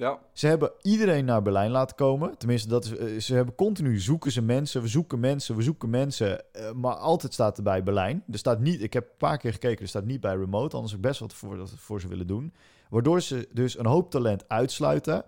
Ja, 0.00 0.18
Ze 0.32 0.46
hebben 0.46 0.72
iedereen 0.82 1.24
naar 1.24 1.42
Berlijn 1.42 1.70
laten 1.70 1.96
komen. 1.96 2.38
Tenminste, 2.38 2.68
dat 2.68 2.84
is, 2.84 2.96
eh, 2.96 3.18
ze 3.20 3.34
hebben 3.34 3.54
continu 3.54 3.98
zoeken 3.98 4.32
ze 4.32 4.42
mensen. 4.42 4.82
We 4.82 4.88
zoeken 4.88 5.20
mensen, 5.20 5.56
we 5.56 5.62
zoeken 5.62 5.90
mensen. 5.90 6.54
eh, 6.54 6.72
maar 6.72 6.94
altijd 6.94 7.32
staat 7.32 7.56
er 7.56 7.62
bij 7.62 7.82
Berlijn. 7.82 8.22
Er 8.32 8.38
staat 8.38 8.60
niet, 8.60 8.82
ik 8.82 8.92
heb 8.92 9.04
een 9.04 9.16
paar 9.18 9.38
keer 9.38 9.52
gekeken, 9.52 9.82
er 9.82 9.88
staat 9.88 10.04
niet 10.04 10.20
bij 10.20 10.36
remote. 10.36 10.74
Anders 10.74 10.92
heb 10.92 11.00
ik 11.00 11.06
best 11.08 11.20
wat 11.20 11.32
voor, 11.34 11.56
dat 11.56 11.72
voor 11.76 12.00
ze 12.00 12.08
willen 12.08 12.26
doen. 12.26 12.52
Waardoor 12.90 13.20
ze 13.20 13.48
dus 13.52 13.78
een 13.78 13.86
hoop 13.86 14.10
talent 14.10 14.48
uitsluiten. 14.48 15.24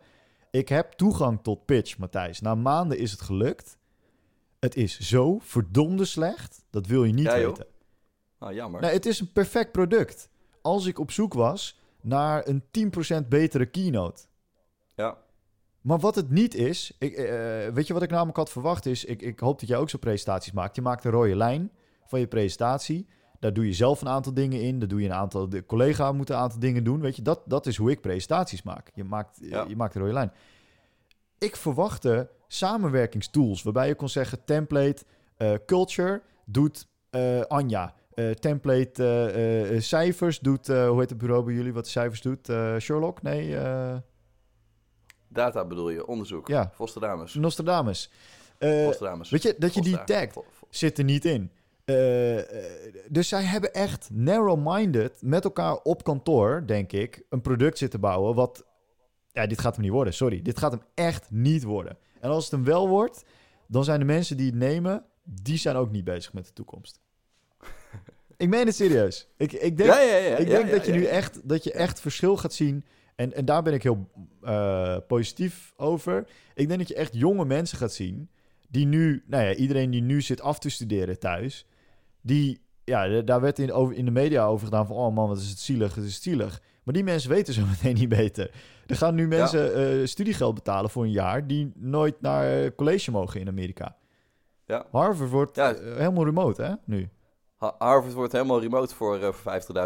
Ik 0.51 0.69
heb 0.69 0.93
toegang 0.93 1.39
tot 1.43 1.65
pitch, 1.65 1.99
Matthijs. 1.99 2.41
Na 2.41 2.55
maanden 2.55 2.99
is 2.99 3.11
het 3.11 3.21
gelukt. 3.21 3.79
Het 4.61 4.77
is 4.77 4.99
zo 5.01 5.39
verdomde 5.39 6.05
slecht. 6.05 6.65
Dat 6.71 6.87
wil 6.87 7.05
je 7.05 7.13
niet 7.13 7.25
Ja, 7.25 7.35
weten. 7.35 7.67
nou 8.39 8.55
jammer. 8.55 8.81
Nee, 8.81 8.93
het 8.93 9.07
is 9.07 9.21
een 9.21 9.33
perfect 9.33 9.73
product. 9.73 10.29
Als 10.63 10.87
ik 10.87 10.99
op 10.99 11.11
zoek 11.11 11.35
was 11.35 11.81
naar 12.01 12.49
een 12.49 12.63
10% 12.71 13.29
betere 13.29 13.67
keynote. 13.67 14.23
Ja, 14.95 15.17
Maar 15.81 15.99
wat 15.99 16.15
het 16.15 16.31
niet 16.31 16.55
is, 16.55 16.97
ik, 16.99 17.13
eh, 17.15 17.25
weet 17.75 17.87
je 17.87 17.93
wat 17.93 18.03
ik 18.03 18.11
namelijk 18.11 18.37
had 18.37 18.51
verwacht 18.51 18.87
is, 18.87 19.05
ik, 19.05 19.23
ik 19.23 19.41
hoop 19.41 19.61
dat 19.61 19.69
jij 19.69 19.79
ook 19.79 19.91
zo 19.91 19.99
presentaties 19.99 20.53
maakt. 20.53 20.77
Je 20.77 20.83
maakt 20.83 21.05
een 21.05 21.11
rode 21.11 21.37
lijn 21.37 21.71
van 22.07 22.21
je 22.21 22.27
presentatie. 22.27 23.07
Daar 23.41 23.53
doe 23.53 23.67
je 23.67 23.73
zelf 23.73 24.01
een 24.01 24.09
aantal 24.09 24.35
dingen 24.35 24.61
in. 24.61 24.79
Daar 24.79 24.89
doe 24.89 25.01
je 25.01 25.07
een 25.07 25.15
aantal, 25.15 25.49
de 25.49 25.67
collega 25.67 26.13
moet 26.13 26.31
een 26.31 26.37
aantal 26.37 26.59
dingen 26.61 26.85
doen. 26.85 27.01
Weet 27.01 27.17
je, 27.17 27.23
dat, 27.23 27.41
dat 27.47 27.67
is 27.67 27.77
hoe 27.77 27.91
ik 27.91 28.01
presentaties 28.01 28.63
maak. 28.63 28.91
Je 28.95 29.05
maakt, 29.05 29.39
Ja. 29.41 29.65
je 29.69 29.77
maakt 29.77 29.95
een 29.95 30.01
rode 30.01 30.13
lijn. 30.13 30.33
Ik 31.39 31.57
verwachtte 31.57 32.31
samenwerkingstools 32.49 33.63
waarbij 33.63 33.87
je 33.89 33.95
kon 33.95 34.09
zeggen 34.09 34.45
template, 34.45 35.05
eh, 35.37 35.55
culture 35.67 36.23
doet 36.45 36.87
eh, 37.11 37.41
Anja. 37.41 37.95
Eh, 38.15 38.31
template 38.31 39.03
eh, 39.05 39.29
eh, 39.29 39.75
eh, 39.77 39.81
cijfers 39.83 40.39
doet, 40.41 40.69
eh, 40.69 40.89
hoe 40.89 41.01
heet 41.01 41.11
het 41.11 41.19
bureau 41.19 41.45
bij 41.45 41.55
jullie 41.55 41.73
wat 41.73 41.85
de 41.85 41.91
cijfers 41.91 42.21
doet? 42.21 42.49
Eh, 42.49 42.77
Sherlock? 42.79 43.23
Nee, 43.23 43.57
eh, 43.57 43.97
data 45.33 45.65
bedoel 45.65 45.91
je, 45.91 46.07
onderzoek. 46.07 46.49
Ja. 46.49 46.71
Vosterdamus. 46.75 47.35
Nostradamus. 47.35 48.11
Eh, 48.59 48.85
Vosterdamus. 48.85 49.31
weet 49.31 49.43
je, 49.43 49.55
dat 49.59 49.75
je 49.75 49.83
die 49.83 50.05
tagt 50.05 50.39
zit 50.71 50.99
er 50.99 51.05
niet 51.05 51.25
in. 51.25 51.51
Eh, 51.85 52.39
eh, 52.39 52.95
dus 53.09 53.29
zij 53.29 53.43
hebben 53.43 53.73
echt 53.73 54.09
narrow-minded 54.13 55.23
met 55.23 55.45
elkaar 55.45 55.77
op 55.77 56.05
kantoor, 56.05 56.63
denk 56.67 56.93
ik, 56.93 57.23
een 57.29 57.41
product 57.41 57.79
zitten 57.79 58.01
bouwen 58.01 58.35
wat... 58.35 58.65
Ja, 59.33 59.47
dit 59.47 59.61
gaat 59.61 59.75
hem 59.75 59.85
niet 59.85 59.93
worden, 59.93 60.15
sorry. 60.15 60.43
Dit 60.43 60.59
gaat 60.59 60.73
hem 60.73 60.83
echt 60.95 61.31
niet 61.31 61.63
worden. 61.63 61.97
En 62.21 62.31
als 62.31 62.45
het 62.45 62.53
hem 62.53 62.65
wel 62.65 62.89
wordt, 62.89 63.25
dan 63.67 63.85
zijn 63.85 63.99
de 63.99 64.05
mensen 64.05 64.37
die 64.37 64.47
het 64.47 64.55
nemen, 64.55 65.05
die 65.25 65.59
zijn 65.59 65.77
ook 65.77 65.91
niet 65.91 66.05
bezig 66.05 66.33
met 66.33 66.47
de 66.47 66.53
toekomst. 66.53 67.01
ik 68.37 68.49
meen 68.49 68.67
het 68.67 68.75
serieus. 68.75 69.29
Ik, 69.37 69.53
ik 69.53 69.77
denk, 69.77 69.91
Ja, 69.91 70.01
ja, 70.01 70.17
ja. 70.17 70.37
ik 70.37 70.47
denk 70.47 70.71
dat 70.71 70.87
je 70.87 70.93
nu 70.93 71.05
echt, 71.05 71.49
dat 71.49 71.65
je 71.65 71.73
echt 71.73 72.01
verschil 72.01 72.37
gaat 72.37 72.53
zien. 72.53 72.85
En, 73.15 73.33
en 73.35 73.45
daar 73.45 73.63
ben 73.63 73.73
ik 73.73 73.83
heel 73.83 74.11
eh, 74.43 74.97
positief 75.07 75.73
over. 75.77 76.27
Ik 76.55 76.67
denk 76.69 76.79
dat 76.81 76.89
je 76.89 76.95
echt 76.95 77.15
jonge 77.15 77.45
mensen 77.45 77.79
gaat 77.79 77.93
zien. 77.93 78.31
Die 78.69 78.87
nu, 78.87 79.23
nou 79.27 79.45
ja, 79.45 79.55
iedereen 79.55 79.91
die 79.91 80.03
nu 80.03 80.21
zit 80.23 80.41
af 80.41 80.59
te 80.59 80.71
studeren 80.71 81.19
thuis. 81.19 81.67
Die, 82.21 82.61
ja, 82.85 83.21
daar 83.21 83.41
werd 83.41 83.59
in, 83.59 83.73
over, 83.73 83.95
in 83.95 84.05
de 84.05 84.11
media 84.11 84.45
over 84.47 84.65
gedaan 84.65 84.87
van, 84.87 84.97
oh 84.97 85.15
man, 85.15 85.29
wat 85.29 85.39
is 85.39 85.49
het 85.49 85.59
zielig, 85.59 85.95
het 85.95 86.05
is 86.05 86.23
zielig. 86.23 86.63
Maar 86.83 86.95
die 86.95 87.05
mensen 87.05 87.31
weten 87.31 87.55
zo 87.55 87.67
meteen 87.71 87.95
niet 87.95 88.09
beter. 88.09 88.51
Er 88.87 88.97
gaan 88.97 89.15
nu 89.15 89.29
mensen 89.29 89.75
eh, 89.75 90.07
studiegeld 90.07 90.55
betalen 90.55 90.91
voor 90.91 91.05
een 91.05 91.11
jaar 91.11 91.47
die 91.47 91.73
nooit 91.75 92.21
naar 92.21 92.75
college 92.75 93.11
mogen 93.11 93.41
in 93.41 93.49
Amerika. 93.49 93.97
Ja. 94.67 94.87
Harvard 94.91 95.31
wordt 95.31 95.57
Ja. 95.57 95.75
eh, 95.75 95.97
helemaal 95.97 96.25
remote, 96.25 96.63
hè, 96.63 96.73
nu. 96.85 97.09
Ha- 97.63 97.75
Harvard 97.79 98.13
wordt 98.15 98.33
helemaal 98.33 98.61
remote 98.61 98.95
voor, 98.95 99.17
eh, 99.17 99.23
voor 99.33 99.35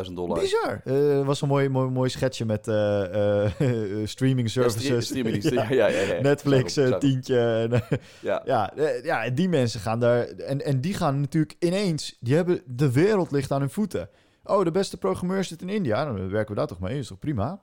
50.000 0.07 0.16
dollar. 0.16 0.41
Bizar. 0.41 0.81
Eh, 0.85 1.27
was 1.27 1.41
een 1.43 1.49
mooi, 1.49 1.68
mooi, 1.68 1.91
mooi 1.91 2.09
schetsje 2.11 2.45
met 2.45 2.64
streaming 4.14 4.51
services. 4.51 5.11
Ja. 5.51 5.66
Ja, 5.70 5.87
ja. 5.87 6.20
Netflix, 6.31 6.79
tientje. 6.99 7.39
En, 7.39 7.72
eh, 7.72 7.99
Ja, 8.20 8.72
ja, 9.03 9.31
die 9.31 9.49
mensen 9.49 9.81
gaan 9.81 10.01
daar... 10.01 10.27
En, 10.27 10.64
en 10.64 10.81
die 10.81 10.95
gaan 10.95 11.20
natuurlijk 11.20 11.57
ineens... 11.59 12.16
Die 12.20 12.35
hebben... 12.35 12.62
De 12.66 12.93
wereld 12.93 13.31
ligt 13.31 13.53
aan 13.53 13.61
hun 13.61 13.70
voeten. 13.70 14.09
Oh, 14.45 14.64
de 14.64 14.70
beste 14.70 14.97
programmeur 14.97 15.45
zit 15.45 15.62
in 15.62 15.68
India. 15.68 16.05
Nou, 16.05 16.16
Dan 16.16 16.31
werken 16.31 16.55
we 16.55 16.59
daar 16.61 16.68
toch 16.68 16.81
mee. 16.81 16.99
is 16.99 17.07
toch 17.07 17.18
prima? 17.18 17.61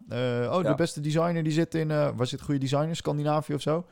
Oh, 0.49 0.63
de 0.63 0.75
beste 0.75 0.99
designer 0.99 1.43
die 1.43 1.51
zit 1.51 1.75
in... 1.75 1.87
waar 1.87 2.27
zit 2.27 2.41
goede 2.41 2.59
designer? 2.59 2.95
Scandinavië 2.95 3.53
of 3.53 3.61
zo? 3.61 3.85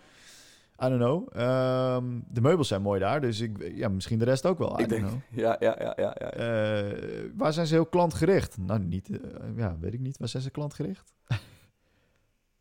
I 0.83 0.87
don't 0.89 0.97
know. 1.01 1.27
Ehm, 1.37 2.19
de 2.27 2.41
meubels 2.41 2.67
zijn 2.67 2.81
mooi 2.81 2.99
daar. 2.99 3.21
Dus 3.21 3.39
ik, 3.39 3.71
ja, 3.75 3.89
misschien 3.89 4.19
de 4.19 4.25
rest 4.25 4.45
ook 4.45 4.57
wel. 4.57 4.79
I 4.79 4.83
Ik 4.83 4.89
denk, 4.89 5.05
know. 5.07 5.19
ja, 5.31 5.55
ja, 5.59 5.75
ja, 5.79 5.93
ja. 5.97 6.15
ja. 6.19 6.31
Eh, 6.31 7.29
waar 7.35 7.53
zijn 7.53 7.67
ze 7.67 7.73
heel 7.73 7.85
klantgericht? 7.85 8.57
Nou, 8.57 8.79
niet... 8.79 9.09
eh, 9.09 9.17
ja, 9.55 9.77
weet 9.79 9.93
ik 9.93 9.99
niet. 9.99 10.17
Waar 10.17 10.27
zijn 10.27 10.43
ze 10.43 10.49
klantgericht? 10.51 11.13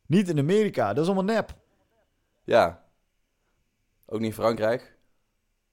niet 0.07 0.29
in 0.29 0.39
Amerika. 0.39 0.89
Dat 0.93 1.05
is 1.05 1.11
allemaal 1.11 1.35
nep. 1.35 1.55
ja. 2.45 2.83
Ook 4.07 4.21
niet 4.21 4.35
Frankrijk. 4.35 4.99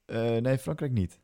Eh, 0.04 0.36
nee, 0.36 0.58
Frankrijk 0.58 0.92
niet. 0.92 1.18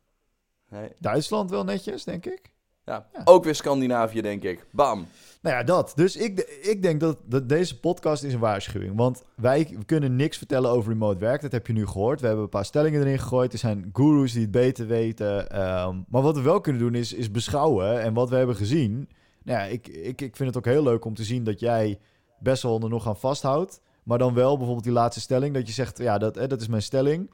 Nee. 0.69 0.89
Duitsland 0.99 1.51
wel 1.51 1.65
netjes, 1.65 2.05
denk 2.05 2.27
ik. 2.27 2.53
Ja. 2.85 3.09
Ja. 3.13 3.21
Ook 3.25 3.45
weer 3.45 3.55
Scandinavië, 3.55 4.21
denk 4.21 4.43
ik. 4.43 4.67
Bam. 4.71 5.07
Nou 5.45 5.57
ja, 5.57 5.63
dat. 5.63 5.93
Dus 5.95 6.17
ik, 6.17 6.41
ik 6.63 6.83
denk 6.83 7.01
dat, 7.01 7.19
dat 7.25 7.49
deze 7.49 7.81
podcast 7.81 8.23
is 8.23 8.33
een 8.33 8.39
waarschuwing. 8.41 8.97
Want 8.97 9.25
wij 9.37 9.77
kunnen 9.87 10.17
niks 10.17 10.39
vertellen 10.39 10.71
over 10.71 10.93
remote 10.93 11.19
werk. 11.19 11.43
Dat 11.43 11.53
heb 11.53 11.67
je 11.67 11.73
nu 11.73 11.87
gehoord. 11.87 12.21
We 12.21 12.27
hebben 12.27 12.45
een 12.45 12.51
paar 12.51 12.65
stellingen 12.65 13.01
erin 13.01 13.19
gegooid. 13.19 13.53
Er 13.53 13.59
zijn 13.59 13.91
gurus 13.93 14.33
die 14.33 14.43
het 14.43 14.51
beter 14.51 14.87
weten. 14.87 15.51
Ehm, 15.51 16.01
maar 16.09 16.23
wat 16.23 16.37
we 16.37 16.43
wel 16.43 16.61
kunnen 16.61 16.83
doen 16.83 16.95
is, 16.95 17.13
is 17.13 17.31
beschouwen. 17.31 18.03
En 18.03 18.15
wat 18.15 18.29
we 18.29 18.37
hebben 18.37 18.57
gezien. 18.57 19.09
Nou 19.43 19.59
ja, 19.59 19.65
ik, 19.65 19.89
ik, 19.89 20.21
ik 20.21 20.37
vind 20.37 20.49
het 20.49 20.57
ook 20.57 20.73
heel 20.73 20.83
leuk 20.83 21.05
om 21.05 21.15
te 21.15 21.25
zien 21.25 21.45
dat 21.45 21.61
jij 21.61 21.99
best 22.39 22.63
wel 22.63 22.81
er 22.83 22.89
nog 22.89 23.09
aan 23.09 23.17
vasthoudt. 23.17 23.81
Maar 24.03 24.19
dan 24.19 24.35
wel 24.35 24.55
bijvoorbeeld 24.57 24.85
die 24.85 24.93
laatste 24.93 25.21
stelling. 25.21 25.55
Dat 25.55 25.67
je 25.67 25.73
zegt, 25.73 25.99
ja, 25.99 26.19
dat, 26.19 26.35
hè, 26.35 26.47
dat 26.47 26.61
is 26.61 26.69
mijn 26.69 26.83
stelling. 26.83 27.31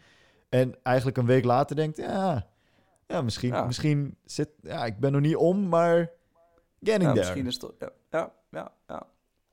En 0.49 0.75
eigenlijk 0.83 1.17
een 1.17 1.27
week 1.27 1.45
later 1.45 1.77
denkt, 1.77 1.97
ja, 1.97 2.47
ja 3.07 3.23
misschien, 3.23 3.53
Ja. 3.53 3.65
misschien 3.65 4.17
zit... 4.25 4.49
Ja, 4.63 4.85
ik 4.85 4.99
ben 4.99 5.13
nog 5.13 5.21
niet 5.21 5.37
om, 5.37 5.69
maar 5.69 6.11
getting 6.81 7.03
Ja, 7.03 7.13
there. 7.13 7.17
misschien 7.19 7.47
is 7.47 7.53
het... 7.55 7.63
toch- 7.63 7.75
Ja, 7.79 7.91
ja, 8.11 8.33
ja. 8.51 8.73
ja. 8.87 9.07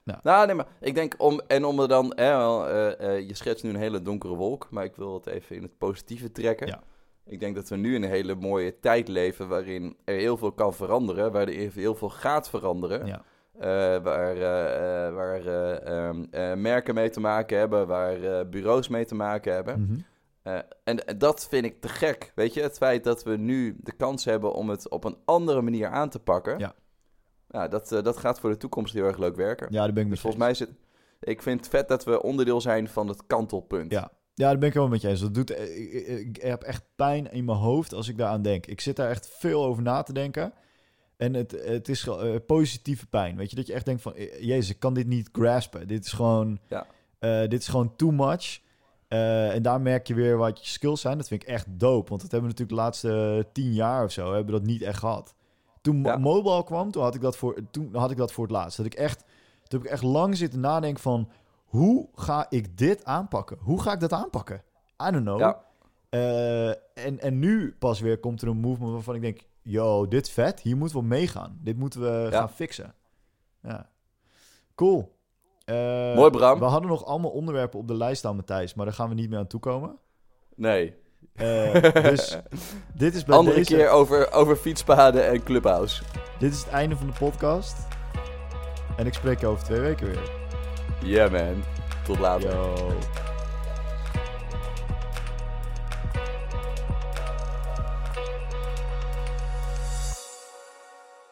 Ja. 0.04 0.20
Nou, 0.24 0.46
nee, 0.46 0.56
maar 0.56 0.68
ik 0.82 0.96
denk 0.96 1.14
om... 1.18 1.42
En 1.48 1.66
om 1.66 1.80
er 1.80 1.88
dan... 1.88 2.14
Wel, 2.16 2.68
eh, 2.68 3.16
eh, 3.16 3.28
je 3.28 3.34
schetst 3.34 3.64
nu 3.64 3.70
een 3.70 3.76
hele 3.76 4.02
donkere 4.02 4.36
wolk, 4.36 4.68
maar 4.72 4.84
ik 4.84 4.96
wil 4.96 5.14
het 5.14 5.26
even 5.28 5.56
in 5.56 5.62
het 5.64 5.78
positieve 5.78 6.32
trekken. 6.32 6.68
Ja. 6.68 6.82
Ik 7.26 7.40
denk 7.40 7.56
dat 7.56 7.70
we 7.70 7.76
nu 7.76 7.96
in 7.96 8.04
een 8.04 8.10
hele 8.10 8.36
mooie 8.36 8.80
tijd 8.80 9.08
leven 9.08 9.48
waarin 9.48 9.98
er 10.04 10.16
heel 10.16 10.38
veel 10.38 10.52
kan 10.52 10.74
veranderen, 10.74 11.32
waar 11.32 11.48
er 11.48 11.72
heel 11.72 11.96
veel 11.96 12.10
gaat 12.10 12.50
veranderen. 12.50 13.06
Ja. 13.06 13.22
Eh, 13.60 14.04
waar 14.04 14.32
eh, 14.36 15.14
waar 15.14 15.46
eh, 15.46 16.08
ehm, 16.08 16.24
eh, 16.32 16.54
merken 16.54 16.94
mee 16.94 17.10
te 17.10 17.20
maken 17.20 17.58
hebben, 17.58 17.88
waar 17.88 18.24
eh, 18.24 18.46
bureaus 18.50 18.88
mee 18.88 19.06
te 19.06 19.16
maken 19.16 19.54
hebben. 19.54 19.82
Mhm. 19.82 20.00
Eh, 20.42 20.58
en, 20.84 21.06
en 21.08 21.18
dat 21.18 21.48
vind 21.48 21.66
ik 21.66 21.82
te 21.82 21.88
gek. 21.90 22.32
Weet 22.36 22.54
je, 22.54 22.62
het 22.62 22.78
feit 22.78 23.04
dat 23.04 23.24
we 23.24 23.38
nu 23.38 23.78
de 23.80 23.92
kans 23.92 24.26
hebben 24.26 24.54
om 24.54 24.70
het 24.70 24.90
op 24.90 25.04
een 25.04 25.18
andere 25.26 25.62
manier 25.62 25.88
aan 25.88 26.10
te 26.10 26.20
pakken. 26.20 26.60
Ja. 26.60 26.74
Ja, 27.50 27.68
dat, 27.68 27.92
eh, 27.92 28.04
dat 28.04 28.18
gaat 28.18 28.40
voor 28.40 28.50
de 28.50 28.58
toekomst 28.58 28.94
heel 28.94 29.06
erg 29.06 29.18
leuk 29.18 29.36
werken. 29.36 29.68
Ja, 29.72 29.84
daar 29.84 29.94
ben 29.94 30.04
ik 30.04 30.10
Dus 30.10 30.20
volgens 30.20 30.44
mij 30.44 30.54
zit. 30.54 30.70
Ik 31.20 31.42
vind 31.42 31.60
het 31.60 31.70
vet 31.70 31.88
dat 31.88 32.04
we 32.04 32.22
onderdeel 32.24 32.62
zijn 32.62 32.88
van 32.88 33.08
het 33.08 33.24
kantelpunt. 33.28 33.92
Ja. 33.92 34.12
Ja, 34.34 34.48
daar 34.50 34.58
ben 34.58 34.68
ik 34.68 34.74
wel 34.74 34.88
met 34.88 35.02
je 35.02 35.08
eens. 35.08 35.22
Dat 35.22 35.34
doet, 35.34 35.52
eh, 35.52 35.78
ik, 35.78 35.92
ik, 35.94 36.20
ik 36.36 36.42
heb 36.42 36.64
echt 36.64 36.84
pijn 36.96 37.32
in 37.32 37.46
mijn 37.46 37.58
hoofd 37.58 37.94
als 37.94 38.08
ik 38.08 38.18
daaraan 38.18 38.42
denk. 38.42 38.66
Ik 38.66 38.82
zit 38.82 38.96
daar 38.96 39.10
echt 39.10 39.30
veel 39.38 39.66
over 39.66 39.84
na 39.84 40.04
te 40.04 40.14
denken. 40.14 40.54
En 41.18 41.34
het, 41.34 41.52
het 41.52 41.90
is 41.90 42.08
eh, 42.08 42.36
positieve 42.48 43.08
pijn. 43.08 43.36
Weet 43.38 43.50
je, 43.50 43.56
dat 43.56 43.68
je 43.68 43.74
echt 43.74 43.86
denkt 43.86 44.02
van... 44.02 44.16
eh, 44.16 44.42
Jezus, 44.44 44.70
ik 44.70 44.80
kan 44.80 44.94
dit 44.94 45.08
niet 45.08 45.30
graspen. 45.32 45.88
Dit 45.88 46.06
is 46.06 46.12
gewoon... 46.12 46.60
Ja. 46.68 46.88
eh, 47.20 47.40
dit 47.50 47.62
is 47.62 47.68
gewoon 47.68 47.96
too 47.96 48.12
much. 48.12 48.60
Eh, 49.08 49.54
en 49.54 49.62
daar 49.62 49.82
merk 49.82 50.08
je 50.08 50.14
weer 50.14 50.38
wat 50.38 50.60
je 50.66 50.72
skills 50.72 51.02
zijn. 51.02 51.18
Dat 51.18 51.28
vind 51.28 51.42
ik 51.42 51.48
echt 51.48 51.66
dope. 51.70 52.10
Want 52.10 52.22
dat 52.22 52.32
hebben 52.32 52.50
we 52.50 52.56
natuurlijk 52.58 52.70
de 52.78 52.84
laatste 52.84 53.46
tien 53.54 53.74
jaar 53.74 54.04
of 54.04 54.12
zo... 54.12 54.26
hebben 54.34 54.54
we 54.54 54.60
dat 54.60 54.70
niet 54.70 54.82
echt 54.82 55.00
gehad. 55.00 55.36
Toen 55.88 56.04
Ja. 56.04 56.18
mobile 56.18 56.64
kwam, 56.64 56.92
toen 56.92 57.04
had, 57.04 57.16
ik 57.16 57.22
dat 57.22 57.38
voor, 57.38 57.58
toen 57.72 57.96
had 57.96 58.12
ik 58.12 58.18
dat 58.18 58.32
voor 58.32 58.44
het 58.44 58.54
laatst. 58.54 58.78
Dat 58.78 58.86
ik 58.86 58.94
echt, 58.94 59.20
toen 59.64 59.80
heb 59.80 59.84
ik 59.84 59.92
echt 59.94 60.04
lang 60.04 60.38
zitten 60.38 60.60
nadenken 60.60 61.02
van... 61.02 61.30
Hoe 61.66 62.08
ga 62.16 62.46
ik 62.50 62.78
dit 62.78 63.06
aanpakken? 63.06 63.58
Hoe 63.62 63.82
ga 63.82 63.94
ik 63.94 64.00
dat 64.00 64.14
aanpakken? 64.14 64.62
I 65.08 65.12
don't 65.12 65.24
know. 65.24 65.40
Ja. 65.40 65.64
Eh, 66.10 66.68
en, 67.06 67.20
en 67.20 67.40
nu 67.40 67.76
pas 67.80 68.00
weer 68.00 68.20
komt 68.20 68.42
er 68.42 68.48
een 68.48 68.58
movement 68.58 68.92
waarvan 68.92 69.16
ik 69.16 69.22
denk... 69.22 69.40
Yo, 69.62 70.08
dit 70.08 70.30
vet. 70.30 70.60
Hier 70.60 70.78
moeten 70.78 70.98
we 70.98 71.04
meegaan. 71.04 71.60
Dit 71.62 71.78
moeten 71.78 72.02
we 72.02 72.28
Ja. 72.32 72.38
gaan 72.40 72.50
fixen. 72.50 72.94
Ja. 73.62 73.90
Cool. 74.76 75.16
Eh, 75.66 75.76
Mooi, 76.16 76.30
Bram. 76.32 76.60
We 76.60 76.66
hadden 76.66 76.90
nog 76.90 77.06
allemaal 77.06 77.32
onderwerpen 77.32 77.80
op 77.80 77.88
de 77.88 77.94
lijst 77.96 78.18
staan, 78.20 78.36
Matthijs. 78.36 78.74
Maar 78.74 78.86
daar 78.86 78.96
gaan 78.96 79.10
we 79.10 79.16
niet 79.16 79.30
meer 79.30 79.40
aan 79.40 79.48
toekomen. 79.48 79.98
Nee. 80.56 80.96
Eh, 81.36 82.04
dus 82.04 82.38
dit 82.94 83.16
is 83.16 83.24
bij 83.24 83.38
Andere 83.38 83.56
deze... 83.56 83.76
keer 83.76 83.90
over, 83.90 84.32
over 84.32 84.56
fietspaden 84.56 85.28
en 85.28 85.44
clubhouse. 85.44 86.04
Dit 86.40 86.54
is 86.54 86.60
het 86.60 86.70
einde 86.70 86.96
van 86.96 87.08
de 87.08 87.14
podcast. 87.20 87.76
En 88.98 89.06
ik 89.06 89.14
spreek 89.14 89.40
je 89.40 89.48
over 89.48 89.64
twee 89.64 89.80
weken 89.80 90.08
weer. 90.08 90.30
Yeah, 91.04 91.32
man. 91.32 91.64
Tot 92.04 92.20
later. 92.20 92.50
Yo. 92.50 92.98